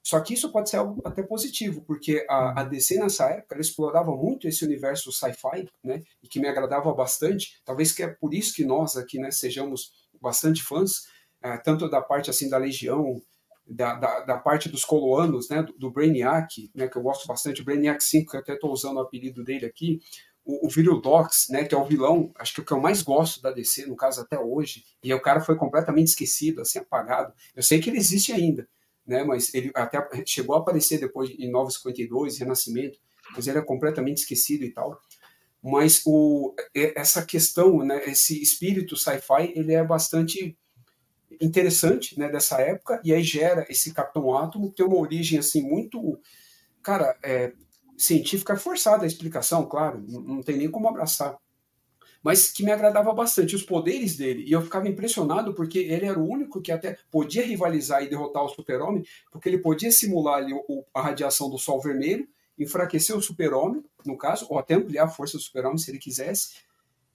[0.00, 4.14] Só que isso pode ser algo até positivo, porque a, a DC nessa época explorava
[4.14, 6.04] muito esse universo sci-fi, né?
[6.22, 7.60] E que me agradava bastante.
[7.64, 11.08] Talvez que é por isso que nós aqui, né, sejamos bastante fãs,
[11.58, 13.20] tanto da parte assim da Legião,
[13.66, 17.60] da, da, da, parte dos coloanos, né, do, do, Brainiac, né, que eu gosto bastante,
[17.60, 20.00] o Brainiac 5, que eu até estou usando o apelido dele aqui,
[20.44, 23.50] o, o né, que é o vilão, acho que o que eu mais gosto da
[23.50, 27.34] DC, no caso até hoje, e o cara foi completamente esquecido, assim, apagado.
[27.54, 28.68] Eu sei que ele existe ainda,
[29.04, 32.98] né, mas ele até chegou a aparecer depois em 952, Renascimento,
[33.34, 35.00] mas ele é completamente esquecido e tal.
[35.60, 36.54] Mas o,
[36.94, 40.56] essa questão, né, esse espírito sci-fi, ele é bastante
[41.40, 45.62] interessante né, dessa época, e aí gera esse Capitão Átomo, que tem uma origem assim
[45.62, 46.18] muito,
[46.82, 47.52] cara, é,
[47.96, 51.36] científica forçada a explicação, claro, não, não tem nem como abraçar,
[52.22, 56.18] mas que me agradava bastante os poderes dele, e eu ficava impressionado porque ele era
[56.18, 60.52] o único que até podia rivalizar e derrotar o super-homem, porque ele podia simular ali
[60.52, 62.28] o, a radiação do sol vermelho,
[62.58, 66.54] enfraquecer o super-homem, no caso, ou até ampliar a força do super-homem se ele quisesse,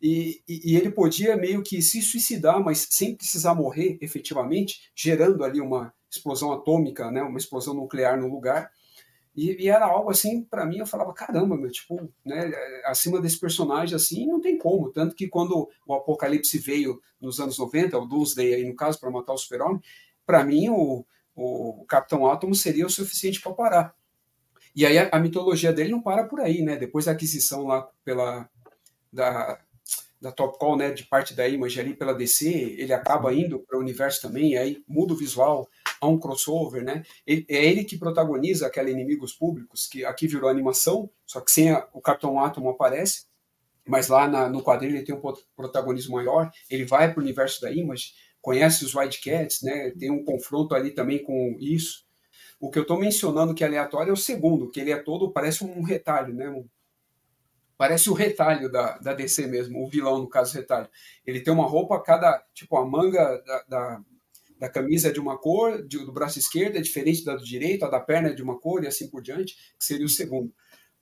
[0.02, 5.44] e, e, e, ele podia meio que se suicidar, mas sem precisar morrer efetivamente, gerando
[5.44, 8.72] ali uma explosão atômica, né, uma explosão nuclear no lugar.
[9.36, 12.52] E, e era algo assim, para mim, eu falava, caramba, meu, tipo, né,
[12.86, 14.92] acima desse personagem assim, não tem como.
[14.92, 19.12] Tanto que quando o Apocalipse veio nos anos 90, o Doomsday aí no caso, para
[19.12, 19.82] matar o Super-Homem,
[20.26, 23.96] para mim o, o Capitão Átomo seria o suficiente para parar.
[24.76, 26.76] E aí a, a, mitologia dele não para por aí, né?
[26.76, 28.50] Depois da aquisição lá pela
[29.12, 29.60] da,
[30.22, 33.78] da Top Call, né, de parte da Image ali pela DC, ele acaba indo para
[33.78, 35.68] o universo também, aí muda o visual,
[36.00, 37.04] há um crossover, né?
[37.26, 41.72] Ele, é ele que protagoniza aquela Inimigos Públicos, que aqui virou animação, só que sem
[41.72, 43.26] a, o Capitão Atom aparece,
[43.88, 45.22] mas lá na, no quadrinho ele tem um
[45.56, 49.92] protagonismo maior, ele vai para o universo da Image, conhece os Cats, né?
[49.98, 52.06] Tem um confronto ali também com isso.
[52.60, 55.32] O que eu estou mencionando que é aleatório é o segundo, que ele é todo,
[55.32, 56.48] parece um retalho, né?
[56.48, 56.64] Um,
[57.82, 60.88] Parece o retalho da, da DC mesmo, o vilão, no caso, retalho.
[61.26, 64.02] Ele tem uma roupa, cada, tipo, a manga da, da,
[64.60, 67.84] da camisa é de uma cor, de, do braço esquerdo é diferente da do direito,
[67.84, 70.54] a da perna é de uma cor e assim por diante, que seria o segundo.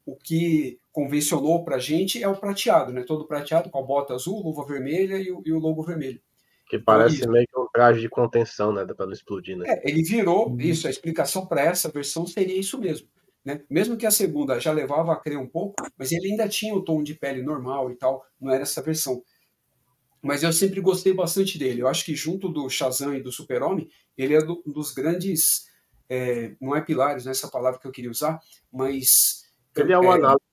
[0.06, 3.04] O que convencionou para a gente é o prateado, né?
[3.06, 6.22] Todo prateado com a bota azul, luva vermelha e o, e o logo vermelho.
[6.70, 8.86] Que parece então, meio que um traje de contenção, né?
[8.86, 9.66] Para não explodir, né?
[9.68, 10.88] É, ele virou isso.
[10.88, 13.10] A explicação para essa versão seria isso mesmo.
[13.44, 13.64] Né?
[13.70, 16.84] Mesmo que a segunda já levava a crer um pouco, mas ele ainda tinha o
[16.84, 19.24] tom de pele normal e tal, não era essa versão.
[20.22, 21.82] Mas eu sempre gostei bastante dele.
[21.82, 25.66] Eu acho que junto do Shazam e do Super-Homem, ele é do, dos grandes,
[26.10, 28.40] é, não é pilares, não é essa palavra que eu queria usar,
[28.72, 29.48] mas...
[29.76, 30.50] Ele é um é, análise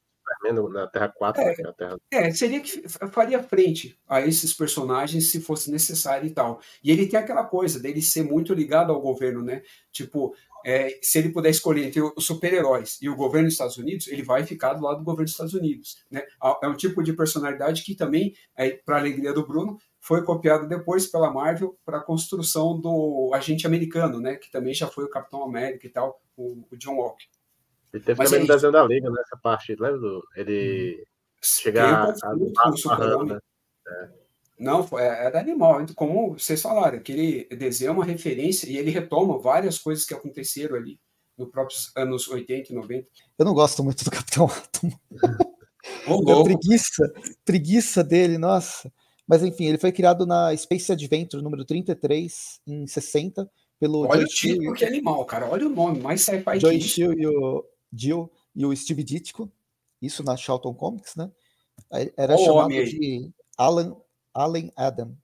[0.73, 1.43] na Terra 4.
[1.43, 1.97] É, né, Terra...
[2.13, 6.61] é, seria que faria frente a esses personagens se fosse necessário e tal.
[6.83, 9.63] E ele tem aquela coisa dele ser muito ligado ao governo, né?
[9.91, 10.35] Tipo,
[10.69, 14.25] é, se ele puder escolher entre os super-heróis e o governo dos Estados Unidos, ele
[14.25, 16.05] vai ficar do lado do governo dos Estados Unidos.
[16.11, 16.25] Né?
[16.61, 20.67] É um tipo de personalidade que também, é, para a alegria do Bruno, foi copiado
[20.67, 24.35] depois pela Marvel para a construção do agente americano, né?
[24.35, 27.27] Que também já foi o Capitão América e tal, o, o John Walker.
[27.93, 30.21] Ele teve Mas também é no desenho da Liga, nessa parte, lembra?
[30.35, 31.05] Ele hum.
[31.43, 33.39] chegar a, a, a, a, né?
[33.89, 34.26] é.
[34.59, 35.83] Não, é, era animal.
[35.83, 40.15] Então, como vocês falaram, aquele desenho é uma referência e ele retoma várias coisas que
[40.15, 40.99] aconteceram ali
[41.37, 43.09] nos próprios anos 80 e 90.
[43.39, 44.99] Eu não gosto muito do Capitão Átomo.
[46.09, 47.13] Oh, preguiça,
[47.45, 48.93] preguiça dele, nossa.
[49.27, 54.25] Mas enfim, ele foi criado na Space Adventure número 33, em 60, pelo Olha Joy
[54.25, 55.49] o título, que animal, cara.
[55.49, 59.51] Olha o nome, mais sci-fi Joy Chill e o Jill e o Steve Ditko,
[60.01, 61.31] isso na Charlton Comics, né?
[62.17, 63.97] Era oh, chamado de Alan
[64.37, 65.17] Allen Adam.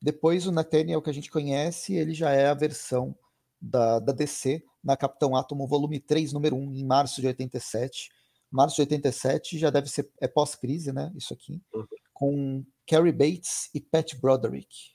[0.00, 3.16] Depois o Nathaniel que a gente conhece, ele já é a versão
[3.60, 8.10] da, da DC na Capitão Átomo volume 3, número 1, em março de 87.
[8.50, 11.12] Março de 87 já deve ser é pós-crise, né?
[11.16, 11.60] Isso aqui.
[11.74, 11.86] Uhum.
[12.14, 14.92] Com Carrie Bates e Pat Broderick.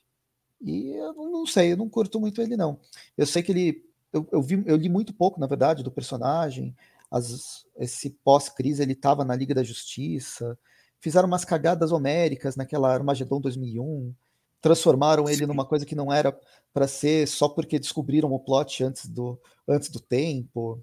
[0.60, 2.80] E eu não sei, eu não curto muito ele, não.
[3.16, 3.84] Eu sei que ele.
[4.12, 6.74] Eu, eu, vi, eu li muito pouco, na verdade, do personagem.
[7.10, 10.58] As, esse pós-crise ele estava na Liga da Justiça
[11.04, 14.14] fizeram umas cagadas homéricas naquela Armagedon 2001,
[14.58, 15.46] transformaram ele Sim.
[15.46, 16.34] numa coisa que não era
[16.72, 20.82] para ser só porque descobriram o plot antes do, antes do tempo.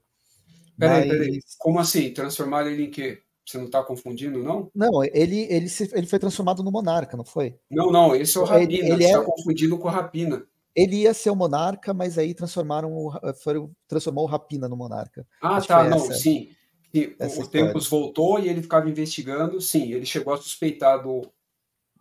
[0.77, 1.17] Peraí, Mas...
[1.17, 1.39] peraí.
[1.57, 2.13] Como assim?
[2.13, 3.23] Transformaram ele em quê?
[3.43, 4.69] Você não está confundindo, não?
[4.75, 7.57] Não, ele, ele, se, ele foi transformado no monarca, não foi?
[7.67, 8.73] Não, não, esse é o Rapina.
[8.73, 9.25] Ele, ele você está é...
[9.25, 10.45] confundindo com o Rapina.
[10.75, 13.11] Ele ia ser o monarca, mas aí transformaram o,
[13.87, 15.25] transformou o Rapina no monarca.
[15.41, 16.13] Ah, Acho tá, não, essa.
[16.13, 16.51] sim
[17.19, 19.61] Essa o Tempos voltou e ele ficava investigando.
[19.61, 21.21] Sim, ele chegou a suspeitar do,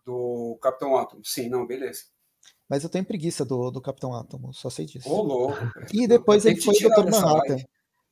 [0.05, 1.23] do Capitão Átomo.
[1.25, 2.05] Sim, não, beleza.
[2.69, 5.09] Mas eu tenho preguiça do, do Capitão Átomo, só sei disso.
[5.09, 5.59] Ô, louco.
[5.93, 7.11] E depois ele foi o Dr.
[7.11, 7.57] Manhattan.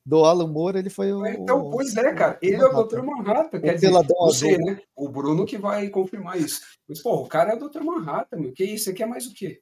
[0.05, 1.27] Do Alan Moore, ele foi o.
[1.27, 2.39] Então, pois é, cara.
[2.41, 2.77] Ele Manhattan.
[2.77, 3.03] é o Dr.
[3.03, 3.61] Manhattan.
[3.61, 4.81] Quer dizer, você, né?
[4.97, 6.63] O Bruno que vai confirmar isso.
[6.89, 7.83] Mas, pô, o cara é o Dr.
[7.83, 8.53] Manhattan, meu.
[8.53, 8.89] Que isso?
[8.89, 9.61] Aqui é mais o quê?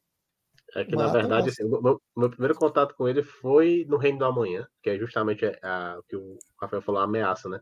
[0.76, 4.18] É que, Mata na verdade, assim, meu, meu, primeiro contato com ele foi no Reino
[4.18, 7.58] do Amanhã, que é justamente o que o Rafael falou, a ameaça, né?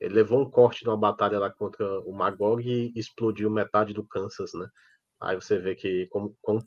[0.00, 4.52] Ele levou um corte numa batalha lá contra o Magog e explodiu metade do Kansas,
[4.52, 4.66] né?
[5.20, 6.60] Aí você vê que como, como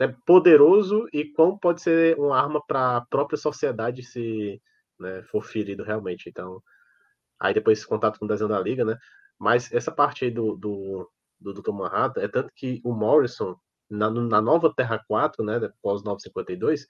[0.00, 4.60] é poderoso e como pode ser uma arma para a própria sociedade se
[4.98, 6.30] né, for ferido realmente.
[6.30, 6.62] Então,
[7.38, 8.96] aí depois esse contato com o desenho da Liga, né?
[9.38, 11.72] Mas essa parte aí do, do, do Dr.
[11.72, 13.54] Manhattan é tanto que o Morrison
[13.88, 16.86] na, na nova Terra 4, né, pós 952,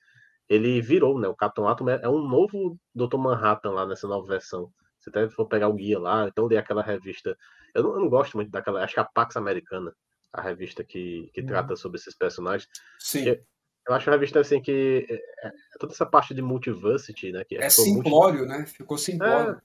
[0.48, 1.28] ele virou, né?
[1.28, 3.16] O Capitão Atom é, é um novo Dr.
[3.16, 4.72] Manhattan lá nessa nova versão.
[4.98, 7.36] Você até for pegar o guia lá, então dei aquela revista.
[7.74, 9.94] Eu não, eu não, gosto muito daquela, acho que é a Pax Americana,
[10.32, 11.46] a revista que, que uhum.
[11.46, 12.68] trata sobre esses personagens.
[12.98, 13.26] Sim.
[13.26, 17.44] eu acho a revista assim que é, é, toda essa parte de multiversity, né?
[17.44, 18.58] Que é, é simplório, multi...
[18.58, 18.66] né?
[18.66, 19.60] Ficou simplório.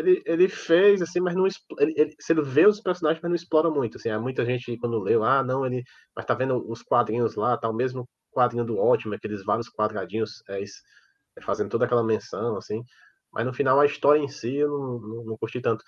[0.00, 1.46] Ele, ele fez, assim, mas não.
[1.46, 3.96] Ele, ele, você vê os personagens, mas não explora muito.
[3.98, 5.82] Assim, há muita gente, quando leu, ah, não, ele.
[6.16, 10.42] Mas tá vendo os quadrinhos lá, tá o mesmo quadrinho do ótimo, aqueles vários quadradinhos,
[10.48, 12.82] é, é, fazendo toda aquela menção, assim.
[13.32, 15.84] Mas no final a história em si eu não, não, não curti tanto.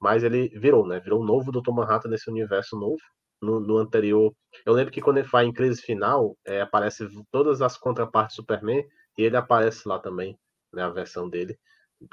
[0.00, 1.00] Mas ele virou, né?
[1.00, 1.72] Virou um novo Dr.
[1.72, 2.98] Manhattan nesse universo novo.
[3.40, 4.32] No, no, anterior.
[4.64, 8.42] Eu lembro que quando ele faz em crise final, é, aparece todas as contrapartes do
[8.42, 8.84] Superman
[9.18, 10.38] e ele aparece lá também,
[10.72, 10.82] né?
[10.84, 11.58] A versão dele.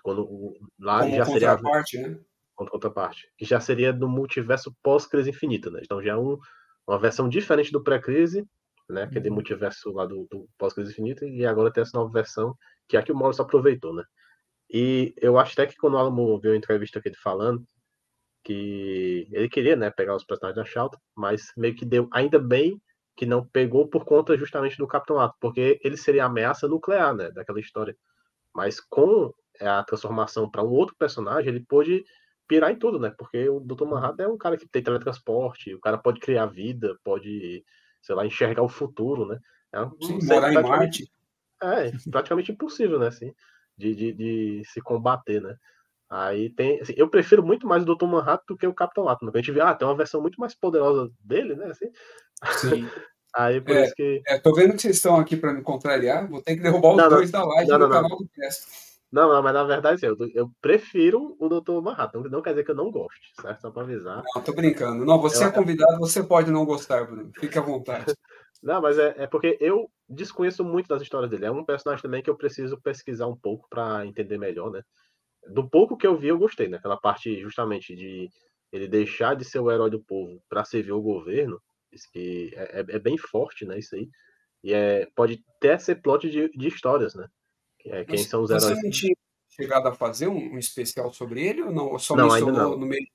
[0.03, 2.19] Quando lá Como já seria parte, né?
[2.55, 5.81] contraparte, que já seria do multiverso pós-crise infinita, né?
[5.83, 6.37] Então já é um,
[6.87, 8.45] uma versão diferente do pré-crise,
[8.89, 9.03] né?
[9.03, 9.35] Aquele uhum.
[9.35, 12.55] multiverso lá do, do pós-crise infinita, e agora tem essa nova versão,
[12.87, 14.03] que é a que o Morris aproveitou, né?
[14.69, 17.63] E eu acho até que quando o Alamo viu a entrevista aqui ele falando,
[18.43, 22.79] que ele queria, né, pegar os personagens da Shalta, mas meio que deu, ainda bem
[23.15, 27.31] que não pegou por conta justamente do Capitão Ato, porque ele seria ameaça nuclear, né,
[27.31, 27.95] daquela história.
[28.55, 29.33] Mas com
[29.67, 32.03] a transformação para um outro personagem, ele pôde
[32.47, 33.13] pirar em tudo, né?
[33.17, 33.85] Porque o Dr.
[33.85, 37.63] Manhattan é um cara que tem teletransporte, o cara pode criar vida, pode,
[38.01, 39.39] sei lá, enxergar o futuro, né?
[39.71, 41.11] É um, Sim, morar em Marte.
[41.61, 43.07] É, praticamente impossível, né?
[43.07, 43.33] Assim,
[43.77, 45.55] de, de, de se combater, né?
[46.09, 46.81] Aí tem.
[46.81, 48.05] Assim, eu prefiro muito mais o Dr.
[48.05, 49.31] Manhattan do que o Capitão Átomo.
[49.31, 51.67] A gente vê, ah, tem uma versão muito mais poderosa dele, né?
[51.67, 51.91] Assim.
[52.57, 52.89] Sim.
[53.35, 54.21] Aí por é, isso que.
[54.27, 56.27] É, tô vendo que vocês estão aqui para me contrariar.
[56.27, 58.88] Vou ter que derrubar os não, dois não, da live não, no canal do Cast.
[59.11, 61.81] Não, não, mas na verdade eu, eu prefiro o Dr.
[61.81, 62.21] Manhattan.
[62.29, 63.61] Não quer dizer que eu não goste, certo?
[63.61, 64.23] Só pra avisar.
[64.35, 65.03] Não, tô brincando.
[65.03, 65.47] Não, você eu...
[65.47, 67.31] é convidado, você pode não gostar, Bruno.
[67.39, 68.05] Fique à vontade.
[68.61, 71.45] não, mas é, é porque eu desconheço muito das histórias dele.
[71.45, 74.81] É um personagem também que eu preciso pesquisar um pouco para entender melhor, né?
[75.47, 76.77] Do pouco que eu vi, eu gostei, né?
[76.77, 78.29] Aquela parte justamente de
[78.71, 81.59] ele deixar de ser o herói do povo para servir o governo.
[81.91, 83.79] Isso que é, é, é, bem forte, né?
[83.79, 84.07] Isso aí.
[84.63, 87.27] E é, pode até ser plot de, de histórias, né?
[87.85, 88.79] É, quem são os heróis?
[88.79, 89.15] Você tinha
[89.49, 91.97] chegado a fazer um, especial sobre ele ou não?
[91.99, 92.77] Só não, ainda não.
[92.77, 93.05] no meio?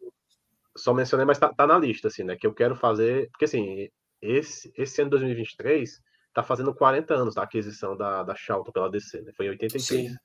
[0.76, 2.36] Só mencionei, mas tá, tá, na lista, assim, né?
[2.36, 3.30] Que eu quero fazer.
[3.30, 3.88] Porque assim,
[4.20, 8.90] esse, esse ano de 2023 tá fazendo 40 anos da aquisição da, da Shalto pela
[8.90, 9.32] DC, né?
[9.36, 9.84] Foi em 83.
[10.10, 10.16] Sim.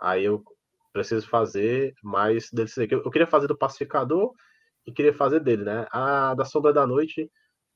[0.00, 0.44] Aí eu
[0.92, 2.86] preciso fazer mais DLC.
[2.90, 4.32] Eu, eu queria fazer do Pacificador
[4.86, 5.86] e queria fazer dele, né?
[5.90, 7.30] A da Sombra da Noite,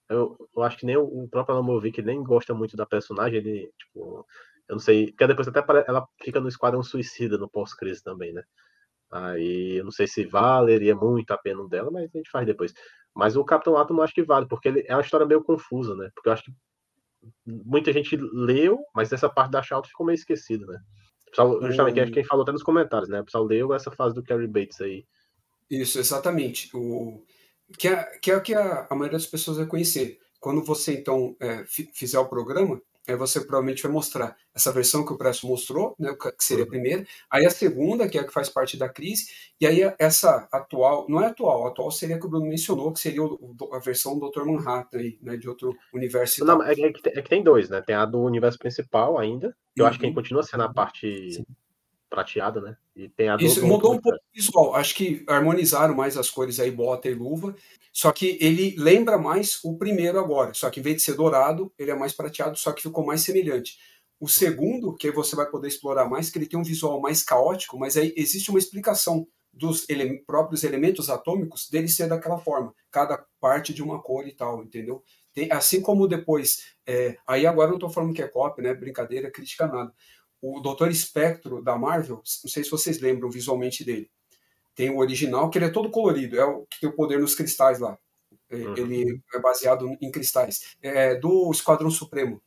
[0.09, 3.73] eu, eu acho que nem o, o próprio Alamovic nem gosta muito da personagem, ele,
[3.79, 4.25] tipo,
[4.69, 8.43] eu não sei, porque depois até ela fica no Esquadrão Suicida no pós-crise também, né?
[9.11, 12.75] Aí eu não sei se valeria muito a pena dela, mas a gente faz depois.
[13.15, 15.95] Mas o Capitão Atom eu acho que vale, porque ele é uma história meio confusa,
[15.95, 16.11] né?
[16.15, 16.53] Porque eu acho que
[17.47, 20.79] muita gente leu, mas essa parte da Shout ficou meio esquecida, né?
[21.31, 22.13] pessoal, justamente, o...
[22.13, 23.21] quem falou até nos comentários, né?
[23.21, 25.05] O pessoal leu essa fase do Carrie Bates aí.
[25.71, 26.71] Isso, exatamente.
[26.75, 27.25] O...
[27.79, 30.19] Que, é, que é o que a, a maioria das pessoas vai conhecer.
[30.39, 35.13] Quando você, então, é, fizer o programa, Aí você provavelmente vai mostrar essa versão que
[35.13, 36.71] o Presto mostrou, né, que seria a uhum.
[36.71, 39.27] primeira, aí a segunda, que é a que faz parte da crise,
[39.61, 42.93] e aí essa atual, não é atual, a atual seria a que o Bruno mencionou,
[42.93, 43.23] que seria
[43.73, 44.45] a versão do Dr.
[44.45, 46.45] Manhattan, aí, né, de outro universo.
[46.45, 47.81] Não, é, é, que, é, que, tem dois, né?
[47.81, 49.91] Tem a do universo principal ainda, que eu uhum.
[49.91, 51.45] acho que continua sendo a parte Sim
[52.09, 52.77] prateada, né?
[52.97, 54.75] E tem a Isso, mudou um pouco o visual.
[54.75, 57.55] Acho que harmonizaram mais as cores aí, bota e luva.
[57.93, 60.55] Só que ele lembra mais o primeiro agora.
[60.55, 63.21] Só que em vez de ser dourado, ele é mais prateado, só que ficou mais
[63.21, 63.77] semelhante.
[64.19, 67.79] O segundo, que você vai poder explorar mais, que ele tem um visual mais caótico,
[67.79, 73.25] mas aí existe uma explicação dos ele próprios elementos atômicos dele ser daquela forma, cada
[73.41, 75.03] parte de uma cor e tal, entendeu?
[75.33, 78.75] Tem, assim como depois, é, aí agora não estou falando que é copy, né?
[78.75, 79.93] Brincadeira, crítica nada
[80.41, 84.11] o Doutor Espectro da Marvel, não sei se vocês lembram visualmente dele.
[84.75, 87.35] Tem o original, que ele é todo colorido, é o que tem o poder nos
[87.35, 87.99] cristais lá.
[88.49, 88.77] É, uhum.
[88.77, 90.77] Ele é baseado em cristais.
[90.83, 92.43] É do Esquadrão Supremo.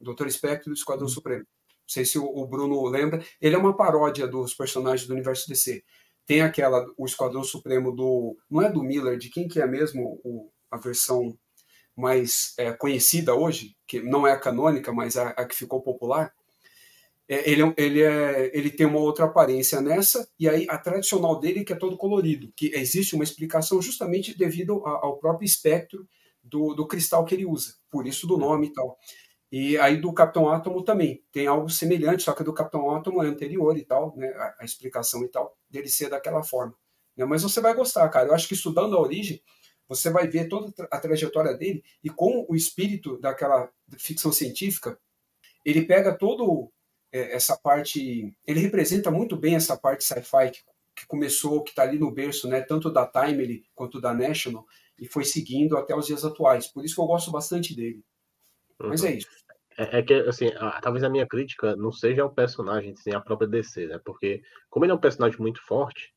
[0.00, 1.12] Doutor Espectro do Esquadrão uhum.
[1.12, 1.42] Supremo.
[1.42, 3.22] Não sei se o Bruno lembra.
[3.40, 5.82] Ele é uma paródia dos personagens do universo DC.
[6.24, 8.36] Tem aquela, o Esquadrão Supremo do.
[8.48, 11.36] Não é do Miller, de quem que é mesmo o, a versão
[11.96, 16.32] mais é, conhecida hoje, que não é a canônica, mas a, a que ficou popular,
[16.32, 16.41] é,
[17.28, 21.64] ele, é ele, é, ele tem uma outra aparência nessa, e aí a tradicional dele
[21.64, 26.06] que é todo colorido, que existe uma explicação justamente devido ao próprio espectro
[26.42, 28.98] do, do cristal que ele usa, por isso do nome e tal.
[29.50, 33.26] E aí do Capitão Átomo também tem algo semelhante, só que do Capitão Átomo é
[33.26, 36.74] anterior e tal, né, a, a explicação e tal, dele ser daquela forma.
[37.16, 38.28] Né, mas você vai gostar, cara.
[38.28, 39.42] Eu acho que estudando a origem,
[39.86, 44.98] você vai ver toda a trajetória dele e com o espírito daquela ficção científica,
[45.64, 46.81] ele pega todo é,
[47.12, 50.60] essa parte, ele representa muito bem essa parte sci-fi que,
[50.96, 54.66] que, começou, que está ali no berço, né, tanto da Timely quanto da National,
[54.98, 56.66] e foi seguindo até os dias atuais.
[56.66, 58.02] Por isso que eu gosto bastante dele.
[58.80, 58.88] Uhum.
[58.88, 59.28] Mas é isso.
[59.76, 63.20] É, é, que, assim, a, talvez a minha crítica não seja o personagem, sim a
[63.20, 64.00] própria DC, né?
[64.04, 66.12] Porque, como ele é um personagem muito forte,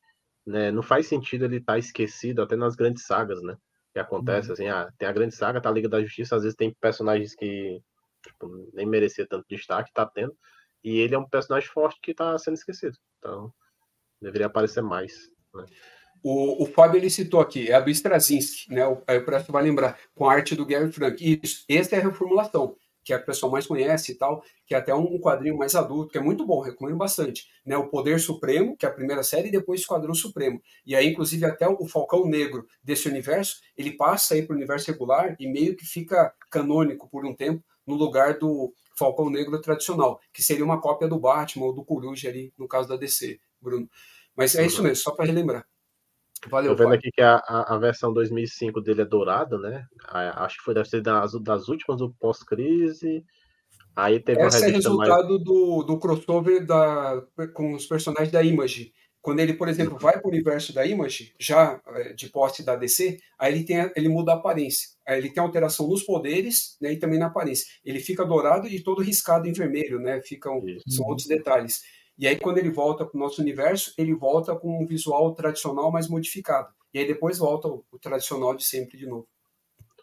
[0.46, 3.56] né, não faz sentido ele estar tá esquecido até nas grandes sagas, né?
[3.92, 4.54] Que acontece, uhum.
[4.54, 7.34] assim, ah, tem a grande saga, tá a Liga da Justiça, às vezes tem personagens
[7.34, 7.82] que
[8.22, 10.36] tipo, nem merecia tanto destaque, tá tendo,
[10.86, 12.96] e ele é um personagem forte que está sendo esquecido.
[13.18, 13.52] Então,
[14.22, 15.28] deveria aparecer mais.
[15.52, 15.66] Né?
[16.22, 18.86] O, o Fábio ele citou aqui, é a do Straczynski, né?
[18.86, 21.40] O, o Presto vai lembrar, com a arte do Gary Frank.
[21.42, 24.94] Isso, essa é a reformulação, que a pessoa mais conhece e tal, que é até
[24.94, 27.48] um quadrinho mais adulto, que é muito bom, recomendo bastante.
[27.66, 27.76] Né?
[27.76, 30.62] O Poder Supremo, que é a primeira série, e depois o Esquadrão Supremo.
[30.86, 34.88] E aí, inclusive, até o Falcão Negro desse universo, ele passa aí para o universo
[34.92, 40.20] regular e meio que fica canônico por um tempo, no lugar do Falcão Negro tradicional,
[40.32, 43.88] que seria uma cópia do Batman ou do Coruja ali, no caso da DC, Bruno.
[44.36, 44.88] Mas é isso uhum.
[44.88, 45.66] mesmo, só para relembrar.
[46.48, 46.98] Valeu, Tô vendo pai.
[46.98, 49.86] aqui que a, a, a, versão 2005 dele é dourada, né?
[50.36, 53.24] acho que foi deve ser das, das últimas do pós-crise.
[53.94, 55.44] Aí teve Essa é resultado mais...
[55.44, 57.22] do, do crossover da,
[57.54, 58.92] com os personagens da Image.
[59.26, 62.76] Quando ele, por exemplo, vai para o universo da Image, já é, de posse da
[62.76, 64.90] DC, aí ele, tem, ele muda a aparência.
[65.04, 67.66] Aí ele tem alteração nos poderes né, e também na aparência.
[67.84, 70.22] Ele fica dourado e todo riscado em vermelho, né?
[70.22, 71.82] Ficam, são outros detalhes.
[72.16, 75.90] E aí, quando ele volta para o nosso universo, ele volta com um visual tradicional
[75.90, 76.72] mais modificado.
[76.94, 79.26] E aí depois volta o, o tradicional de sempre de novo.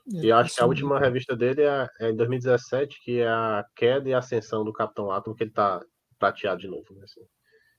[0.05, 4.09] E acho que a última revista dele é, é, em 2017, que é a queda
[4.09, 5.81] e ascensão do Capitão Atom, que ele tá
[6.19, 6.93] prateado de novo.
[6.93, 7.21] Né, assim.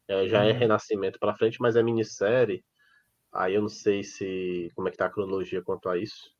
[0.08, 0.58] É, já é uhum.
[0.58, 2.62] Renascimento para frente, mas é minissérie.
[3.32, 6.32] Aí eu não sei se como é que tá a cronologia quanto a isso.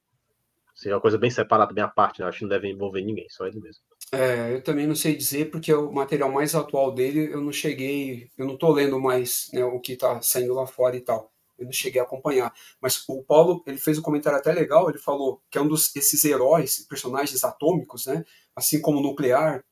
[0.74, 2.26] Se é uma coisa bem separada, bem à parte, né?
[2.26, 3.82] acho que não deve envolver ninguém, só ele mesmo.
[4.12, 8.30] É, eu também não sei dizer, porque o material mais atual dele eu não cheguei,
[8.36, 11.32] eu não tô lendo mais né, o que tá saindo lá fora e tal.
[11.56, 12.52] Eu não cheguei a acompanhar.
[12.80, 15.94] Mas o Paulo, ele fez um comentário até legal, ele falou que é um dos
[15.94, 18.24] esses heróis, personagens atômicos, né?
[18.56, 19.64] Assim como o nuclear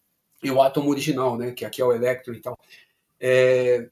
[0.43, 1.51] e o átomo original, né?
[1.51, 2.57] Que aqui é o Electro e tal.
[3.25, 3.89] É,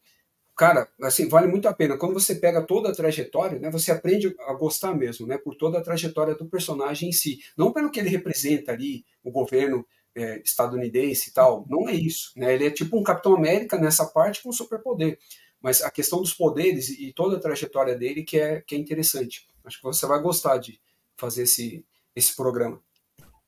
[0.56, 1.96] cara, assim, vale muito a pena.
[1.96, 5.78] Quando você pega toda a trajetória, né, você aprende a gostar mesmo, né, por toda
[5.78, 7.38] a trajetória do personagem em si.
[7.56, 9.86] Não pelo que ele representa ali, o governo
[10.16, 11.64] é, estadunidense e tal.
[11.68, 12.32] Não é isso.
[12.36, 12.54] Né?
[12.54, 15.16] Ele é tipo um Capitão América nessa parte com superpoder.
[15.62, 19.46] Mas a questão dos poderes e toda a trajetória dele que é, que é interessante.
[19.64, 20.80] Acho que você vai gostar de
[21.16, 21.84] fazer esse,
[22.16, 22.82] esse programa.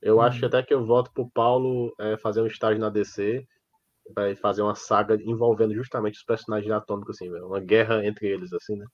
[0.00, 3.46] Eu acho até que eu voto pro Paulo é, fazer um estágio na DC
[4.14, 8.76] vai fazer uma saga envolvendo justamente os personagens atômicos, assim, uma guerra entre eles, assim,
[8.76, 8.86] né?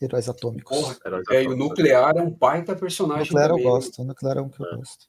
[0.00, 0.78] Heróis atômicos.
[0.78, 3.22] Porra, Heróis é, atômicos, e o nuclear é um baita personagem.
[3.22, 3.76] O nuclear também, eu né?
[3.76, 4.76] gosto, o nuclear é um que eu é.
[4.76, 5.06] gosto.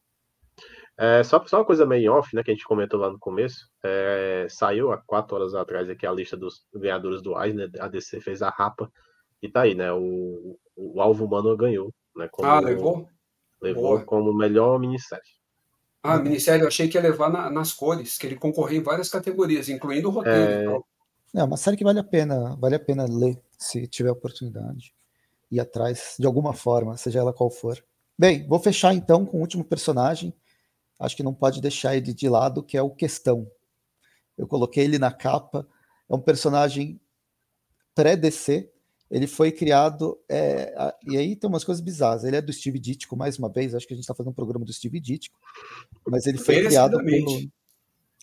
[0.97, 3.67] É, só, só uma coisa meio off, né, que a gente comentou lá no começo,
[3.83, 8.21] é, saiu há quatro horas atrás aqui a lista dos ganhadores do Eisner, a DC
[8.21, 8.91] fez a rapa,
[9.41, 13.07] e tá aí, né, o, o Alvo Humano ganhou, né, como, ah, levou?
[13.59, 14.05] Levou Boa.
[14.05, 15.40] como melhor minissérie.
[16.03, 19.09] Ah, minissérie, eu achei que ia levar na, nas cores, que ele concorria em várias
[19.09, 20.83] categorias, incluindo o roteiro
[21.33, 21.39] é...
[21.41, 24.93] É uma série que vale a pena, vale a pena ler, se tiver oportunidade,
[25.49, 27.81] ir atrás, de alguma forma, seja ela qual for.
[28.17, 30.33] Bem, vou fechar então com o último personagem,
[30.99, 33.49] acho que não pode deixar ele de lado, que é o Questão.
[34.37, 35.67] Eu coloquei ele na capa,
[36.09, 36.99] é um personagem
[37.93, 38.70] pré-DC,
[39.11, 42.79] ele foi criado, é, a, e aí tem umas coisas bizarras, ele é do Steve
[42.79, 45.37] Ditko, mais uma vez, acho que a gente está fazendo um programa do Steve Ditko,
[46.07, 47.51] mas ele foi criado pelo...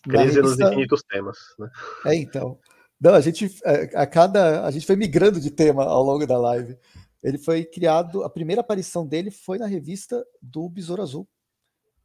[0.03, 1.69] Crise nos infinitos temas, né?
[2.07, 2.59] É, então.
[2.99, 6.39] Não, a gente, a, a cada, a gente foi migrando de tema ao longo da
[6.39, 6.79] live.
[7.23, 11.29] Ele foi criado, a primeira aparição dele foi na revista do Besouro Azul,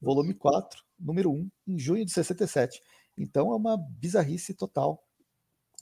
[0.01, 2.81] volume 4, número 1, em junho de 67.
[3.17, 5.01] Então é uma bizarrice total.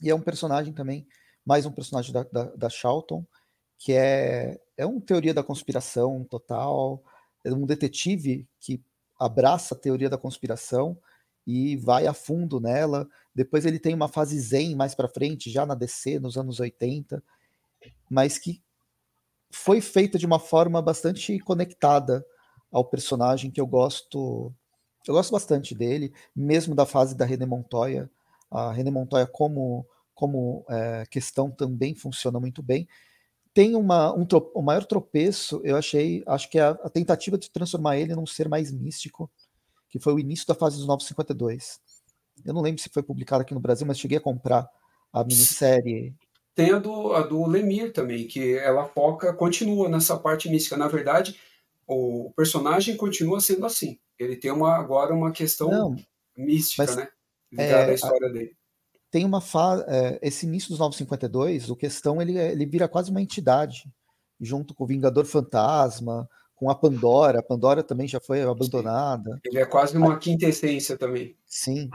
[0.00, 1.06] E é um personagem também,
[1.44, 3.24] mais um personagem da, da, da Charlton,
[3.78, 7.02] que é, é uma teoria da conspiração total,
[7.44, 8.82] é um detetive que
[9.18, 10.96] abraça a teoria da conspiração
[11.46, 13.08] e vai a fundo nela.
[13.34, 17.22] Depois ele tem uma fase zen mais para frente, já na DC, nos anos 80,
[18.08, 18.62] mas que
[19.50, 22.24] foi feita de uma forma bastante conectada
[22.70, 24.52] ao personagem que eu gosto.
[25.06, 28.10] Eu gosto bastante dele, mesmo da fase da René Montoya.
[28.50, 29.86] A René Montoya, como,
[30.22, 32.86] como é, questão, também funciona muito bem.
[33.52, 34.24] Tem uma, um,
[34.54, 38.24] o maior tropeço, eu achei, acho que é a, a, tentativa de transformar ele num
[38.24, 39.28] ser mais místico,
[39.88, 41.80] que foi o início da fase dos 952.
[42.44, 44.70] Eu não lembro se foi publicado aqui no Brasil, mas cheguei a comprar
[45.12, 46.14] a minissérie.
[46.54, 50.76] Tem a do, a do Lemir também, que ela foca, continua nessa parte mística.
[50.76, 51.36] Na verdade,
[51.84, 53.98] o personagem continua sendo assim.
[54.16, 55.96] Ele tem uma, agora uma questão Não,
[56.36, 57.08] mística, mas, né?
[57.50, 58.56] Ligada é, à história a, dele.
[59.12, 59.84] Tem uma fase.
[59.86, 63.84] É, esse início dos 952, o questão ele, ele vira quase uma entidade,
[64.40, 66.26] junto com o Vingador Fantasma,
[66.56, 67.40] com a Pandora.
[67.40, 69.38] A Pandora também já foi abandonada.
[69.44, 71.36] Ele é quase uma quinta essência também.
[71.46, 71.90] Sim.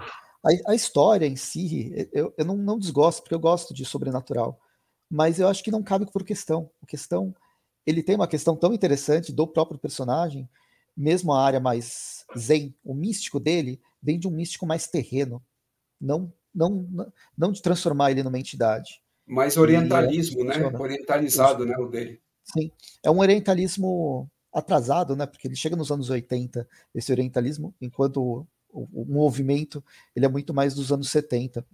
[0.45, 4.59] A, a história em si, eu, eu não, não desgosto, porque eu gosto de sobrenatural.
[5.09, 6.69] Mas eu acho que não cabe por questão.
[6.83, 7.33] A questão
[7.87, 10.47] ele tem uma questão tão interessante do próprio personagem,
[10.95, 15.41] mesmo a área mais zen, o místico dele vem de um místico mais terreno,
[15.99, 19.01] não não não de transformar ele numa entidade.
[19.25, 20.55] Mais orientalismo, né?
[20.79, 21.71] Orientalizado, Isso.
[21.71, 22.19] né, o dele.
[22.43, 22.71] Sim,
[23.03, 25.25] é um orientalismo atrasado, né?
[25.25, 29.83] Porque ele chega nos anos 80, esse orientalismo, enquanto o, o, o movimento
[30.15, 31.65] ele é muito mais dos anos 70.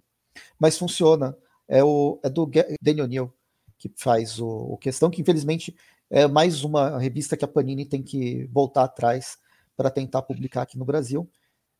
[0.58, 1.36] Mas funciona.
[1.66, 2.50] É, o, é do
[2.82, 3.34] Daniel Neal
[3.78, 5.74] que faz o, o questão, que infelizmente
[6.10, 9.38] é mais uma revista que a Panini tem que voltar atrás
[9.76, 11.28] para tentar publicar aqui no Brasil.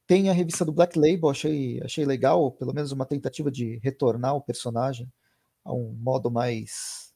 [0.06, 4.34] Tem a revista do Black Label, achei, achei legal, pelo menos uma tentativa de retornar
[4.34, 5.10] o personagem
[5.64, 7.12] a um modo mais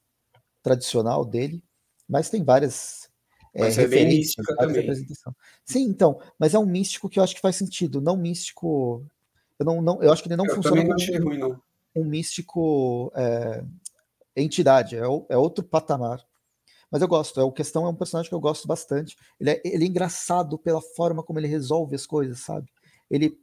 [0.62, 1.62] tradicional dele,
[2.09, 3.09] mas tem várias
[3.55, 4.89] é, mas é, é bem mística também.
[5.65, 9.05] Sim, então, mas é um místico que eu acho que faz sentido, não místico.
[9.59, 11.60] Eu, não, não, eu acho que ele não eu funciona como não ruim, não.
[11.97, 13.65] um místico é,
[14.36, 16.24] entidade, é, é outro patamar.
[16.90, 19.16] Mas eu gosto, é, o Questão é um personagem que eu gosto bastante.
[19.39, 22.70] Ele é, ele é engraçado pela forma como ele resolve as coisas, sabe?
[23.10, 23.39] Ele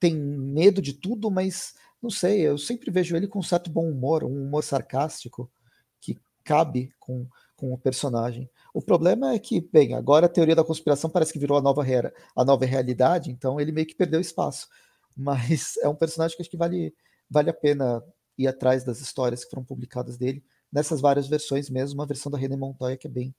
[0.00, 3.88] tem medo de tudo, mas não sei, eu sempre vejo ele com um certo bom
[3.88, 5.50] humor, um humor sarcástico
[6.00, 7.26] que cabe com,
[7.56, 8.50] com o personagem.
[8.74, 11.84] O problema é que, bem, agora a teoria da conspiração parece que virou a nova,
[12.36, 14.68] a nova realidade, então ele meio que perdeu espaço.
[15.16, 16.94] Mas é um personagem que acho que vale,
[17.30, 18.02] vale a pena
[18.36, 22.38] ir atrás das histórias que foram publicadas dele nessas várias versões mesmo, uma versão da
[22.38, 23.34] René Montoya que é bem,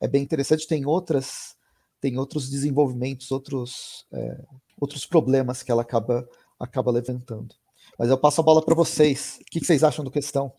[0.00, 1.54] é bem interessante, tem outras,
[2.00, 4.40] tem outros desenvolvimentos, outros, é,
[4.80, 6.28] outros problemas que ela acaba,
[6.58, 7.54] acaba levantando.
[7.98, 9.38] Mas eu passo a bola para vocês.
[9.42, 10.52] O que, vocês acham do questão?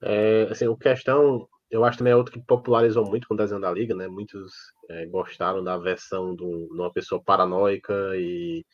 [0.00, 3.60] É, assim, o questão, eu acho também é outro que popularizou muito com o desenho
[3.60, 4.08] da Liga, né?
[4.08, 4.52] Muitos
[4.88, 8.64] é, gostaram da versão de uma pessoa paranoica e,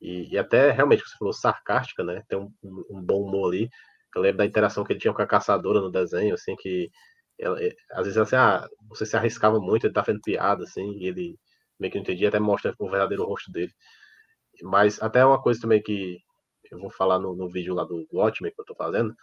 [0.00, 2.22] e, e, até realmente, você falou sarcástica, né?
[2.28, 2.50] Tem um,
[2.90, 3.68] um bom humor ali.
[4.14, 6.90] Eu lembro da interação que ele tinha com a caçadora no desenho, assim, que
[7.38, 10.92] ela, é, às vezes assim, ah, você se arriscava muito, ele tá fazendo piada, assim,
[10.98, 11.38] e ele
[11.78, 13.72] meio que não entendia, até mostra o verdadeiro rosto dele.
[14.62, 16.18] Mas até uma coisa também que
[16.70, 19.14] eu vou falar no, no vídeo lá do Watchmen que eu tô fazendo,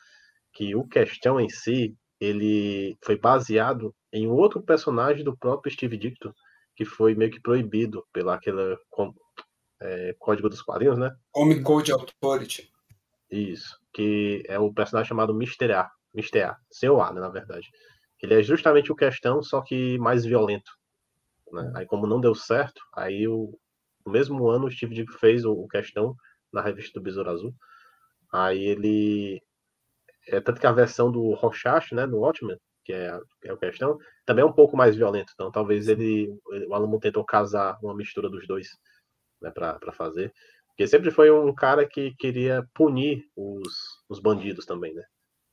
[0.54, 6.34] que o questão em si, ele foi baseado em outro personagem do próprio Steve Ditko,
[6.76, 8.78] que foi meio que proibido pela aquela
[9.82, 11.16] é, código dos quadrinhos, né?
[11.32, 12.72] Comic Code Authority.
[13.32, 15.72] Isso, que é o personagem chamado Mr.
[15.74, 16.42] A, Mr.
[16.42, 17.68] A, seu A, né, na verdade.
[18.22, 20.72] Ele é justamente o questão, só que mais violento.
[21.52, 21.72] Né?
[21.76, 23.58] Aí como não deu certo, aí o,
[24.10, 26.16] no mesmo ano o Steve Ditko fez o, o questão
[26.52, 27.54] na revista do Besouro Azul.
[28.34, 29.42] Aí ele
[30.28, 33.98] é tanto que a versão do Rorschach, né, do Watchmen, que é, é a questão,
[34.26, 35.32] também é um pouco mais violento.
[35.34, 36.28] Então talvez ele,
[36.68, 38.68] o Alan tentou casar uma mistura dos dois,
[39.42, 40.34] né, para fazer.
[40.70, 43.74] Porque sempre foi um cara que queria punir os,
[44.10, 45.04] os bandidos também, né?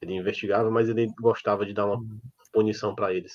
[0.01, 2.21] Ele investigava, mas ele gostava de dar uma uhum.
[2.53, 3.35] punição para eles.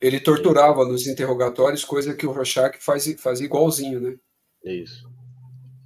[0.00, 4.16] Ele torturava nos interrogatórios, coisa que o Rorschach faz, faz igualzinho, né?
[4.64, 5.08] Isso.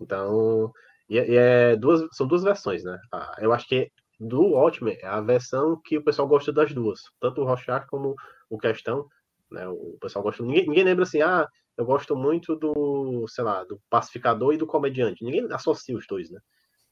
[0.00, 0.72] Então,
[1.08, 2.98] e, é, e é duas, são duas versões, né?
[3.12, 3.90] Ah, eu acho que
[4.20, 8.14] do Watchmen é a versão que o pessoal gosta das duas, tanto o Rorschach como
[8.50, 9.06] o Questão,
[9.50, 9.66] né?
[9.68, 10.42] O pessoal gosta.
[10.42, 14.66] Ninguém, ninguém lembra assim, ah, eu gosto muito do, sei lá, do pacificador e do
[14.66, 15.24] comediante.
[15.24, 16.40] Ninguém associa os dois, né?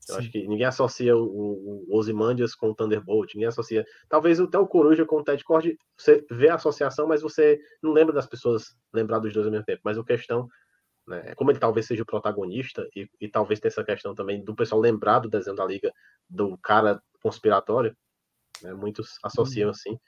[0.08, 0.20] Eu Sim.
[0.20, 3.84] acho que ninguém associa o, o Ozymandias com o Thunderbolt, ninguém associa.
[4.08, 7.92] Talvez até o Coruja com o Ted Cord, você vê a associação, mas você não
[7.92, 9.80] lembra das pessoas lembrar dos dois ao mesmo tempo.
[9.84, 10.48] Mas a questão,
[11.06, 14.54] né, como ele talvez seja o protagonista, e, e talvez tenha essa questão também do
[14.54, 15.92] pessoal lembrar do desenho da Liga,
[16.28, 17.96] do cara conspiratório,
[18.62, 19.70] né, muitos associam hum.
[19.70, 19.98] assim.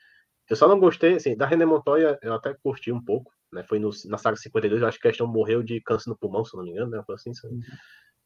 [0.48, 3.78] Eu só não gostei, assim, da René Montoya eu até curti um pouco, né, foi
[3.78, 6.56] no, na saga 52, eu acho que a questão morreu de câncer no pulmão, se
[6.56, 7.60] não me engano, né, foi assim, uhum.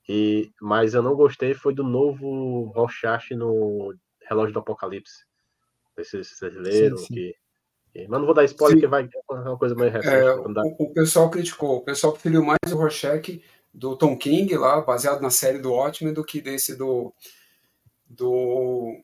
[0.09, 3.95] E, mas eu não gostei foi do novo Rorschach no
[4.29, 5.25] Relógio do Apocalipse.
[5.97, 7.35] Esse brasileiro que
[7.95, 10.15] mas não vou dar spoiler, porque vai é uma coisa mais recente.
[10.15, 13.43] É, o, o, pessoal criticou, o pessoal preferiu mais o Rorschach
[13.73, 17.13] do Tom King lá, baseado na série do Watchmen, do que desse do
[18.09, 19.03] do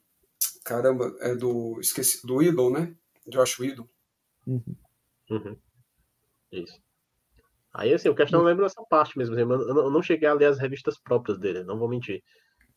[0.64, 2.94] caramba, é do esqueci, do Whedon, né?
[3.26, 3.88] Josh Whedon.
[4.46, 4.76] Uhum.
[5.30, 5.56] Uhum.
[6.52, 6.80] Isso.
[7.72, 9.34] Aí, assim, o questão lembra essa parte mesmo.
[9.34, 12.22] Assim, eu não cheguei a ler as revistas próprias dele, não vou mentir.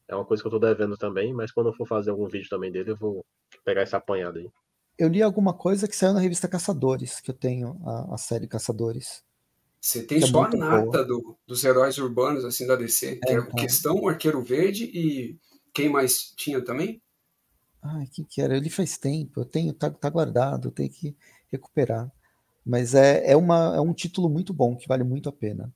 [0.08, 2.50] É uma coisa que eu tô devendo também, mas quando eu for fazer algum vídeo
[2.50, 3.26] também dele, eu vou
[3.64, 4.50] pegar essa apanhada aí.
[4.97, 8.47] Eu li alguma coisa que saiu na revista Caçadores, que eu tenho a, a série
[8.47, 9.23] Caçadores.
[9.80, 13.34] Você tem é só a nata do, dos heróis urbanos, assim, da DC, que é,
[13.34, 13.55] é então.
[13.55, 15.39] Questão, o Arqueiro Verde e
[15.73, 17.01] quem mais tinha também?
[17.81, 18.55] Ai, quem que era?
[18.55, 21.15] Ele faz tempo, eu tenho, tá, tá guardado, tem que
[21.51, 22.11] recuperar.
[22.63, 25.73] Mas é, é, uma, é um título muito bom, que vale muito a pena.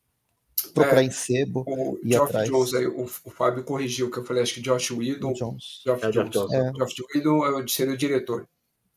[0.71, 1.65] Procurar é, em sebo
[2.03, 2.49] e Geoff atrás.
[2.49, 5.33] Jones, aí, o, o Fábio corrigiu, que eu falei, acho que Josh Whedon.
[5.33, 5.81] Jones.
[5.83, 6.31] Geoff é, Jones.
[6.31, 6.53] Jones.
[6.53, 6.73] É.
[6.73, 8.47] Geoff Whedon é o, seria o diretor.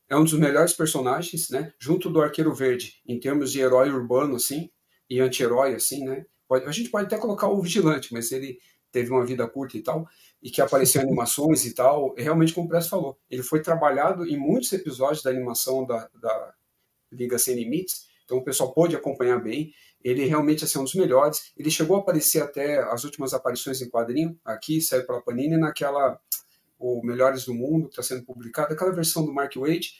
[0.09, 1.71] É um dos melhores personagens, né?
[1.79, 4.69] Junto do Arqueiro Verde, em termos de herói urbano, assim,
[5.09, 6.25] e anti-herói, assim, né?
[6.47, 8.57] Pode, a gente pode até colocar o Vigilante, mas ele
[8.91, 10.07] teve uma vida curta e tal,
[10.41, 12.15] e que apareceu em animações e tal.
[12.17, 16.53] Realmente, como o Press falou, ele foi trabalhado em muitos episódios da animação da, da
[17.11, 19.71] Liga Sem Limites, então o pessoal pôde acompanhar bem.
[20.03, 21.51] Ele realmente assim, é um dos melhores.
[21.57, 26.19] Ele chegou a aparecer até as últimas aparições em quadrinho, aqui, saiu pela Panini, naquela
[26.79, 29.91] o Melhores do Mundo, que está sendo publicado, aquela versão do Mark Waid,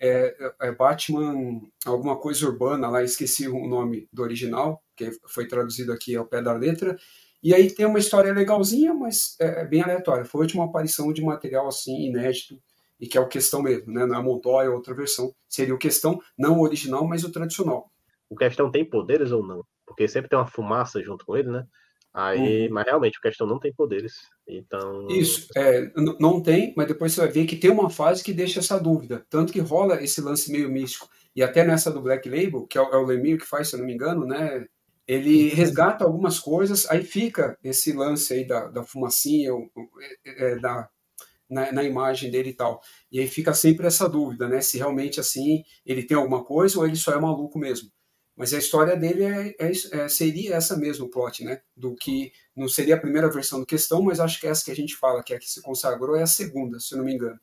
[0.00, 5.46] é, é, é, Batman, alguma coisa urbana, lá esqueci o nome do original, que foi
[5.46, 6.96] traduzido aqui ao pé da letra,
[7.42, 10.24] e aí tem uma história legalzinha, mas é, é bem aleatória.
[10.24, 12.56] Foi a última aparição de material assim, inédito,
[13.00, 14.06] e que é o questão mesmo, né?
[14.06, 15.34] Não é Montoya, é outra versão.
[15.48, 17.90] Seria o questão, não o original, mas o tradicional.
[18.30, 19.64] O questão tem poderes ou não?
[19.84, 21.66] Porque sempre tem uma fumaça junto com ele, né?
[22.14, 22.74] Aí, uhum.
[22.74, 24.28] mas realmente o questão não tem poderes.
[24.46, 25.08] Então.
[25.08, 25.90] Isso, é,
[26.20, 29.24] não tem, mas depois você vai ver que tem uma fase que deixa essa dúvida.
[29.30, 31.08] Tanto que rola esse lance meio místico.
[31.34, 33.76] E até nessa do Black Label, que é o, é o Lemire que faz, se
[33.76, 34.66] eu não me engano, né?
[35.08, 35.56] Ele uhum.
[35.56, 39.50] resgata algumas coisas, aí fica esse lance aí da, da fumacinha,
[40.24, 40.88] é, é, da,
[41.48, 42.80] na, na, imagem dele e tal.
[43.10, 44.60] E aí fica sempre essa dúvida, né?
[44.60, 47.90] Se realmente assim ele tem alguma coisa ou ele só é maluco mesmo.
[48.36, 51.60] Mas a história dele é, é, é, seria essa mesmo, o plot, né?
[51.76, 54.76] Do que não seria a primeira versão do questão, mas acho que essa que a
[54.76, 57.38] gente fala, que é a que se consagrou, é a segunda, se não me engano.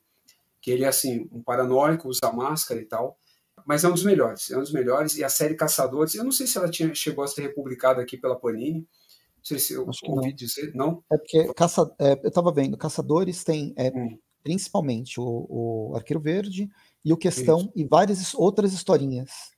[0.60, 3.18] Que ele é assim, um paranoico, usa máscara e tal.
[3.66, 5.16] Mas é um dos melhores, é um dos melhores.
[5.16, 8.16] E a série Caçadores, eu não sei se ela tinha, chegou a ser republicada aqui
[8.16, 10.34] pela Panini, não sei se eu ouvi não.
[10.34, 11.02] dizer, não?
[11.10, 14.18] É porque caça, é, eu estava vendo, Caçadores tem é, hum.
[14.42, 16.68] principalmente o, o, Arqueiro Verde
[17.04, 17.72] e o Questão Isso.
[17.74, 19.49] e várias outras historinhas,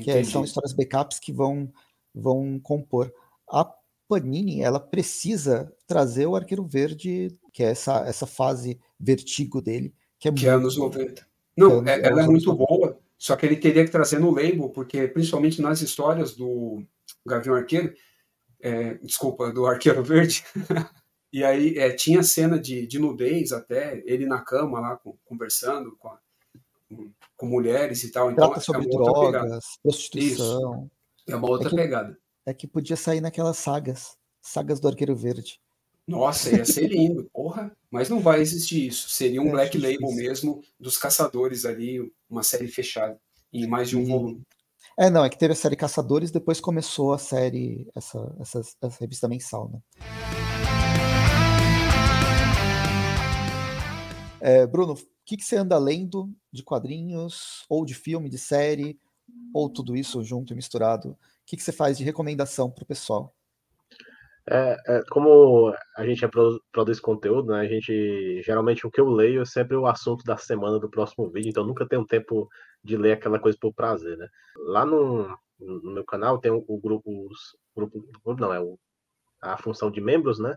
[0.00, 1.72] que é, são histórias backups que vão,
[2.14, 3.12] vão compor.
[3.50, 3.64] A
[4.08, 10.28] Panini ela precisa trazer o Arqueiro Verde, que é essa, essa fase vertigo dele, que
[10.28, 11.26] é, que é anos 90.
[11.56, 15.06] Não, é, ela é muito boa, só que ele teria que trazer no label, porque
[15.06, 16.82] principalmente nas histórias do
[17.26, 17.94] Gavião Arqueiro,
[18.60, 20.44] é, desculpa, do Arqueiro Verde,
[21.32, 25.96] e aí é, tinha cena de, de nudez até, ele na cama lá com, conversando
[25.96, 26.18] com, a,
[27.36, 28.30] com, mulheres e tal.
[28.30, 30.84] Então, Trata é sobre drogas, prostituição.
[30.84, 30.90] Isso.
[31.28, 32.18] É uma outra é que, pegada.
[32.46, 35.60] É que podia sair naquelas sagas, sagas do Arqueiro Verde.
[36.06, 37.70] Nossa, ia ser lindo, porra.
[37.90, 39.08] Mas não vai existir isso.
[39.08, 40.00] Seria um é Black difícil.
[40.00, 43.18] Label mesmo dos caçadores ali, uma série fechada,
[43.52, 44.06] em mais de um e...
[44.06, 44.42] volume.
[44.98, 49.00] É, não, é que teve a série Caçadores, depois começou a série, essa, essa, essa
[49.00, 49.80] revista mensal, né?
[54.38, 58.98] É, Bruno, que, que você anda lendo de quadrinhos, ou de filme, de série,
[59.54, 61.10] ou tudo isso junto e misturado?
[61.10, 61.16] O
[61.46, 63.34] que, que você faz de recomendação para o pessoal?
[64.48, 69.00] É, é, como a gente é pro, produz conteúdo, né, a gente geralmente o que
[69.00, 72.48] eu leio é sempre o assunto da semana do próximo vídeo, então nunca tenho tempo
[72.82, 74.26] de ler aquela coisa por prazer, né?
[74.66, 75.28] Lá no,
[75.60, 78.04] no meu canal tem o, o grupo, os, grupo,
[78.36, 78.76] não é o,
[79.40, 80.56] a função de membros, né?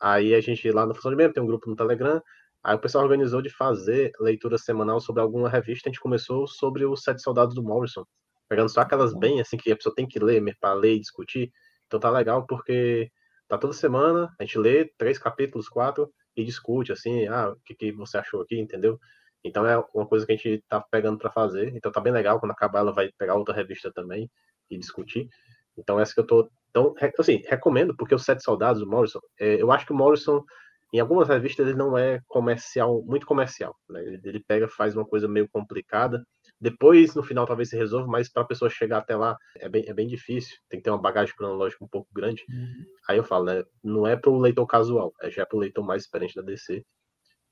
[0.00, 2.22] Aí a gente lá na função de membro tem um grupo no Telegram.
[2.62, 5.88] Aí o pessoal organizou de fazer leitura semanal sobre alguma revista.
[5.88, 8.04] A gente começou sobre os Sete Soldados do Morrison,
[8.48, 11.52] pegando só aquelas bem assim que a pessoa tem que ler para ler e discutir.
[11.86, 13.10] Então tá legal porque
[13.48, 17.74] tá toda semana, a gente lê três capítulos, quatro, e discute, assim, ah, o que,
[17.74, 18.98] que você achou aqui, entendeu?
[19.42, 21.74] Então é uma coisa que a gente tá pegando para fazer.
[21.74, 24.30] Então tá bem legal, quando acabar ela vai pegar outra revista também
[24.70, 25.28] e discutir.
[25.76, 29.60] Então essa que eu tô tão, assim, recomendo, porque os Sete Soldados do Morrison, é,
[29.60, 30.44] eu acho que o Morrison,
[30.92, 34.02] em algumas revistas, ele não é comercial, muito comercial, né?
[34.24, 36.24] Ele, pega, faz uma coisa meio complicada,
[36.60, 39.84] depois, no final, talvez se resolva, mas para a pessoa chegar até lá é bem,
[39.86, 40.56] é bem difícil.
[40.68, 42.44] Tem que ter uma bagagem cronológica um pouco grande.
[42.48, 42.84] Uhum.
[43.08, 43.62] Aí eu falo, né?
[43.82, 46.84] Não é para o leitor casual, é já para o leitor mais experiente da DC.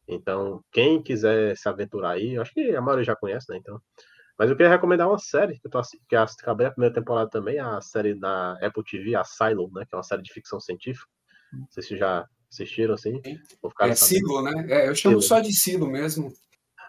[0.08, 3.58] Então, quem quiser se aventurar aí, eu acho que a maioria já conhece, né?
[3.58, 3.80] Então,
[4.38, 7.58] mas eu queria recomendar uma série que eu tô que acabei a primeira temporada também,
[7.58, 9.84] a série da Apple TV, a Silo, né?
[9.86, 11.06] Que é uma série de ficção científica.
[11.52, 12.26] Não sei se já
[12.62, 13.20] assistiram assim.
[13.80, 14.66] é Silo, né?
[14.68, 15.22] É, eu chamo Silo.
[15.22, 16.32] só de Silo mesmo.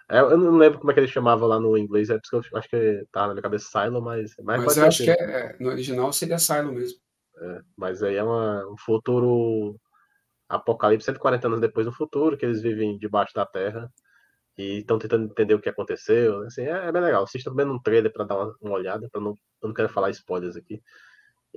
[0.10, 2.58] É, eu não lembro como é que ele chamava lá no inglês, é porque eu
[2.58, 4.32] acho que tá na minha cabeça Silo, mas.
[4.42, 6.98] Mas, mas eu acho que é, é, no original seria Silo mesmo.
[7.40, 9.80] É, mas aí é uma, um futuro
[10.50, 13.92] apocalipse 140 anos depois do futuro, que eles vivem debaixo da terra
[14.58, 16.42] e estão tentando entender o que aconteceu.
[16.44, 17.24] Assim, é, é bem legal.
[17.24, 19.32] Assista também num trailer para dar uma, uma olhada, para não,
[19.62, 20.82] eu não quero falar spoilers aqui.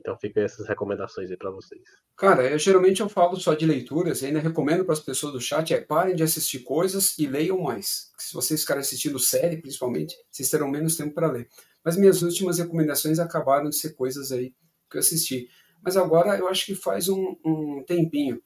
[0.01, 1.83] Então fica essas recomendações aí para vocês.
[2.17, 5.41] Cara, eu, geralmente eu falo só de leituras e ainda recomendo para as pessoas do
[5.41, 8.11] chat é parem de assistir coisas e leiam mais.
[8.19, 11.49] Se vocês ficarem assistindo série, principalmente, vocês terão menos tempo para ler.
[11.85, 14.55] Mas minhas últimas recomendações acabaram de ser coisas aí
[14.91, 15.49] que eu assisti.
[15.83, 18.41] Mas agora eu acho que faz um, um tempinho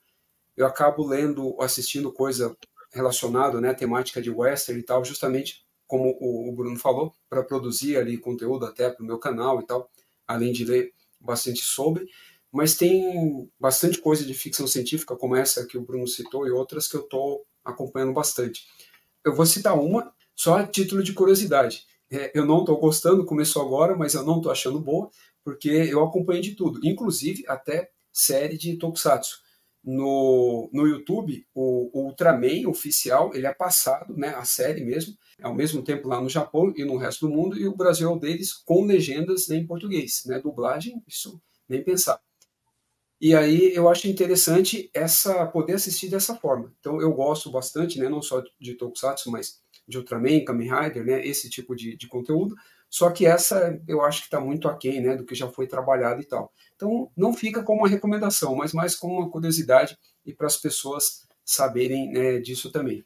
[0.55, 2.55] eu acabo lendo, assistindo coisa
[2.93, 8.17] relacionada, né, temática de western e tal, justamente como o, Bruno falou, para produzir ali
[8.17, 9.89] conteúdo até para o meu canal e tal,
[10.25, 10.91] além de ler
[11.25, 12.07] bastante sobre,
[12.51, 16.87] mas tem bastante coisa de ficção científica, como essa que o Bruno citou, e outras
[16.87, 18.65] que eu estou acompanhando bastante.
[19.23, 21.85] Eu vou citar uma, só a título de curiosidade.
[22.09, 25.09] É, eu não estou gostando, começou agora, mas eu não estou achando boa,
[25.43, 29.44] porque eu acompanhei de tudo, inclusive até série de Tokusatsu
[29.85, 35.53] no, no YouTube, o, o Ultraman oficial, ele é passado, né, a série mesmo, ao
[35.53, 38.17] mesmo tempo lá no Japão e no resto do mundo, e o Brasil é o
[38.17, 41.39] deles com legendas em português, né, dublagem, isso
[41.69, 42.19] nem pensar.
[43.21, 46.73] E aí eu acho interessante essa poder assistir dessa forma.
[46.79, 51.25] Então eu gosto bastante, né, não só de Tokusatsu, mas de Ultraman, Kamen Rider, né,
[51.25, 52.55] esse tipo de, de conteúdo.
[52.95, 56.21] Só que essa eu acho que está muito aquém né, do que já foi trabalhado
[56.21, 56.49] e tal.
[56.77, 61.27] Então, não fica como uma recomendação, mas mais como uma curiosidade e para as pessoas
[61.43, 63.03] saberem né, disso também.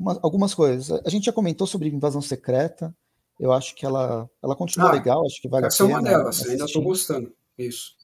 [0.00, 0.90] Uma, algumas coisas.
[1.04, 2.96] A gente já comentou sobre invasão secreta.
[3.38, 5.74] Eu acho que ela, ela continua ah, legal, acho que vale a pena.
[5.74, 6.52] Essa é uma delas, assistir.
[6.52, 7.36] ainda estou gostando.
[7.58, 7.94] Isso.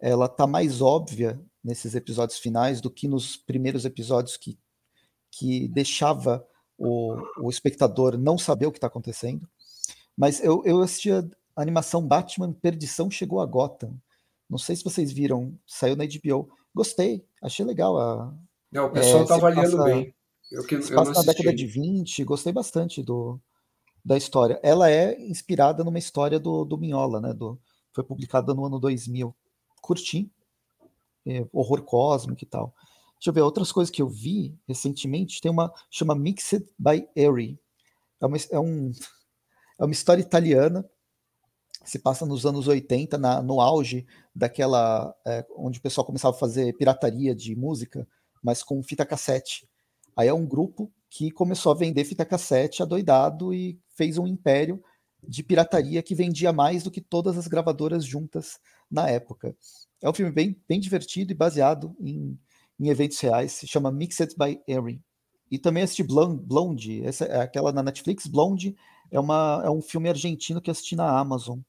[0.00, 4.56] Ela tá mais óbvia nesses episódios finais do que nos primeiros episódios que,
[5.32, 6.46] que deixava
[6.78, 9.48] o, o espectador não saber o que está acontecendo.
[10.16, 11.24] Mas eu, eu assisti a
[11.56, 13.94] animação Batman Perdição Chegou a Gotham.
[14.48, 16.48] Não sei se vocês viram, saiu na HBO.
[16.74, 17.98] Gostei, achei legal.
[17.98, 18.34] A,
[18.70, 20.14] não, o pessoal é, tá avaliando passa, bem.
[20.50, 23.40] Eu, que, eu passa na década de 20, gostei bastante do,
[24.04, 24.60] da história.
[24.62, 27.32] Ela é inspirada numa história do, do Minhola, né?
[27.32, 27.58] Do,
[27.92, 29.34] foi publicada no ano 2000.
[29.80, 30.30] Curti.
[31.26, 32.74] É, horror cósmico e tal.
[33.14, 37.58] Deixa eu ver, outras coisas que eu vi recentemente, tem uma, chama Mixed by Airy.
[38.20, 38.92] É, uma, é um
[39.78, 40.84] é uma história italiana
[41.84, 45.14] se passa nos anos 80, na, no auge daquela.
[45.26, 48.08] É, onde o pessoal começava a fazer pirataria de música,
[48.42, 49.68] mas com fita cassete.
[50.16, 54.82] Aí é um grupo que começou a vender fita cassete adoidado e fez um império
[55.26, 58.58] de pirataria que vendia mais do que todas as gravadoras juntas
[58.90, 59.56] na época.
[60.02, 62.38] É um filme bem, bem divertido e baseado em,
[62.78, 63.52] em eventos reais.
[63.52, 65.02] Se chama Mixed by Erin.
[65.54, 68.26] E também assisti Blonde, essa é aquela na Netflix.
[68.26, 68.76] Blonde
[69.10, 71.60] é, uma, é um filme argentino que assisti na Amazon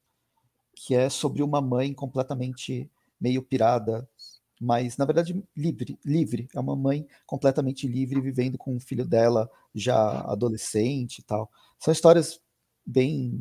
[0.76, 2.88] que é sobre uma mãe completamente
[3.18, 4.06] meio pirada,
[4.60, 6.48] mas na verdade livre, livre.
[6.54, 11.50] É uma mãe completamente livre vivendo com o filho dela já adolescente e tal.
[11.78, 12.40] São histórias
[12.84, 13.40] bem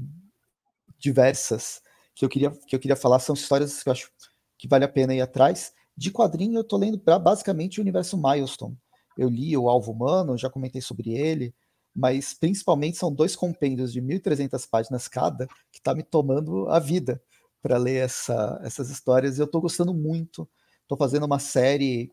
[0.97, 1.81] diversas
[2.15, 3.19] que eu queria que eu queria falar.
[3.19, 4.09] São histórias que eu acho
[4.57, 5.73] que vale a pena ir atrás.
[5.97, 8.77] De quadrinho eu tô lendo basicamente o universo Milestone.
[9.17, 11.53] Eu li o Alvo Humano, já comentei sobre ele
[11.95, 17.21] mas principalmente são dois compêndios de 1.300 páginas cada que está me tomando a vida
[17.61, 19.37] para ler essa, essas histórias.
[19.37, 20.47] E eu estou gostando muito.
[20.81, 22.11] Estou fazendo uma série.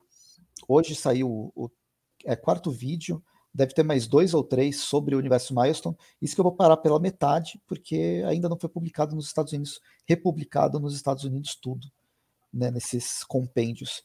[0.68, 1.70] Hoje saiu o, o
[2.24, 3.22] é, quarto vídeo.
[3.52, 5.96] Deve ter mais dois ou três sobre o universo Milestone.
[6.22, 9.80] Isso que eu vou parar pela metade, porque ainda não foi publicado nos Estados Unidos,
[10.06, 11.86] republicado nos Estados Unidos tudo,
[12.54, 14.04] né, nesses compêndios.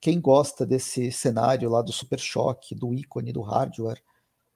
[0.00, 4.02] Quem gosta desse cenário lá do Super Choque, do ícone, do hardware,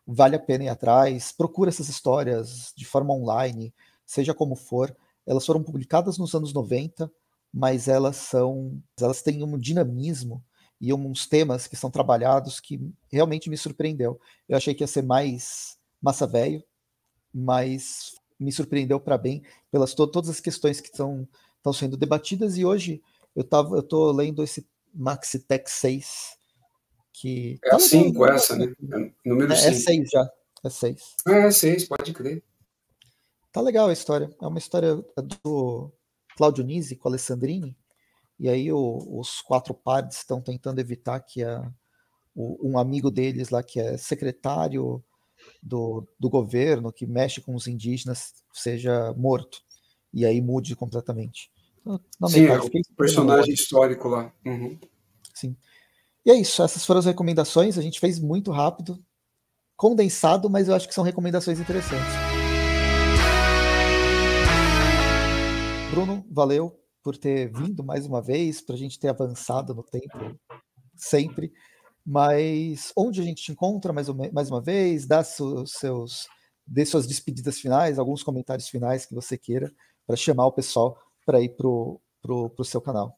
[0.07, 3.75] vale a pena ir atrás, procura essas histórias de forma online,
[4.05, 4.97] seja como for.
[5.27, 7.11] Elas foram publicadas nos anos 90,
[7.53, 10.43] mas elas são, elas têm um dinamismo
[10.81, 14.21] e uns temas que são trabalhados que realmente me surpreendeu.
[14.49, 16.63] Eu achei que ia ser mais massa velho,
[17.33, 21.29] mas me surpreendeu para bem pelas to todas as questões que estão
[21.73, 23.01] sendo debatidas e hoje
[23.35, 26.43] eu tava eu lendo esse Maxi Tech 6
[27.23, 27.59] que.
[27.65, 28.67] É tá a 5 essa, né?
[28.67, 29.69] É, número 5.
[29.69, 30.31] É 6 já.
[30.65, 31.17] É 6.
[31.27, 32.43] Ah, é 6, pode crer.
[33.53, 34.31] Tá legal a história.
[34.41, 34.97] É uma história
[35.45, 35.93] do
[36.37, 37.77] Claudio Nisi com a Alessandrini.
[38.41, 41.71] E aí o, os quatro pares estão tentando evitar que a,
[42.35, 45.05] o, um amigo deles lá, que é secretário
[45.63, 49.63] do, do governo, que mexe com os indígenas, seja morto.
[50.13, 51.51] E aí mude completamente.
[52.29, 54.33] Sim, é o personagem histórico lá.
[54.47, 54.79] Uhum.
[55.35, 55.57] Sim.
[56.25, 57.77] E é isso, essas foram as recomendações.
[57.77, 59.03] A gente fez muito rápido,
[59.77, 62.13] condensado, mas eu acho que são recomendações interessantes.
[65.91, 70.39] Bruno, valeu por ter vindo mais uma vez, para a gente ter avançado no tempo
[70.95, 71.53] sempre.
[72.07, 75.07] Mas onde a gente te encontra mais, uma, mais uma vez?
[75.07, 76.27] Dá seus, seus,
[76.67, 79.73] dê suas despedidas finais, alguns comentários finais que você queira,
[80.07, 83.17] para chamar o pessoal para ir para o seu canal.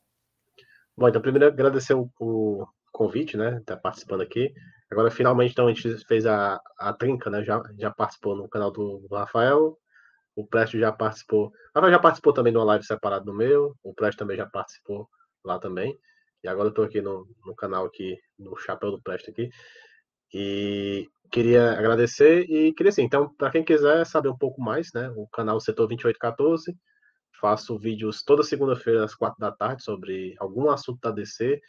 [0.96, 3.60] Bom, então primeiro agradecer o, o, convite, né?
[3.66, 4.54] Tá participando aqui.
[4.90, 7.42] Agora, finalmente, então, a gente fez a, a trinca, né?
[7.42, 9.76] Já, já participou no canal do, do Rafael.
[10.36, 11.46] O Presto já participou.
[11.48, 13.74] O Rafael já participou também de uma live separada no meu.
[13.82, 15.08] O Presto também já participou
[15.44, 15.98] lá também.
[16.44, 19.50] E agora eu tô aqui no, no canal aqui, no Chapéu do Presto aqui.
[20.32, 25.10] E queria agradecer e queria assim, então, para quem quiser saber um pouco mais, né?
[25.16, 26.76] O canal Setor 2814.
[27.44, 31.60] Faço vídeos toda segunda-feira às quatro da tarde sobre algum assunto da DC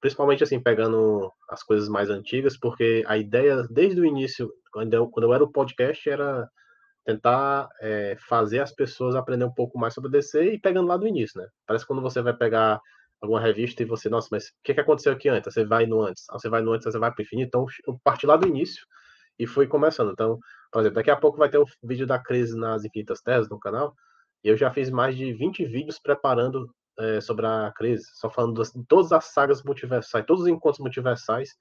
[0.00, 5.08] principalmente assim, pegando as coisas mais antigas, porque a ideia, desde o início, quando eu,
[5.08, 6.48] quando eu era o podcast, era
[7.04, 11.06] tentar é, fazer as pessoas aprender um pouco mais sobre DC e pegando lá do
[11.06, 11.48] início, né?
[11.66, 12.80] Parece quando você vai pegar
[13.20, 15.52] alguma revista e você, nossa, mas o que, que aconteceu aqui antes?
[15.52, 17.48] Você vai no antes, você vai no antes, você vai para o infinito.
[17.48, 18.86] Então, eu parti lá do início
[19.38, 20.12] e fui começando.
[20.12, 20.38] Então,
[20.70, 23.58] por exemplo, daqui a pouco vai ter o vídeo da crise nas Infinitas Terras no
[23.58, 23.94] canal.
[24.42, 28.84] Eu já fiz mais de 20 vídeos preparando é, sobre a crise, só falando de
[28.86, 31.56] todas as sagas multiversais, todos os encontros multiversais,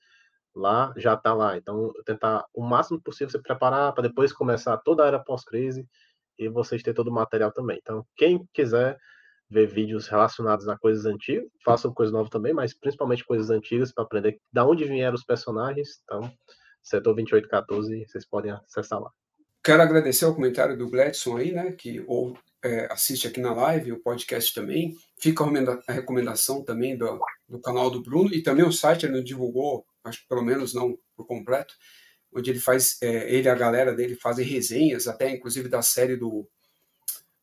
[0.56, 1.58] lá já tá lá.
[1.58, 5.88] Então, tentar o máximo possível se preparar para depois começar toda a era pós-crise
[6.38, 7.80] e vocês ter todo o material também.
[7.82, 8.98] Então, quem quiser
[9.50, 14.04] ver vídeos relacionados a coisas antigas, façam coisas novas também, mas principalmente coisas antigas para
[14.04, 16.02] aprender da onde vieram os personagens.
[16.04, 16.32] Então,
[16.82, 19.12] setor 2814, vocês podem acessar lá.
[19.64, 23.92] Quero agradecer o comentário do Gladson aí, né, que ou, é, assiste aqui na live,
[23.92, 24.96] o podcast também.
[25.20, 25.44] Fica
[25.88, 29.86] a recomendação também do, do canal do Bruno e também o site ele não divulgou,
[30.04, 31.74] acho que pelo menos não por completo,
[32.34, 36.16] onde ele faz, é, ele e a galera dele fazem resenhas, até inclusive da série
[36.16, 36.48] do,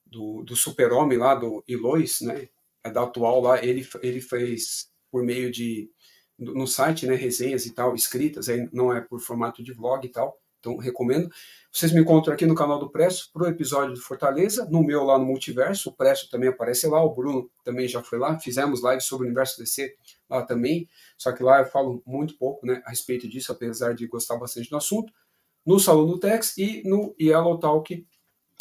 [0.05, 2.49] do, do Super-Homem lá, do Elois, né,
[2.85, 5.91] é da atual lá, ele, ele fez por meio de,
[6.39, 10.11] no site, né, resenhas e tal, escritas, aí não é por formato de vlog e
[10.11, 11.28] tal, então recomendo.
[11.70, 15.05] Vocês me encontram aqui no canal do Presto para o episódio de Fortaleza, no meu
[15.05, 18.81] lá no Multiverso, o Presto também aparece lá, o Bruno também já foi lá, fizemos
[18.81, 19.95] live sobre o Universo DC
[20.31, 20.89] lá também,
[21.19, 24.70] só que lá eu falo muito pouco né, a respeito disso, apesar de gostar bastante
[24.70, 25.12] do assunto.
[25.66, 28.07] No Salão do Tex e no Yellow Talk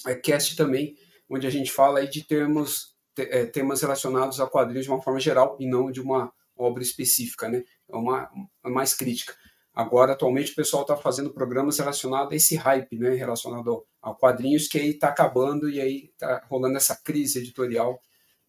[0.07, 0.95] é, Cast também,
[1.29, 5.19] onde a gente fala aí de termos, é, temas relacionados a quadrinhos de uma forma
[5.19, 7.63] geral e não de uma obra específica, né?
[7.89, 8.29] É uma,
[8.63, 9.35] uma mais crítica.
[9.73, 13.15] Agora, atualmente, o pessoal está fazendo programas relacionados a esse hype, né?
[13.15, 17.99] Relacionado a quadrinhos, que aí está acabando e aí está rolando essa crise editorial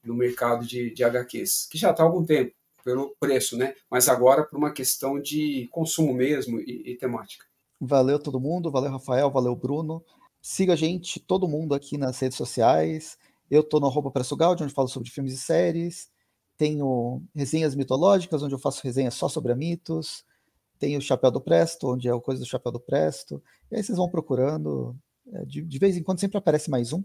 [0.05, 2.53] no mercado de, de HQs, que já está há algum tempo,
[2.85, 3.75] pelo preço, né?
[3.91, 7.47] Mas agora por uma questão de consumo mesmo e, e temática.
[7.81, 10.05] Valeu todo mundo, valeu Rafael, valeu Bruno.
[10.43, 13.17] Siga a gente, todo mundo aqui nas redes sociais.
[13.51, 16.11] Eu estou no arroba Pressugaldi, onde falo sobre filmes e séries.
[16.59, 20.23] Tenho resenhas mitológicas, onde eu faço resenhas só sobre mitos.
[20.85, 23.43] Tenho o Chapéu do Presto, onde é o Coisa do Chapéu do Presto.
[23.73, 24.95] E aí vocês vão procurando.
[25.33, 27.03] É, de, de vez em quando sempre aparece mais um.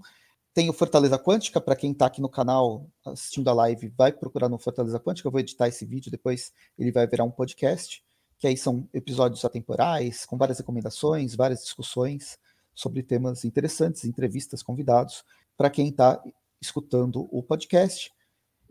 [0.53, 4.49] Tem o Fortaleza Quântica, para quem está aqui no canal assistindo a live, vai procurar
[4.49, 5.29] no Fortaleza Quântica.
[5.29, 8.03] Eu vou editar esse vídeo, depois ele vai virar um podcast,
[8.37, 12.37] que aí são episódios atemporais, com várias recomendações, várias discussões
[12.75, 15.23] sobre temas interessantes, entrevistas, convidados.
[15.55, 16.21] Para quem está
[16.61, 18.11] escutando o podcast,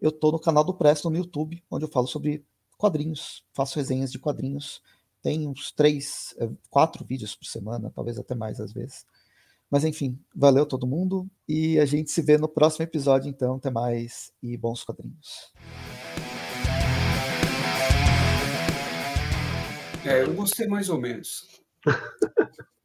[0.03, 2.45] eu estou no canal do Presto no YouTube, onde eu falo sobre
[2.79, 4.81] quadrinhos, faço resenhas de quadrinhos.
[5.23, 9.05] Tem uns três, eh, quatro vídeos por semana, talvez até mais às vezes.
[9.71, 13.57] Mas enfim, valeu todo mundo e a gente se vê no próximo episódio, então.
[13.57, 15.53] Até mais e bons quadrinhos.
[20.05, 21.47] É, eu gostei mais ou menos.